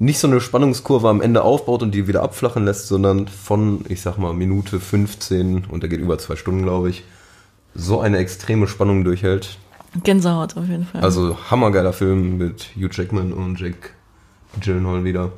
nicht 0.00 0.18
so 0.18 0.26
eine 0.26 0.40
Spannungskurve 0.40 1.08
am 1.08 1.20
Ende 1.22 1.42
aufbaut 1.42 1.82
und 1.84 1.94
die 1.94 2.08
wieder 2.08 2.22
abflachen 2.24 2.64
lässt, 2.64 2.88
sondern 2.88 3.28
von, 3.28 3.84
ich 3.88 4.02
sag 4.02 4.18
mal, 4.18 4.34
Minute 4.34 4.80
15 4.80 5.66
und 5.66 5.82
der 5.84 5.88
geht 5.88 6.00
über 6.00 6.18
zwei 6.18 6.34
Stunden, 6.34 6.62
glaube 6.64 6.90
ich, 6.90 7.04
so 7.76 8.00
eine 8.00 8.18
extreme 8.18 8.66
Spannung 8.66 9.04
durchhält. 9.04 9.56
Gänsehaut 10.02 10.56
auf 10.56 10.66
jeden 10.66 10.84
Fall. 10.84 11.02
Also 11.02 11.38
hammergeiler 11.48 11.92
Film 11.92 12.38
mit 12.38 12.70
Hugh 12.76 12.88
Jackman 12.90 13.32
und 13.32 13.60
Jake 13.60 13.90
Gyllenhaal 14.60 15.04
wieder. 15.04 15.30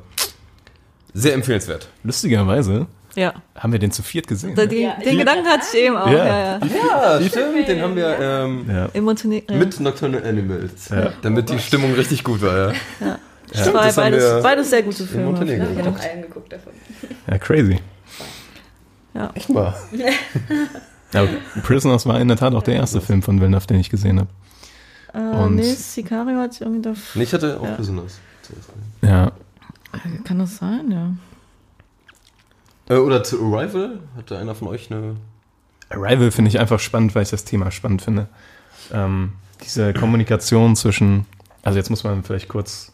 Sehr 1.19 1.33
empfehlenswert. 1.33 1.87
Lustigerweise 2.03 2.85
ja. 3.15 3.33
haben 3.55 3.71
wir 3.71 3.79
den 3.79 3.91
zu 3.91 4.03
viert 4.03 4.27
gesehen. 4.27 4.55
Den, 4.55 4.69
den 4.69 5.17
Gedanken 5.17 5.45
hatte 5.47 5.63
ich 5.73 5.79
eben 5.79 5.95
auch. 5.97 6.09
Ja. 6.09 6.25
Ja. 6.25 6.59
Ja, 6.59 7.19
Ja, 7.19 7.27
stimmt, 7.27 7.67
den 7.67 7.81
haben 7.81 7.95
wir 7.95 8.17
ähm, 8.19 8.65
Ja. 8.69 8.85
In 8.93 9.03
Montenegro. 9.03 9.55
mit 9.55 9.79
Nocturnal 9.79 10.23
Animals, 10.23 10.89
Ja. 10.89 11.11
damit 11.23 11.49
die 11.49 11.59
Stimmung 11.59 11.93
richtig 11.93 12.23
gut 12.23 12.41
war. 12.41 12.73
Ja. 12.73 12.75
War 12.99 13.17
das 13.53 13.65
haben 13.67 13.95
beides, 13.95 14.23
wir 14.23 14.41
beides 14.43 14.69
sehr 14.69 14.83
gute 14.83 15.03
in 15.03 15.09
Filme. 15.09 15.25
Montenegro 15.27 15.65
Ich 15.71 15.77
habe 15.79 15.89
noch 15.91 15.99
einen 15.99 16.21
geguckt 16.21 16.51
davon. 16.53 16.73
ja, 17.29 17.37
crazy. 17.37 17.79
Ja. 19.13 19.31
Echt 19.33 19.49
mal. 19.49 19.73
Ja, 21.13 21.25
Prisoners 21.63 22.05
war 22.05 22.19
in 22.19 22.27
der 22.27 22.35
Tat 22.35 22.53
auch 22.53 22.63
der 22.63 22.75
erste 22.75 22.99
Film 22.99 23.23
von 23.23 23.39
Villeneuve, 23.39 23.65
den 23.65 23.79
ich 23.79 23.89
gesehen 23.89 24.19
habe. 24.19 24.29
Äh, 25.13 25.19
Und- 25.45 25.55
nee, 25.55 25.63
Sicario 25.63 26.37
hat 26.37 26.51
sich 26.51 26.61
irgendwie 26.63 26.81
da. 26.81 26.93
Nee, 27.15 27.23
ich 27.23 27.33
hatte 27.33 27.57
auch 27.61 27.63
Ja. 27.63 27.71
Prisoners. 27.75 28.19
zuerst. 28.41 28.69
Ja, 29.01 29.31
Kann 30.23 30.39
das 30.39 30.57
sein, 30.57 30.91
ja. 30.91 31.13
Äh, 32.89 32.99
oder 32.99 33.23
zu 33.23 33.41
Arrival? 33.43 33.99
Hatte 34.15 34.37
einer 34.37 34.55
von 34.55 34.67
euch 34.67 34.91
eine. 34.91 35.15
Arrival 35.89 36.31
finde 36.31 36.49
ich 36.49 36.59
einfach 36.59 36.79
spannend, 36.79 37.15
weil 37.15 37.23
ich 37.23 37.29
das 37.29 37.45
Thema 37.45 37.71
spannend 37.71 38.01
finde. 38.01 38.27
Ähm, 38.91 39.33
diese 39.63 39.93
Kommunikation 39.93 40.75
zwischen, 40.75 41.25
also 41.63 41.77
jetzt 41.77 41.89
muss 41.89 42.03
man 42.03 42.23
vielleicht 42.23 42.47
kurz, 42.49 42.91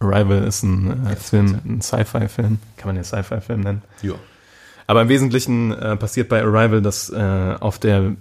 Arrival 0.00 0.44
ist 0.44 0.62
ein 0.62 1.06
äh, 1.06 1.16
Film, 1.16 1.60
ein 1.64 1.80
Sci-Fi-Film, 1.80 2.58
kann 2.76 2.86
man 2.86 2.96
ja 2.96 3.04
Sci-Fi-Film 3.04 3.60
nennen. 3.60 3.82
Ja. 4.02 4.14
Aber 4.86 5.02
im 5.02 5.08
Wesentlichen 5.08 5.72
äh, 5.72 5.96
passiert 5.96 6.28
bei 6.28 6.42
Arrival, 6.42 6.82
dass 6.82 7.08
äh, 7.08 7.56
auf, 7.58 7.78
der, 7.78 8.16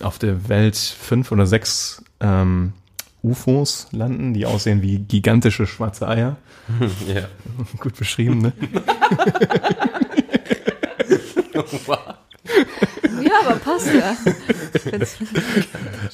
auf 0.00 0.18
der 0.18 0.48
Welt 0.48 0.76
fünf 0.76 1.30
oder 1.30 1.46
sechs 1.46 2.02
ähm, 2.20 2.72
UFOs 3.22 3.88
landen, 3.92 4.34
die 4.34 4.46
aussehen 4.46 4.82
wie 4.82 4.98
gigantische 4.98 5.66
schwarze 5.66 6.08
Eier. 6.08 6.36
ja. 7.14 7.28
Gut 7.78 7.96
beschrieben, 7.96 8.38
ne? 8.38 8.52
Ja, 13.20 13.32
aber 13.44 13.56
passt 13.56 13.88
ja. 13.92 14.16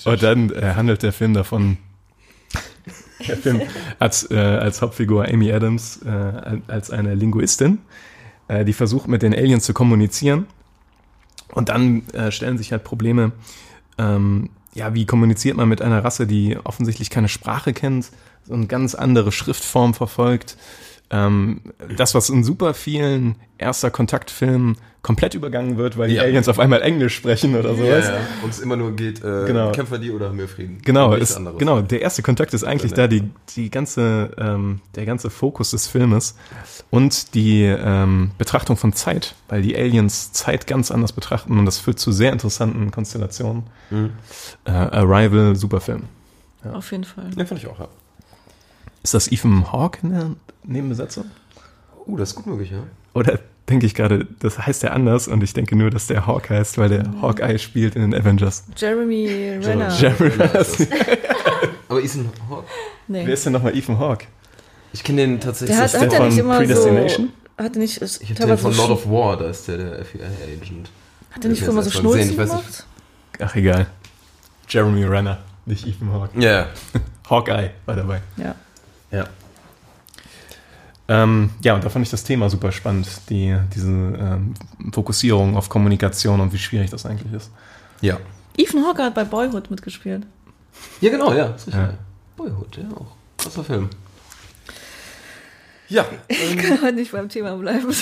Und 0.05 0.23
dann 0.23 0.51
äh, 0.51 0.75
handelt 0.75 1.03
der 1.03 1.13
Film 1.13 1.35
davon, 1.35 1.77
der 3.27 3.37
Film 3.37 3.63
als, 3.99 4.31
äh, 4.31 4.37
als 4.37 4.83
Hauptfigur 4.83 5.29
Amy 5.29 5.53
Adams 5.53 6.01
äh, 6.03 6.61
als 6.67 6.91
eine 6.91 7.15
Linguistin, 7.15 7.79
äh, 8.49 8.65
die 8.65 8.73
versucht 8.73 9.07
mit 9.07 9.23
den 9.23 9.35
Aliens 9.35 9.65
zu 9.65 9.75
kommunizieren. 9.75 10.47
Und 11.53 11.69
dann 11.69 12.09
äh, 12.09 12.33
stellen 12.33 12.59
sich 12.59 12.73
halt 12.73 12.85
Probleme, 12.85 13.33
ähm, 13.99 14.51
ja, 14.75 14.95
wie 14.95 15.07
kommuniziert 15.07 15.57
man 15.57 15.69
mit 15.69 15.81
einer 15.81 16.05
Rasse, 16.05 16.27
die 16.27 16.59
offensichtlich 16.63 17.11
keine 17.11 17.29
Sprache 17.29 17.73
kennt, 17.73 18.11
so 18.47 18.55
eine 18.55 18.67
ganz 18.67 18.95
andere 18.95 19.33
Schriftform 19.33 19.95
verfolgt. 19.95 20.57
Ähm, 21.11 21.61
das, 21.97 22.15
was 22.15 22.31
in 22.31 22.45
super 22.45 22.75
vielen 22.75 23.37
erster 23.59 23.91
Kontaktfilmen 23.91 24.77
komplett 25.03 25.35
übergangen 25.35 25.77
wird, 25.77 25.99
weil 25.99 26.09
die 26.09 26.15
Ja. 26.15 26.23
Aliens 26.23 26.49
auf 26.49 26.59
einmal 26.59 26.81
Englisch 26.81 27.15
sprechen 27.15 27.55
oder 27.55 27.75
sowas. 27.75 28.07
Ja, 28.07 28.15
ja. 28.15 28.21
Und 28.43 28.49
es 28.51 28.59
immer 28.59 28.75
nur 28.75 28.97
geht, 28.97 29.23
äh, 29.23 29.45
Genau. 29.47 29.71
kämpfen 29.73 29.93
wir 29.93 29.99
die 29.99 30.11
oder 30.11 30.29
haben 30.31 30.39
wir 30.39 30.49
Frieden? 30.49 30.79
Genau, 30.83 31.13
ist, 31.13 31.37
anderes. 31.37 31.59
genau. 31.59 31.83
Der 31.83 32.01
erste 32.01 32.23
Kontakt 32.23 32.55
ist 32.55 32.65
eigentlich 32.65 32.95
da 32.95 33.07
die, 33.07 33.23
die 33.55 33.69
ganze, 33.71 34.31
ähm, 34.39 34.81
der 34.95 35.05
ganze 35.05 35.29
Fokus 35.29 35.73
des 35.73 35.87
Filmes 35.87 36.37
und 36.91 37.35
die 37.35 37.65
ähm, 37.65 38.31
Betrachtung 38.39 38.79
von 38.79 38.95
Zeit, 38.95 39.35
weil 39.49 39.61
die 39.61 39.77
Aliens 39.77 40.33
Zeit 40.33 40.67
ganz 40.67 40.91
anders 40.91 41.13
betrachten 41.13 41.59
und 41.59 41.67
das 41.67 41.79
führt 41.79 41.99
zu 41.99 42.11
sehr 42.11 42.33
interessanten 42.33 42.91
Konstellationen. 42.91 43.65
Mhm. 43.91 44.11
Äh, 44.65 44.71
Arrival, 44.71 45.55
super 45.55 45.81
Film. 45.83 46.05
Auf 46.73 46.91
jeden 46.93 47.05
Fall. 47.05 47.27
Ja, 47.37 47.45
fand 47.45 47.61
ich 47.61 47.67
auch, 47.69 47.79
ja. 47.79 47.89
Ist 49.03 49.13
das 49.13 49.31
Ethan 49.31 49.71
Hawke 49.71 49.99
in 50.03 50.11
der 50.15 50.31
Nebenbesetzung? 50.65 51.27
Oh, 52.07 52.17
das 52.17 52.31
ist 52.31 52.35
gut 52.37 52.47
möglich, 52.47 52.71
ja. 52.71 52.79
Oder 53.15 53.39
denke 53.69 53.87
ich 53.87 53.95
gerade, 53.95 54.27
das 54.41 54.59
heißt 54.59 54.83
ja 54.83 54.91
anders 54.91 55.29
und 55.29 55.43
ich 55.43 55.53
denke 55.55 55.77
nur, 55.77 55.91
dass 55.91 56.07
der 56.07 56.27
Hawk 56.27 56.51
heißt, 56.51 56.77
weil 56.79 56.89
der 56.91 57.05
Hawkeye 57.23 57.59
spielt 57.59 57.97
in 57.97 58.03
den 58.03 58.15
Avengers. 58.15 58.65
Jeremy 58.77 59.59
Renner. 59.63 59.89
Jeremy 59.97 60.31
Renner. 60.35 60.67
Aber 61.89 62.03
Ethan 62.03 62.29
Hawke? 62.51 62.65
Nee. 63.09 63.23
Wer 63.27 63.35
ist 63.35 63.47
denn 63.47 63.53
nochmal 63.53 63.77
Ethan 63.77 63.99
Hawke? 63.99 64.27
Ich 64.93 65.03
kenne 65.03 65.23
den 65.23 65.41
tatsächlich. 65.41 65.77
Der 65.77 65.85
hat, 65.85 65.95
hat 65.95 66.13
der 66.13 66.21
er 66.21 66.27
nicht 66.27 66.39
immer 66.39 66.55
so. 66.55 66.59
Predestination? 66.61 67.33
Hat 67.59 67.75
er 67.75 67.79
nicht. 67.79 67.99
Ist, 67.99 68.23
ich 68.23 68.31
habe 68.31 68.47
den 68.47 68.59
von 68.59 68.73
so 68.73 68.83
Lord 68.83 68.91
of 68.91 69.09
War, 69.09 69.37
da 69.37 69.49
ist 69.49 69.69
der 69.69 69.77
der 69.79 70.05
FBI-Agent. 70.05 70.91
Hat 71.31 71.45
er 71.45 71.51
nicht 71.51 71.63
Ich 71.63 71.69
immer 71.69 71.83
so 71.83 71.91
Schnulzen 71.91 72.31
ich 72.31 72.39
weiß 72.39 72.49
gemacht? 72.49 72.67
nicht. 72.67 72.85
Ach 73.41 73.55
egal. 73.57 73.87
Jeremy 74.69 75.05
Renner, 75.05 75.39
nicht 75.67 75.87
Ethan 75.87 76.13
Hawke. 76.13 76.41
Ja, 76.41 76.51
ja. 76.51 76.67
Hawkeye 77.31 77.71
war 77.87 77.97
dabei. 77.97 78.21
Ja. 78.37 78.55
Ja. 79.11 79.27
Ähm, 81.07 81.51
ja, 81.63 81.75
und 81.75 81.85
da 81.85 81.91
fand 81.91 82.05
ich 82.05 82.11
das 82.11 82.25
Thema 82.25 82.49
super 82.49 82.73
spannend, 82.73 83.09
die, 83.29 83.57
diese 83.75 83.91
ähm, 83.91 84.55
Fokussierung 84.93 85.57
auf 85.57 85.69
Kommunikation 85.69 86.41
und 86.41 86.53
wie 86.53 86.59
schwierig 86.59 86.91
das 86.91 87.05
eigentlich 87.05 87.33
ist. 87.33 87.51
Ja. 88.01 88.19
Ethan 88.57 88.85
Hawke 88.87 89.03
hat 89.03 89.15
bei 89.15 89.25
Boyhood 89.25 89.71
mitgespielt. 89.71 90.23
Ja, 91.01 91.11
genau, 91.11 91.33
ja. 91.33 91.49
Das 91.49 91.63
ist 91.63 91.67
richtig. 91.69 91.83
Ja. 91.83 91.95
Boyhood, 92.37 92.77
ja 92.77 92.85
auch. 92.97 93.13
Krasser 93.37 93.65
Film. 93.65 93.91
Ja. 95.89 96.07
Ich 96.29 96.57
kann 96.57 96.81
heute 96.83 96.95
nicht 96.95 97.13
beim 97.13 97.29
Thema 97.29 97.57
bleiben. 97.57 97.87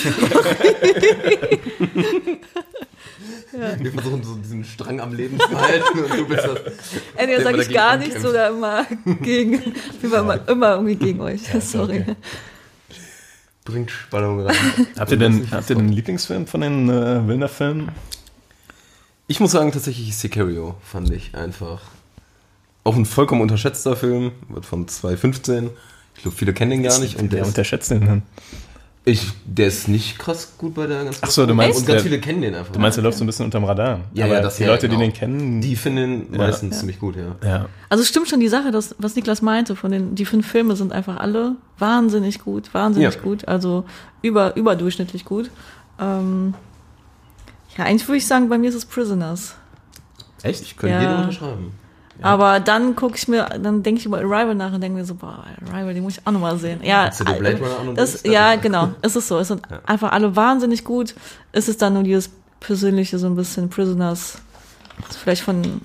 Wir 3.53 3.91
versuchen 3.91 4.23
so 4.23 4.35
diesen 4.35 4.63
Strang 4.63 4.99
am 4.99 5.13
Leben 5.13 5.39
zu 5.39 5.61
halten 5.61 5.99
und 5.99 6.11
du 6.17 6.27
bist 6.27 6.43
das. 6.43 6.57
Entweder 7.15 7.27
Der 7.27 7.43
sage 7.43 7.55
immer 7.55 7.63
ich 7.63 7.73
gar 7.73 7.97
nichts 7.97 8.25
oder 8.25 8.49
immer 8.49 8.85
gegen. 9.21 9.61
Immer, 10.01 10.19
immer, 10.21 10.47
immer 10.47 10.71
irgendwie 10.71 10.95
gegen 10.95 11.21
euch. 11.21 11.41
Sorry. 11.59 12.01
okay. 12.01 12.15
Bringt 13.65 13.91
Spannung 13.91 14.41
rein. 14.41 14.55
Habt 14.99 15.11
ihr 15.11 15.17
denn, 15.17 15.49
habt 15.51 15.69
ihr 15.69 15.77
den 15.77 15.89
Lieblingsfilm 15.89 16.47
von 16.47 16.61
den 16.61 16.89
äh, 16.89 17.25
Wilder-Filmen? 17.27 17.91
Ich 19.27 19.39
muss 19.39 19.51
sagen, 19.51 19.71
tatsächlich 19.71 20.15
Sicario 20.17 20.75
fand 20.83 21.09
ich 21.11 21.33
einfach 21.33 21.81
auch 22.83 22.95
ein 22.95 23.05
vollkommen 23.05 23.41
unterschätzter 23.41 23.95
Film. 23.95 24.33
Wird 24.49 24.65
von 24.65 24.87
2015. 24.87 25.69
Ich 26.15 26.21
glaube, 26.23 26.35
viele 26.35 26.53
kennen 26.53 26.71
den 26.71 26.83
gar 26.83 26.99
nicht. 26.99 27.17
Und 27.17 27.31
der, 27.31 27.45
unterschätzt 27.45 27.89
den 27.91 28.05
dann. 28.05 28.23
Ich, 29.05 29.27
der 29.45 29.67
ist 29.67 29.87
nicht 29.89 30.17
krass 30.17 30.53
gut 30.57 30.75
bei 30.75 30.87
der 30.87 31.03
ganzen 31.03 31.19
Ach 31.23 31.29
so, 31.29 31.45
du 31.45 31.53
meinst, 31.53 31.79
Und 31.79 31.85
ganz 31.87 32.01
der- 32.03 32.09
viele 32.09 32.21
kennen 32.21 32.41
den 32.41 32.55
einfach. 32.55 32.71
Du 32.71 32.79
meinst, 32.79 32.97
der 32.97 33.03
läuft 33.03 33.17
so 33.17 33.23
ein 33.23 33.27
bisschen 33.27 33.45
unterm 33.45 33.65
Radar. 33.65 33.99
Ja, 34.13 34.25
Aber 34.25 34.35
ja, 34.35 34.41
das 34.41 34.55
die 34.57 34.63
ja, 34.63 34.69
Leute, 34.69 34.87
genau. 34.87 34.99
die 35.01 35.07
den 35.07 35.13
kennen, 35.13 35.59
Die 35.61 35.75
finden 35.75 36.27
den 36.29 36.33
Ja. 36.33 36.37
meistens 36.47 36.79
ziemlich 36.79 36.99
gut, 36.99 37.15
ja. 37.17 37.35
ja. 37.45 37.65
Also 37.89 38.01
es 38.01 38.07
stimmt 38.07 38.29
schon 38.29 38.39
die 38.39 38.47
Sache, 38.47 38.71
dass, 38.71 38.95
was 38.99 39.15
Niklas 39.15 39.41
meinte, 39.41 39.75
von 39.75 39.91
den, 39.91 40.15
die 40.15 40.23
fünf 40.25 40.47
Filme 40.47 40.75
sind 40.77 40.93
einfach 40.93 41.17
alle 41.17 41.55
wahnsinnig 41.79 42.39
gut, 42.39 42.73
wahnsinnig 42.73 43.13
Ja. 43.15 43.19
gut, 43.21 43.45
also 43.47 43.83
über, 44.21 44.55
überdurchschnittlich 44.55 45.25
gut. 45.25 45.51
Ähm, 45.99 46.53
Ja, 47.77 47.85
eigentlich 47.85 48.07
würde 48.07 48.17
ich 48.17 48.27
sagen, 48.27 48.49
bei 48.49 48.57
mir 48.57 48.69
ist 48.69 48.75
es 48.75 48.85
Prisoners. 48.85 49.55
Echt? 50.43 50.61
Ich 50.61 50.77
könnte 50.77 50.95
Ja. 50.95 51.01
jeden 51.01 51.15
unterschreiben. 51.23 51.71
Aber 52.21 52.59
dann 52.59 52.95
gucke 52.95 53.15
ich 53.17 53.27
mir, 53.27 53.45
dann 53.61 53.83
denke 53.83 53.99
ich 53.99 54.05
über 54.05 54.17
Arrival 54.19 54.55
nach 54.55 54.71
und 54.71 54.81
denke 54.81 54.97
mir 54.99 55.05
so, 55.05 55.15
boah, 55.15 55.43
Arrival, 55.71 55.93
den 55.93 56.03
muss 56.03 56.17
ich 56.17 56.27
auch 56.27 56.31
nochmal 56.31 56.57
sehen. 56.57 56.79
Ja, 56.83 57.07
Hast 57.07 57.19
du 57.19 57.23
dir 57.25 57.33
Blade 57.33 57.57
Runner 57.57 57.79
an 57.79 57.87
und 57.89 57.97
das, 57.97 58.23
ja, 58.23 58.53
das- 58.53 58.61
genau. 58.63 58.89
Es 59.01 59.15
ist 59.15 59.27
so. 59.27 59.39
Es 59.39 59.47
sind 59.49 59.61
einfach 59.85 60.11
alle 60.11 60.35
wahnsinnig 60.35 60.83
gut. 60.85 61.15
Es 61.51 61.67
ist 61.67 61.81
dann 61.81 61.93
nur 61.95 62.03
dieses 62.03 62.29
persönliche, 62.59 63.17
so 63.19 63.27
ein 63.27 63.35
bisschen 63.35 63.69
Prisoners. 63.69 64.37
Das 65.07 65.17
vielleicht 65.17 65.41
von, 65.41 65.81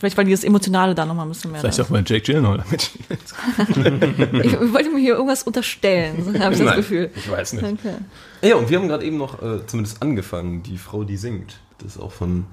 vielleicht 0.00 0.18
weil 0.18 0.24
dieses 0.24 0.44
Emotionale 0.44 0.94
da 0.94 1.06
nochmal 1.06 1.24
ein 1.24 1.30
bisschen 1.30 1.52
mehr. 1.52 1.60
Vielleicht 1.60 1.80
auch 1.80 1.88
mal 1.88 2.02
Jake 2.04 2.22
Gyllenhaal 2.22 2.64
mit. 2.70 2.90
ist. 3.08 3.34
Ich 4.44 4.72
wollte 4.72 4.90
mir 4.90 4.98
hier 5.00 5.14
irgendwas 5.14 5.44
unterstellen, 5.44 6.24
so 6.24 6.30
habe 6.40 6.52
ich 6.52 6.58
das 6.58 6.66
Nein. 6.66 6.76
Gefühl. 6.76 7.10
Ich 7.14 7.30
weiß 7.30 7.52
nicht. 7.54 7.64
Okay. 7.64 7.94
Ja, 8.42 8.56
und 8.56 8.68
wir 8.68 8.78
haben 8.78 8.88
gerade 8.88 9.04
eben 9.04 9.16
noch 9.18 9.40
äh, 9.40 9.64
zumindest 9.66 10.02
angefangen, 10.02 10.62
die 10.62 10.78
Frau, 10.78 11.04
die 11.04 11.16
singt. 11.16 11.58
Das 11.78 11.96
ist 11.96 12.02
auch 12.02 12.12
von 12.12 12.44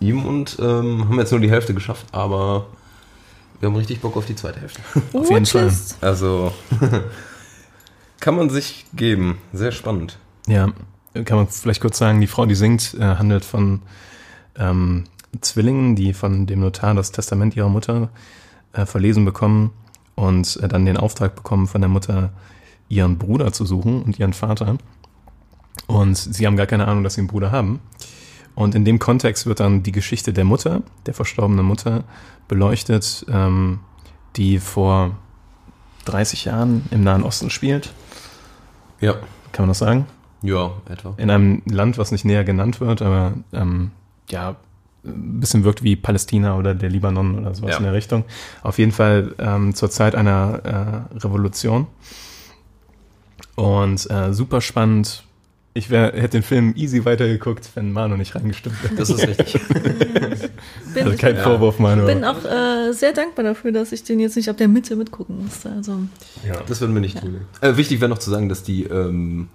ihm 0.00 0.24
und 0.24 0.58
ähm, 0.60 1.08
haben 1.08 1.18
jetzt 1.18 1.30
nur 1.30 1.40
die 1.40 1.50
Hälfte 1.50 1.74
geschafft, 1.74 2.06
aber 2.12 2.66
wir 3.60 3.68
haben 3.68 3.76
richtig 3.76 4.00
Bock 4.00 4.16
auf 4.16 4.26
die 4.26 4.36
zweite 4.36 4.60
Hälfte. 4.60 4.80
Auf 5.18 5.30
jeden 5.30 5.46
Fall. 5.46 5.72
Also 6.00 6.52
kann 8.20 8.36
man 8.36 8.50
sich 8.50 8.86
geben. 8.94 9.38
Sehr 9.52 9.72
spannend. 9.72 10.18
Ja, 10.46 10.72
kann 11.24 11.38
man 11.38 11.48
vielleicht 11.48 11.80
kurz 11.80 11.98
sagen, 11.98 12.20
die 12.20 12.28
Frau, 12.28 12.46
die 12.46 12.54
singt, 12.54 12.94
äh, 12.94 13.16
handelt 13.16 13.44
von 13.44 13.82
ähm, 14.56 15.04
Zwillingen, 15.40 15.96
die 15.96 16.14
von 16.14 16.46
dem 16.46 16.60
Notar 16.60 16.94
das 16.94 17.10
Testament 17.10 17.56
ihrer 17.56 17.68
Mutter 17.68 18.10
äh, 18.72 18.86
verlesen 18.86 19.24
bekommen 19.24 19.72
und 20.14 20.56
äh, 20.62 20.68
dann 20.68 20.86
den 20.86 20.96
Auftrag 20.96 21.34
bekommen 21.34 21.66
von 21.66 21.80
der 21.80 21.90
Mutter, 21.90 22.30
ihren 22.88 23.18
Bruder 23.18 23.52
zu 23.52 23.66
suchen 23.66 24.02
und 24.02 24.18
ihren 24.18 24.32
Vater. 24.32 24.78
Und 25.86 26.16
sie 26.16 26.46
haben 26.46 26.56
gar 26.56 26.66
keine 26.66 26.86
Ahnung, 26.86 27.04
dass 27.04 27.14
sie 27.14 27.20
einen 27.20 27.28
Bruder 27.28 27.50
haben. 27.52 27.80
Und 28.58 28.74
in 28.74 28.84
dem 28.84 28.98
Kontext 28.98 29.46
wird 29.46 29.60
dann 29.60 29.84
die 29.84 29.92
Geschichte 29.92 30.32
der 30.32 30.42
Mutter, 30.44 30.82
der 31.06 31.14
verstorbenen 31.14 31.64
Mutter, 31.64 32.02
beleuchtet, 32.48 33.24
ähm, 33.30 33.78
die 34.34 34.58
vor 34.58 35.12
30 36.06 36.46
Jahren 36.46 36.84
im 36.90 37.04
Nahen 37.04 37.22
Osten 37.22 37.50
spielt. 37.50 37.92
Ja. 39.00 39.12
Kann 39.52 39.62
man 39.62 39.68
das 39.68 39.78
sagen? 39.78 40.06
Ja, 40.42 40.72
etwa. 40.90 41.14
in 41.18 41.30
einem 41.30 41.62
Land, 41.66 41.98
was 41.98 42.10
nicht 42.10 42.24
näher 42.24 42.42
genannt 42.42 42.80
wird, 42.80 43.00
aber 43.00 43.34
ähm, 43.52 43.92
ja, 44.28 44.56
ein 45.04 45.38
bisschen 45.38 45.62
wirkt 45.62 45.84
wie 45.84 45.94
Palästina 45.94 46.56
oder 46.56 46.74
der 46.74 46.90
Libanon 46.90 47.38
oder 47.38 47.54
sowas 47.54 47.70
Ja. 47.70 47.76
in 47.76 47.84
der 47.84 47.92
Richtung. 47.92 48.24
Auf 48.64 48.78
jeden 48.80 48.90
Fall 48.92 49.36
ähm, 49.38 49.72
zur 49.76 49.88
Zeit 49.88 50.16
einer 50.16 51.06
äh, 51.12 51.16
Revolution. 51.18 51.86
Und 53.54 54.10
äh, 54.10 54.32
super 54.34 54.60
spannend. 54.60 55.22
Ich 55.78 55.90
wär, 55.90 56.06
hätte 56.12 56.30
den 56.30 56.42
Film 56.42 56.74
easy 56.74 57.04
weitergeguckt, 57.04 57.70
wenn 57.76 57.92
Manu 57.92 58.16
nicht 58.16 58.34
reingestimmt 58.34 58.74
hätte. 58.82 58.96
Das 58.96 59.10
ist 59.10 59.24
richtig. 59.24 59.52
Bin, 60.92 61.04
Also 61.04 61.16
kein 61.16 61.36
Ja. 61.36 61.42
Vorwurf, 61.44 61.78
Manu. 61.78 62.04
bin 62.04 62.24
auch 62.24 62.44
äh, 62.44 62.92
sehr 62.92 63.12
dankbar 63.12 63.44
dafür, 63.44 63.70
dass 63.70 63.92
ich 63.92 64.02
den 64.02 64.18
jetzt 64.18 64.34
nicht 64.34 64.48
ab 64.48 64.56
der 64.56 64.66
Mitte 64.66 64.96
mitgucken 64.96 65.44
musste. 65.44 65.70
Also, 65.70 66.00
Das 66.66 66.80
würden 66.80 66.94
wir 66.94 67.00
nicht 67.00 67.20
tun. 67.20 67.42
Äh, 67.60 67.76
wichtig 67.76 68.00
wäre 68.00 68.08
noch 68.08 68.18
zu 68.18 68.28
sagen, 68.28 68.48
dass 68.48 68.64
die 68.64 68.82
ähm, 68.86 69.48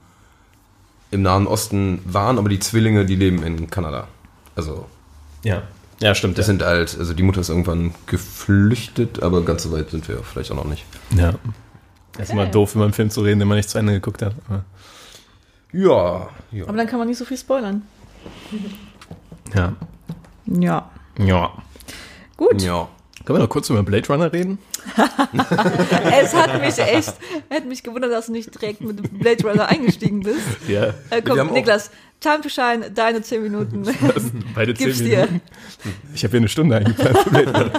im 1.11 1.21
Nahen 1.23 1.45
Osten 1.45 1.99
waren, 2.05 2.37
aber 2.37 2.47
die 2.47 2.59
Zwillinge, 2.59 3.05
die 3.05 3.17
leben 3.17 3.43
in 3.43 3.69
Kanada. 3.69 4.07
Also 4.55 4.85
ja. 5.43 5.63
ja, 5.99 6.15
stimmt. 6.15 6.37
das 6.37 6.47
ja. 6.47 6.53
sind 6.53 6.63
halt, 6.63 6.97
also 6.97 7.13
die 7.13 7.23
Mutter 7.23 7.41
ist 7.41 7.49
irgendwann 7.49 7.93
geflüchtet, 8.05 9.21
aber 9.21 9.43
ganz 9.43 9.63
so 9.63 9.73
weit 9.73 9.89
sind 9.89 10.07
wir 10.07 10.23
vielleicht 10.23 10.51
auch 10.51 10.55
noch 10.55 10.69
nicht. 10.69 10.85
ja. 11.17 11.33
Das 12.13 12.29
ist 12.29 12.33
immer 12.33 12.45
doof, 12.45 12.75
über 12.75 12.83
einen 12.85 12.93
Film 12.93 13.09
zu 13.09 13.21
reden, 13.21 13.39
den 13.39 13.47
man 13.47 13.57
nicht 13.57 13.69
zu 13.69 13.77
Ende 13.79 13.91
geguckt 13.93 14.21
hat. 14.21 14.35
Aber, 14.47 14.63
Ja, 15.73 16.29
ja. 16.51 16.63
aber 16.67 16.77
dann 16.77 16.87
kann 16.87 16.99
man 16.99 17.07
nicht 17.07 17.17
so 17.17 17.25
viel 17.25 17.37
spoilern. 17.37 17.81
ja. 19.53 19.73
Ja. 20.45 20.91
Ja. 21.17 21.51
Gut. 22.37 22.61
ja. 22.61 22.87
Können 23.25 23.39
wir 23.39 23.43
noch 23.43 23.49
kurz 23.49 23.69
über 23.69 23.83
Blade 23.83 24.07
Runner 24.07 24.31
reden? 24.31 24.57
Es 26.21 26.33
hat 26.35 26.59
mich 26.59 26.77
echt, 26.77 27.13
hätte 27.49 27.67
mich 27.67 27.83
gewundert, 27.83 28.11
dass 28.11 28.25
du 28.25 28.33
nicht 28.33 28.53
direkt 28.53 28.81
mit 28.81 29.17
Blade 29.17 29.47
Runner 29.47 29.67
eingestiegen 29.67 30.21
bist. 30.21 30.41
Ja. 30.67 30.93
Äh, 31.09 31.21
komm, 31.21 31.53
Niklas, 31.53 31.89
Time 32.19 32.41
to 32.41 32.49
Shine, 32.49 32.91
deine 32.91 33.21
10 33.21 33.41
Minuten. 33.41 33.83
Beide 34.55 34.73
zehn 34.73 34.87
Gib's 34.87 34.99
dir. 34.99 35.25
Minuten. 35.25 35.41
Ich 36.13 36.23
habe 36.23 36.31
hier 36.31 36.39
eine 36.41 36.49
Stunde 36.49 36.75
eingeplant. 36.75 37.17
für 37.17 37.29
Blade 37.29 37.53
Runner. 37.53 37.71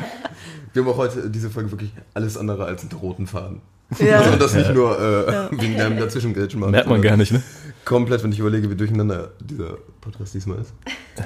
Wir 0.73 0.83
haben 0.83 0.91
auch 0.91 0.97
heute 0.97 1.31
diese 1.31 1.51
Folge 1.51 1.71
wirklich 1.71 1.93
alles 2.15 2.39
andere 2.39 2.65
als 2.65 2.83
einen 2.83 2.93
roten 2.93 3.27
Faden. 3.27 3.61
Ja. 3.99 4.19
Also, 4.19 4.33
und 4.33 4.43
das 4.43 4.55
nicht 4.55 4.73
nur 4.73 4.99
äh, 4.99 5.49
wegen 5.51 5.77
deinem 5.77 5.99
macht. 5.99 6.71
Merkt 6.71 6.89
man 6.89 7.03
gar 7.03 7.17
nicht, 7.17 7.33
ne? 7.33 7.43
Komplett, 7.85 8.23
wenn 8.23 8.33
ich 8.33 8.39
überlege, 8.39 8.71
wie 8.71 8.77
durcheinander 8.77 9.33
dieser 9.41 9.77
Podcast 10.01 10.35
diesmal 10.35 10.59
ist. 10.59 10.73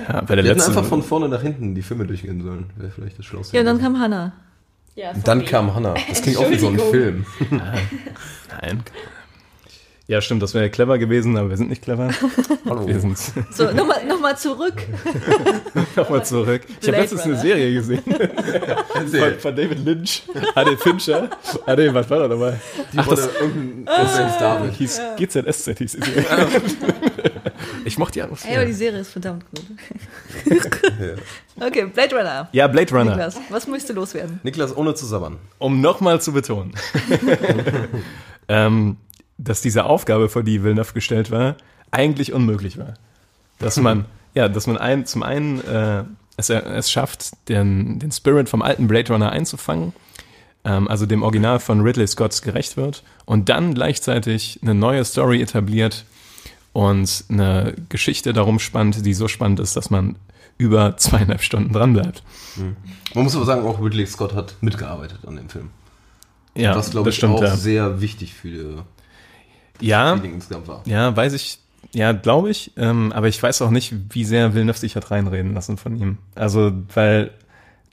Ja, 0.08 0.20
bei 0.22 0.34
der 0.34 0.44
Wir 0.44 0.50
hätten 0.52 0.60
einfach 0.62 0.84
von 0.84 1.02
vorne 1.02 1.28
nach 1.28 1.42
hinten 1.42 1.74
die 1.74 1.82
Filme 1.82 2.06
durchgehen 2.06 2.42
sollen. 2.42 2.66
Wäre 2.76 2.90
vielleicht 2.90 3.18
das 3.18 3.26
Schlauste. 3.26 3.56
Ja, 3.56 3.62
dann 3.62 3.80
kam 3.80 3.98
Hannah. 3.98 4.32
Ja, 4.94 5.12
Dann 5.12 5.44
kam 5.44 5.72
Hannah. 5.74 5.94
Das 6.08 6.20
klingt 6.22 6.38
auch 6.38 6.50
wie 6.50 6.58
so 6.58 6.68
ein 6.68 6.78
Film. 6.78 7.24
Nein. 7.50 8.82
Ja, 10.10 10.22
stimmt, 10.22 10.42
das 10.42 10.54
wäre 10.54 10.70
clever 10.70 10.96
gewesen, 10.96 11.36
aber 11.36 11.50
wir 11.50 11.58
sind 11.58 11.68
nicht 11.68 11.82
clever. 11.82 12.08
Hallo. 12.64 12.88
Wir 12.88 12.98
sind 12.98 13.18
So, 13.50 13.70
nochmal 13.72 14.06
noch 14.06 14.18
mal 14.18 14.34
zurück. 14.38 14.72
nochmal 15.96 16.24
zurück. 16.24 16.62
Ich 16.80 16.88
habe 16.88 16.96
letztens 16.96 17.20
eine 17.22 17.32
Runner. 17.34 17.42
Serie 17.42 17.74
gesehen 17.74 18.02
von, 18.02 19.38
von 19.38 19.54
David 19.54 19.84
Lynch. 19.84 20.22
Ah, 20.54 20.64
den 20.64 20.78
Fincher. 20.78 21.28
Ah, 21.66 21.76
nee, 21.76 21.92
was 21.92 22.08
war 22.08 22.20
da 22.20 22.28
dabei? 22.28 22.58
Die 22.90 23.04
wurde 23.06 23.28
irgendein 23.38 23.84
Präsident 23.84 24.40
David. 24.40 24.72
Hieß 24.76 25.00
GZSZ 25.18 25.78
hieß 25.78 25.92
die 25.92 26.10
Serie. 26.10 26.24
Ich 27.84 27.98
mochte 27.98 28.12
die 28.14 28.18
Ey, 28.20 28.24
aber 28.24 28.32
Atmosphäre. 28.32 28.66
die 28.66 28.72
Serie 28.72 29.00
ist 29.00 29.10
verdammt 29.10 29.44
gut. 29.50 29.64
Okay, 31.60 31.86
Blade 31.86 32.16
Runner. 32.16 32.48
Ja, 32.52 32.66
Blade 32.68 32.90
Runner. 32.94 33.10
Niklas, 33.10 33.40
was 33.50 33.66
möchtest 33.66 33.90
du 33.90 33.94
loswerden? 33.94 34.40
Niklas, 34.42 34.76
ohne 34.76 34.94
zu 34.94 35.06
sabbern. 35.06 35.38
Um 35.58 35.80
nochmal 35.80 36.20
zu 36.20 36.32
betonen, 36.32 36.72
ähm, 38.48 38.96
dass 39.38 39.60
diese 39.60 39.84
Aufgabe, 39.84 40.28
vor 40.28 40.42
die 40.42 40.62
Villeneuve 40.62 40.92
gestellt 40.92 41.30
war, 41.30 41.56
eigentlich 41.90 42.32
unmöglich 42.32 42.78
war. 42.78 42.94
Dass 43.58 43.76
man, 43.80 44.04
ja, 44.34 44.48
dass 44.48 44.66
man 44.66 44.76
ein, 44.76 45.06
zum 45.06 45.22
einen 45.22 45.64
äh, 45.64 46.04
es, 46.36 46.50
es 46.50 46.90
schafft, 46.90 47.48
den, 47.48 47.98
den 47.98 48.12
Spirit 48.12 48.48
vom 48.48 48.62
alten 48.62 48.88
Blade 48.88 49.12
Runner 49.12 49.30
einzufangen, 49.30 49.92
ähm, 50.64 50.88
also 50.88 51.06
dem 51.06 51.22
Original 51.22 51.60
von 51.60 51.80
Ridley 51.80 52.06
Scott 52.06 52.42
gerecht 52.42 52.76
wird 52.76 53.02
und 53.24 53.48
dann 53.48 53.74
gleichzeitig 53.74 54.60
eine 54.62 54.74
neue 54.74 55.04
Story 55.04 55.42
etabliert 55.42 56.04
und 56.72 57.24
eine 57.28 57.74
Geschichte 57.88 58.32
darum 58.32 58.58
spannt, 58.58 59.04
die 59.04 59.14
so 59.14 59.28
spannend 59.28 59.60
ist, 59.60 59.76
dass 59.76 59.90
man 59.90 60.16
über 60.58 60.96
zweieinhalb 60.96 61.42
Stunden 61.42 61.72
dran 61.72 61.92
bleibt. 61.92 62.22
Man 63.14 63.24
muss 63.24 63.34
aber 63.34 63.44
sagen, 63.44 63.66
auch 63.66 63.80
Ridley 63.80 64.06
Scott 64.06 64.34
hat 64.34 64.54
mitgearbeitet 64.60 65.20
an 65.26 65.36
dem 65.36 65.48
Film. 65.48 65.70
Ja, 66.56 66.74
was, 66.76 66.90
glaube 66.90 67.06
das 67.06 67.14
ich, 67.14 67.18
stimmt. 67.18 67.34
auch 67.34 67.42
ja. 67.42 67.56
sehr 67.56 68.00
wichtig 68.00 68.34
für 68.34 68.48
die 68.48 68.76
ja, 69.80 70.14
Feeling 70.16 70.34
insgesamt 70.34 70.68
war. 70.68 70.82
Ja, 70.86 71.16
weiß 71.16 71.32
ich, 71.34 71.58
ja, 71.92 72.12
glaube 72.12 72.50
ich, 72.50 72.72
ähm, 72.76 73.12
aber 73.12 73.28
ich 73.28 73.42
weiß 73.42 73.62
auch 73.62 73.70
nicht, 73.70 73.94
wie 74.10 74.24
sehr 74.24 74.54
Villeneuve 74.54 74.78
sich 74.78 74.96
hat 74.96 75.10
reinreden 75.10 75.54
lassen 75.54 75.76
von 75.76 75.96
ihm. 75.96 76.18
Also, 76.34 76.72
weil 76.94 77.30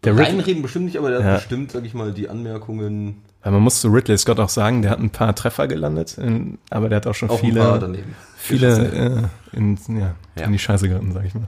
der 0.03 0.13
Ridley, 0.13 0.25
Reinreden 0.25 0.61
bestimmt 0.61 0.85
nicht, 0.85 0.97
aber 0.97 1.09
der 1.11 1.19
Ja. 1.21 1.25
hat 1.27 1.35
bestimmt, 1.37 1.71
sag 1.71 1.85
ich 1.85 1.93
mal, 1.93 2.11
die 2.13 2.29
Anmerkungen 2.29 3.21
weil 3.43 3.51
man 3.51 3.61
muss 3.61 3.79
zu 3.79 3.89
Ridley 3.89 4.17
Scott 4.17 4.39
auch 4.39 4.49
sagen, 4.49 4.81
der 4.81 4.89
hat 4.89 4.97
ein 4.99 5.11
paar 5.11 5.35
Treffer 5.35 5.67
gelandet, 5.67 6.17
in, 6.17 6.57
aber 6.71 6.89
der 6.89 6.95
hat 6.95 7.05
auch 7.05 7.13
schon 7.13 7.29
auch 7.29 7.39
viele, 7.39 7.77
daneben. 7.79 8.15
viele 8.37 9.29
äh, 9.53 9.55
in, 9.55 9.77
ja, 9.87 10.15
Ja. 10.35 10.45
in 10.45 10.51
die 10.51 10.57
Scheiße 10.57 10.89
geritten, 10.89 11.11
sag 11.13 11.25
ich 11.25 11.35
mal. 11.35 11.47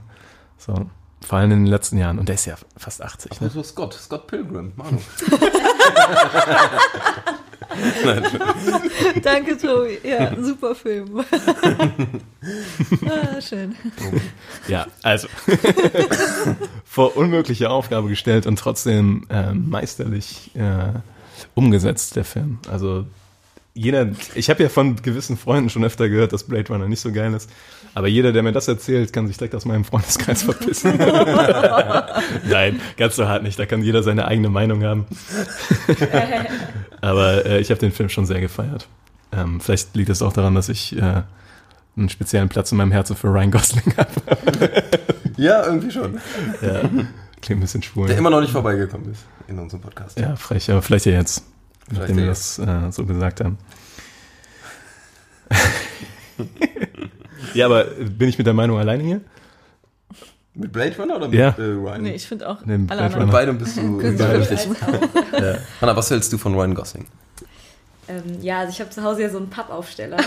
So, 0.58 0.86
vor 1.26 1.38
allem 1.38 1.50
in 1.50 1.64
den 1.64 1.66
letzten 1.66 1.98
Jahren. 1.98 2.20
Und 2.20 2.28
der 2.28 2.36
ist 2.36 2.44
ja 2.46 2.54
fast 2.76 3.02
80. 3.02 3.32
Ne? 3.40 3.48
Also 3.48 3.64
Scott, 3.64 3.94
Scott 3.94 4.28
Pilgrim, 4.28 4.70
Manu. 4.76 4.98
Danke, 9.22 9.56
Tobi. 9.56 9.98
Ja, 10.02 10.34
super 10.40 10.74
Film. 10.74 11.20
ah, 13.06 13.40
schön. 13.40 13.74
Ja, 14.68 14.86
also 15.02 15.28
vor 16.84 17.16
unmögliche 17.16 17.70
Aufgabe 17.70 18.08
gestellt 18.08 18.46
und 18.46 18.58
trotzdem 18.58 19.26
äh, 19.30 19.52
meisterlich 19.52 20.50
äh, 20.54 20.98
umgesetzt, 21.54 22.16
der 22.16 22.24
Film. 22.24 22.58
Also 22.70 23.06
jeder, 23.74 24.10
ich 24.34 24.50
habe 24.50 24.62
ja 24.62 24.68
von 24.68 24.96
gewissen 24.96 25.36
Freunden 25.36 25.70
schon 25.70 25.84
öfter 25.84 26.08
gehört, 26.08 26.32
dass 26.32 26.44
Blade 26.44 26.68
Runner 26.72 26.88
nicht 26.88 27.00
so 27.00 27.12
geil 27.12 27.32
ist, 27.34 27.48
aber 27.98 28.06
jeder, 28.06 28.30
der 28.30 28.44
mir 28.44 28.52
das 28.52 28.68
erzählt, 28.68 29.12
kann 29.12 29.26
sich 29.26 29.38
direkt 29.38 29.56
aus 29.56 29.64
meinem 29.64 29.84
Freundeskreis 29.84 30.44
verpissen. 30.44 30.96
Nein, 32.48 32.80
ganz 32.96 33.16
so 33.16 33.26
hart 33.26 33.42
nicht, 33.42 33.58
da 33.58 33.66
kann 33.66 33.82
jeder 33.82 34.04
seine 34.04 34.28
eigene 34.28 34.50
Meinung 34.50 34.84
haben. 34.84 35.04
aber 37.00 37.44
äh, 37.44 37.58
ich 37.58 37.70
habe 37.70 37.80
den 37.80 37.90
Film 37.90 38.08
schon 38.08 38.24
sehr 38.24 38.40
gefeiert. 38.40 38.86
Ähm, 39.32 39.60
vielleicht 39.60 39.96
liegt 39.96 40.10
es 40.10 40.22
auch 40.22 40.32
daran, 40.32 40.54
dass 40.54 40.68
ich 40.68 40.96
äh, 40.96 41.22
einen 41.96 42.08
speziellen 42.08 42.48
Platz 42.48 42.70
in 42.70 42.78
meinem 42.78 42.92
Herzen 42.92 43.16
für 43.16 43.26
Ryan 43.32 43.50
Gosling 43.50 43.92
habe. 43.96 44.82
Ja, 45.36 45.64
irgendwie 45.66 45.92
schon. 45.92 46.20
Ja, 46.62 46.80
klingt 47.40 47.58
ein 47.58 47.60
bisschen 47.60 47.82
schwul. 47.84 48.08
Der 48.08 48.18
immer 48.18 48.30
noch 48.30 48.40
nicht 48.40 48.50
vorbeigekommen 48.50 49.12
ist 49.12 49.24
in 49.46 49.56
unserem 49.56 49.80
Podcast. 49.80 50.18
Ja, 50.18 50.34
frech, 50.34 50.68
aber 50.68 50.82
vielleicht 50.82 51.06
ja 51.06 51.12
jetzt, 51.12 51.44
Vielleicht 51.86 52.00
nachdem 52.00 52.16
wir 52.16 52.26
das 52.26 52.58
äh, 52.58 52.90
so 52.90 53.06
gesagt 53.06 53.40
haben. 53.40 53.56
Ja, 57.54 57.66
aber 57.66 57.84
bin 57.84 58.28
ich 58.28 58.38
mit 58.38 58.46
der 58.46 58.54
Meinung 58.54 58.78
alleine 58.78 59.02
hier? 59.02 59.20
Mit 60.54 60.72
Blade 60.72 60.96
Runner 60.98 61.16
oder 61.16 61.28
mit 61.28 61.38
Ja. 61.38 61.48
äh, 61.56 61.62
Ryan? 61.62 62.02
Nee, 62.02 62.14
ich 62.14 62.26
finde 62.26 62.48
auch 62.48 62.64
Nee, 62.64 62.78
mit 62.78 62.90
alle 62.90 63.08
Blade. 63.08 63.24
Mit 63.24 63.30
beidem 63.32 63.58
bist 63.58 63.76
du 63.76 63.98
auch. 64.00 64.02
Ja. 65.40 65.54
Hanna, 65.80 65.94
was 65.96 66.10
hältst 66.10 66.32
du 66.32 66.38
von 66.38 66.54
Ryan 66.54 66.74
Gosling? 66.74 67.06
Ähm, 68.08 68.22
ja, 68.40 68.60
also 68.60 68.72
ich 68.72 68.80
habe 68.80 68.90
zu 68.90 69.02
Hause 69.04 69.22
ja 69.22 69.30
so 69.30 69.38
einen 69.38 69.50
Pappaufsteller. 69.50 70.16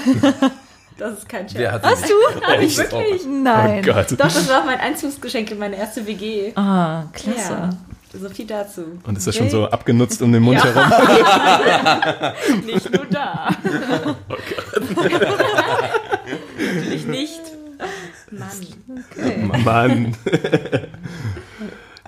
Das 0.98 1.14
ist 1.20 1.30
kein 1.30 1.50
Scherz. 1.50 1.84
Hast 1.84 2.04
du? 2.08 2.14
Hab 2.46 2.62
ich 2.62 2.78
wirklich? 2.78 3.26
Nein. 3.26 3.80
Oh 3.82 3.94
Gott. 3.94 4.12
Doch, 4.12 4.18
das 4.18 4.48
war 4.50 4.66
mein 4.66 4.78
Einzugsgeschenk 4.80 5.50
in 5.50 5.58
meine 5.58 5.76
erste 5.78 6.06
WG. 6.06 6.52
Ah, 6.56 7.06
klasse. 7.14 7.54
Ja, 8.14 8.20
so 8.20 8.30
viel 8.30 8.46
dazu. 8.46 9.00
Und 9.04 9.18
ist 9.18 9.26
das 9.26 9.36
schon 9.36 9.50
so 9.50 9.68
abgenutzt 9.68 10.22
um 10.22 10.32
den 10.32 10.44
Mund 10.44 10.64
herum? 10.64 10.92
Nicht 12.66 12.94
nur 12.94 13.06
da. 13.10 13.50
Natürlich 16.76 17.06
nicht. 17.08 17.42
Mann. 19.48 19.64
Mann. 19.64 20.16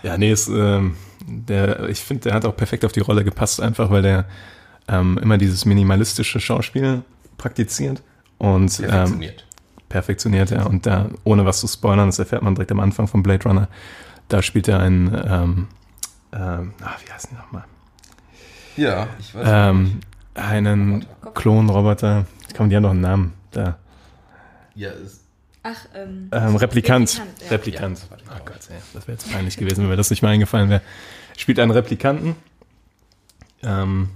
ja, 0.03 0.17
nee, 0.17 0.31
ist, 0.31 0.47
ähm, 0.49 0.95
der, 1.27 1.87
ich 1.89 1.99
finde, 2.01 2.23
der 2.23 2.33
hat 2.33 2.45
auch 2.45 2.55
perfekt 2.55 2.85
auf 2.85 2.91
die 2.91 2.99
Rolle 2.99 3.23
gepasst, 3.23 3.61
einfach 3.61 3.89
weil 3.89 4.01
der 4.01 4.25
ähm, 4.87 5.17
immer 5.21 5.37
dieses 5.37 5.65
minimalistische 5.65 6.39
Schauspiel 6.39 7.03
praktiziert 7.37 8.01
und 8.37 8.79
ähm, 8.79 8.87
Perfektioniert. 8.87 9.45
perfektioniert, 9.89 10.49
ja. 10.51 10.63
Und 10.65 10.85
da, 10.85 11.09
ohne 11.23 11.45
was 11.45 11.61
zu 11.61 11.67
spoilern, 11.67 12.07
das 12.07 12.19
erfährt 12.19 12.41
man 12.41 12.55
direkt 12.55 12.71
am 12.71 12.79
Anfang 12.81 13.07
von 13.07 13.23
Blade 13.23 13.43
Runner, 13.47 13.67
da 14.27 14.41
spielt 14.41 14.67
er 14.67 14.79
einen, 14.79 15.07
ähm, 15.25 15.67
ähm, 16.33 16.73
ah, 16.81 16.95
wie 17.05 17.11
heißt 17.11 17.29
die 17.31 17.35
nochmal? 17.35 17.63
Ja, 18.75 19.07
ich 19.19 19.33
weiß 19.35 19.43
Ähm, 19.47 19.99
einen 20.35 21.05
Klonroboter, 21.35 22.25
komm, 22.57 22.69
die 22.69 22.75
haben 22.75 22.83
doch 22.83 22.89
einen 22.91 23.01
Namen, 23.01 23.33
da. 23.51 23.77
Ja, 24.75 24.89
ist, 24.89 25.22
Ach, 25.63 25.77
ähm. 25.95 26.29
Ähm, 26.31 26.55
Replikant. 26.57 27.09
Replikant, 27.09 27.41
ja. 27.41 27.51
Replikant. 27.51 28.07
Oh 28.29 28.45
Gott, 28.45 28.59
ey, 28.69 28.75
das 28.93 29.07
wäre 29.07 29.17
jetzt 29.17 29.31
peinlich 29.31 29.57
gewesen, 29.57 29.83
wenn 29.83 29.89
mir 29.89 29.95
das 29.95 30.09
nicht 30.09 30.21
mal 30.21 30.29
eingefallen 30.29 30.69
wäre. 30.69 30.81
Spielt 31.37 31.59
einen 31.59 31.71
Replikanten. 31.71 32.35
Ähm, 33.63 34.09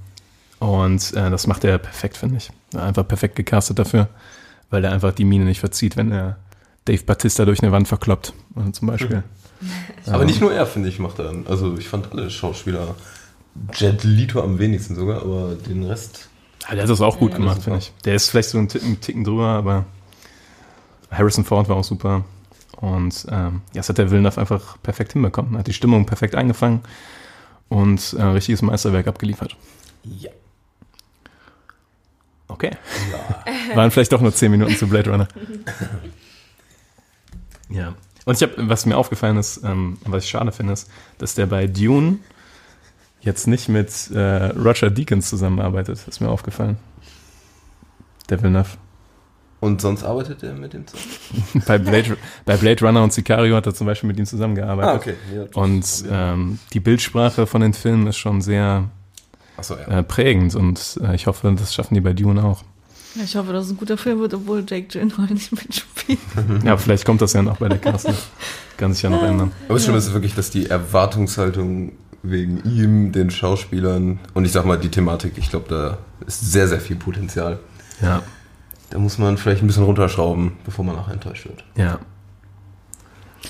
und 0.60 1.14
äh, 1.14 1.30
das 1.30 1.48
macht 1.48 1.64
er 1.64 1.78
perfekt, 1.78 2.18
finde 2.18 2.38
ich. 2.38 2.52
Einfach 2.78 3.08
perfekt 3.08 3.36
gecastet 3.38 3.80
dafür, 3.80 4.10
weil 4.70 4.84
er 4.84 4.92
einfach 4.92 5.14
die 5.14 5.24
Mine 5.24 5.46
nicht 5.46 5.62
verzieht, 5.62 5.96
wenn 5.96 6.12
er 6.12 6.38
Dave 6.86 7.04
Batista 7.04 7.46
durch 7.46 7.62
eine 7.62 7.72
Wand 7.72 7.88
verkloppt. 7.88 8.34
Also 8.56 8.72
zum 8.72 8.88
Beispiel. 8.88 9.24
aber 10.06 10.26
nicht 10.26 10.42
nur 10.42 10.54
er, 10.54 10.66
finde 10.66 10.90
ich, 10.90 11.00
macht 11.00 11.20
er. 11.20 11.34
Also 11.48 11.78
ich 11.78 11.88
fand 11.88 12.12
alle 12.12 12.30
Schauspieler, 12.30 12.96
Jet 13.74 14.04
Lito 14.04 14.42
am 14.42 14.60
wenigsten 14.60 14.96
sogar, 14.96 15.22
aber 15.22 15.56
den 15.56 15.84
Rest. 15.84 16.30
Ja, 16.68 16.76
der 16.76 16.84
hat 16.84 16.90
das 16.90 17.02
auch 17.02 17.18
gut 17.18 17.32
Ja, 17.32 17.38
gemacht, 17.38 17.64
finde 17.64 17.80
ich. 17.80 17.94
Der 18.04 18.16
ist 18.16 18.30
vielleicht 18.30 18.50
so 18.50 18.58
einen 18.58 18.68
Ticken, 18.68 19.00
Ticken 19.00 19.24
drüber, 19.24 19.48
aber 19.48 19.86
Harrison 21.12 21.46
Ford 21.46 21.70
war 21.70 21.78
auch 21.78 21.84
super. 21.84 22.26
Und 22.78 23.26
ähm, 23.32 23.62
ja, 23.74 23.80
das 23.80 23.90
hat 23.90 23.98
der 23.98 24.12
Villeneuve 24.12 24.40
einfach 24.40 24.78
perfekt 24.84 25.14
hinbekommen. 25.14 25.58
Hat 25.58 25.68
die 25.68 25.74
Stimmung 25.74 26.06
perfekt 26.06 26.36
eingefangen 26.36 26.82
und 27.70 28.14
äh, 28.14 28.24
richtiges 28.24 28.62
Meisterwerk 28.62 29.08
abgeliefert. 29.08 29.56
Ja. 30.04 30.32
Okay. 32.48 32.72
Waren 33.76 33.92
vielleicht 33.92 34.12
doch 34.12 34.22
nur 34.22 34.34
10 34.34 34.52
Minuten 34.52 34.76
zu 34.76 34.88
Blade 34.88 35.10
Runner. 35.10 35.28
ja. 37.70 37.94
Und 38.26 38.36
ich 38.36 38.44
habe, 38.44 38.54
was 38.70 38.86
mir 38.86 38.98
aufgefallen 38.98 39.38
ist, 39.38 39.64
ähm, 39.64 39.98
was 40.06 40.24
ich 40.24 40.30
schade 40.30 40.52
finde, 40.52 40.74
ist, 40.74 40.90
dass 41.18 41.36
der 41.36 41.46
bei 41.46 41.68
Dune 41.68 42.20
jetzt 43.22 43.48
nicht 43.48 43.70
mit 43.70 44.12
äh, 44.12 44.48
Roger 44.48 44.90
Deakins 44.90 45.30
zusammenarbeitet. 45.30 46.08
Ist 46.08 46.22
mir 46.22 46.30
aufgefallen. 46.30 46.78
Der 48.30 48.42
Villeneuve. 48.42 48.78
Und 49.60 49.82
sonst 49.82 50.04
arbeitet 50.04 50.44
er 50.44 50.54
mit 50.54 50.74
dem 50.74 50.86
zusammen? 50.86 51.64
bei, 51.68 51.78
Blade, 51.80 52.18
bei 52.46 52.58
Blade 52.58 52.86
Runner 52.86 53.04
und 53.04 53.12
Sicario 53.12 53.56
hat 53.56 53.66
er 53.66 53.74
zum 53.74 53.88
Beispiel 53.88 54.08
mit 54.08 54.20
ihm 54.20 54.26
zusammengearbeitet. 54.26 54.92
Ah, 54.92 54.96
okay. 54.96 55.14
Ja, 55.36 55.62
Und 55.62 55.86
ähm, 56.10 56.60
die 56.74 56.80
Bildsprache 56.80 57.48
von 57.48 57.62
den 57.62 57.74
Filmen 57.74 58.06
ist 58.08 58.18
schon 58.18 58.42
sehr 58.42 58.90
Achso, 59.58 59.76
ja. 59.76 60.00
äh, 60.00 60.04
prägend 60.04 60.54
und 60.54 61.00
äh, 61.04 61.16
ich 61.16 61.26
hoffe, 61.26 61.52
das 61.58 61.74
schaffen 61.74 61.96
die 61.96 62.02
bei 62.02 62.14
Dune 62.14 62.44
auch. 62.44 62.64
Ich 63.24 63.36
hoffe, 63.36 63.52
dass 63.52 63.66
es 63.66 63.72
ein 63.72 63.78
guter 63.78 63.98
Film 63.98 64.20
wird, 64.20 64.36
obwohl 64.36 64.64
Jake 64.68 64.88
Gyllenhaal 64.90 65.28
nicht 65.34 65.52
mitspielt. 65.52 66.20
Ja, 66.64 66.78
vielleicht 66.78 67.04
kommt 67.06 67.22
das 67.22 67.34
ja 67.34 67.42
noch 67.42 67.58
bei 67.58 67.68
der 67.68 67.80
Casting. 67.80 68.14
Kann 68.78 68.94
sich 68.94 69.02
ja 69.02 69.10
noch 69.10 69.24
ändern. 69.24 69.52
Aber 69.66 69.74
das 69.74 69.84
Schlimme 69.84 69.98
ist 69.98 70.14
wirklich, 70.14 70.36
dass 70.36 70.52
die 70.52 70.70
Erwartungshaltung 70.70 71.94
wegen 72.24 72.62
ihm, 72.64 73.12
den 73.12 73.32
Schauspielern 73.32 74.20
und 74.34 74.46
ich 74.46 74.52
sag 74.52 74.66
mal 74.66 74.78
die 74.78 74.90
Thematik, 74.90 75.34
ich 75.38 75.50
glaube, 75.50 75.66
da 75.70 75.98
ist 76.26 76.52
sehr, 76.52 76.68
sehr 76.68 76.80
viel 76.80 76.96
Potenzial. 76.96 77.60
Ja, 78.02 78.22
Da 78.90 79.00
muss 79.00 79.18
man 79.18 79.38
vielleicht 79.38 79.62
ein 79.62 79.68
bisschen 79.68 79.84
runterschrauben, 79.84 80.58
bevor 80.64 80.86
man 80.86 80.96
nachher 80.96 81.14
enttäuscht 81.14 81.46
wird. 81.46 81.64
ja. 81.76 82.00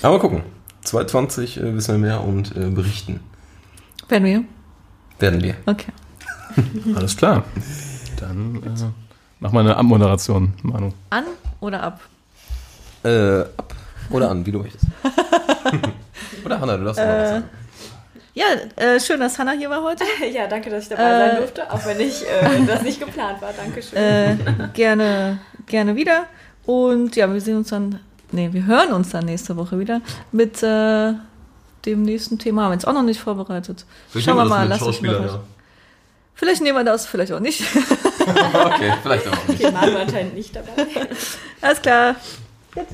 Aber 0.02 0.18
gucken. 0.20 0.42
2020 0.82 1.56
äh, 1.58 1.74
wissen 1.74 1.94
wir 1.94 2.08
mehr 2.08 2.24
und 2.24 2.54
äh, 2.56 2.70
berichten. 2.70 3.20
Werden 4.08 4.24
wir? 4.24 4.44
Werden 5.18 5.42
wir. 5.42 5.56
Okay. 5.66 5.92
Alles 6.96 7.16
klar. 7.16 7.44
Dann 8.20 8.56
äh, 8.56 8.90
mach 9.40 9.52
mal 9.52 9.60
eine 9.60 9.76
Abmoderation, 9.76 10.54
Manu. 10.62 10.92
An 11.10 11.24
oder 11.60 11.82
ab? 11.82 12.00
Äh, 13.02 13.40
ab 13.40 13.74
oder 14.10 14.30
an, 14.30 14.46
wie 14.46 14.52
du 14.52 14.60
möchtest. 14.60 14.86
oder 16.44 16.60
Hanna, 16.60 16.76
du 16.76 16.84
darfst 16.84 17.00
mal 17.00 17.22
was 17.22 17.28
sagen. 17.30 17.44
Ja, 18.38 18.44
äh, 18.76 19.00
schön, 19.00 19.18
dass 19.18 19.36
Hannah 19.36 19.50
hier 19.50 19.68
war 19.68 19.82
heute. 19.82 20.04
Ja, 20.32 20.46
danke, 20.46 20.70
dass 20.70 20.84
ich 20.84 20.88
dabei 20.90 21.02
Äh, 21.02 21.28
sein 21.28 21.36
durfte, 21.38 21.72
auch 21.72 21.84
wenn 21.84 21.98
ich 21.98 22.22
äh, 22.22 22.64
das 22.66 22.82
nicht 22.82 23.00
geplant 23.00 23.42
war. 23.42 23.52
Dankeschön. 23.52 23.98
Äh, 23.98 24.36
gerne, 24.74 25.40
gerne 25.66 25.96
wieder. 25.96 26.26
Und 26.64 27.16
ja, 27.16 27.32
wir 27.32 27.40
sehen 27.40 27.56
uns 27.56 27.70
dann, 27.70 27.98
nee, 28.30 28.48
wir 28.52 28.64
hören 28.64 28.92
uns 28.92 29.10
dann 29.10 29.24
nächste 29.24 29.56
Woche 29.56 29.80
wieder 29.80 30.02
mit 30.30 30.62
äh, 30.62 31.14
dem 31.84 32.02
nächsten 32.02 32.38
Thema. 32.38 32.62
Haben 32.62 32.70
wir 32.70 32.74
jetzt 32.74 32.86
auch 32.86 32.92
noch 32.92 33.02
nicht 33.02 33.18
vorbereitet. 33.20 33.84
Schauen 34.16 34.36
wir 34.36 34.44
mal, 34.44 34.68
lass 34.68 34.82
uns 34.82 35.00
mal. 35.02 35.40
Vielleicht 36.36 36.62
nehmen 36.62 36.78
wir 36.78 36.84
das, 36.84 37.06
vielleicht 37.06 37.32
auch 37.32 37.40
nicht. 37.40 37.64
Okay, 38.20 38.92
vielleicht 39.02 39.26
auch 39.26 39.48
nicht. 39.48 39.64
Okay, 39.64 39.72
Manu 39.72 39.98
anscheinend 39.98 40.34
nicht 40.34 40.54
dabei. 40.54 40.86
Alles 41.60 41.82
klar. 41.82 42.14
Gut. 42.72 42.86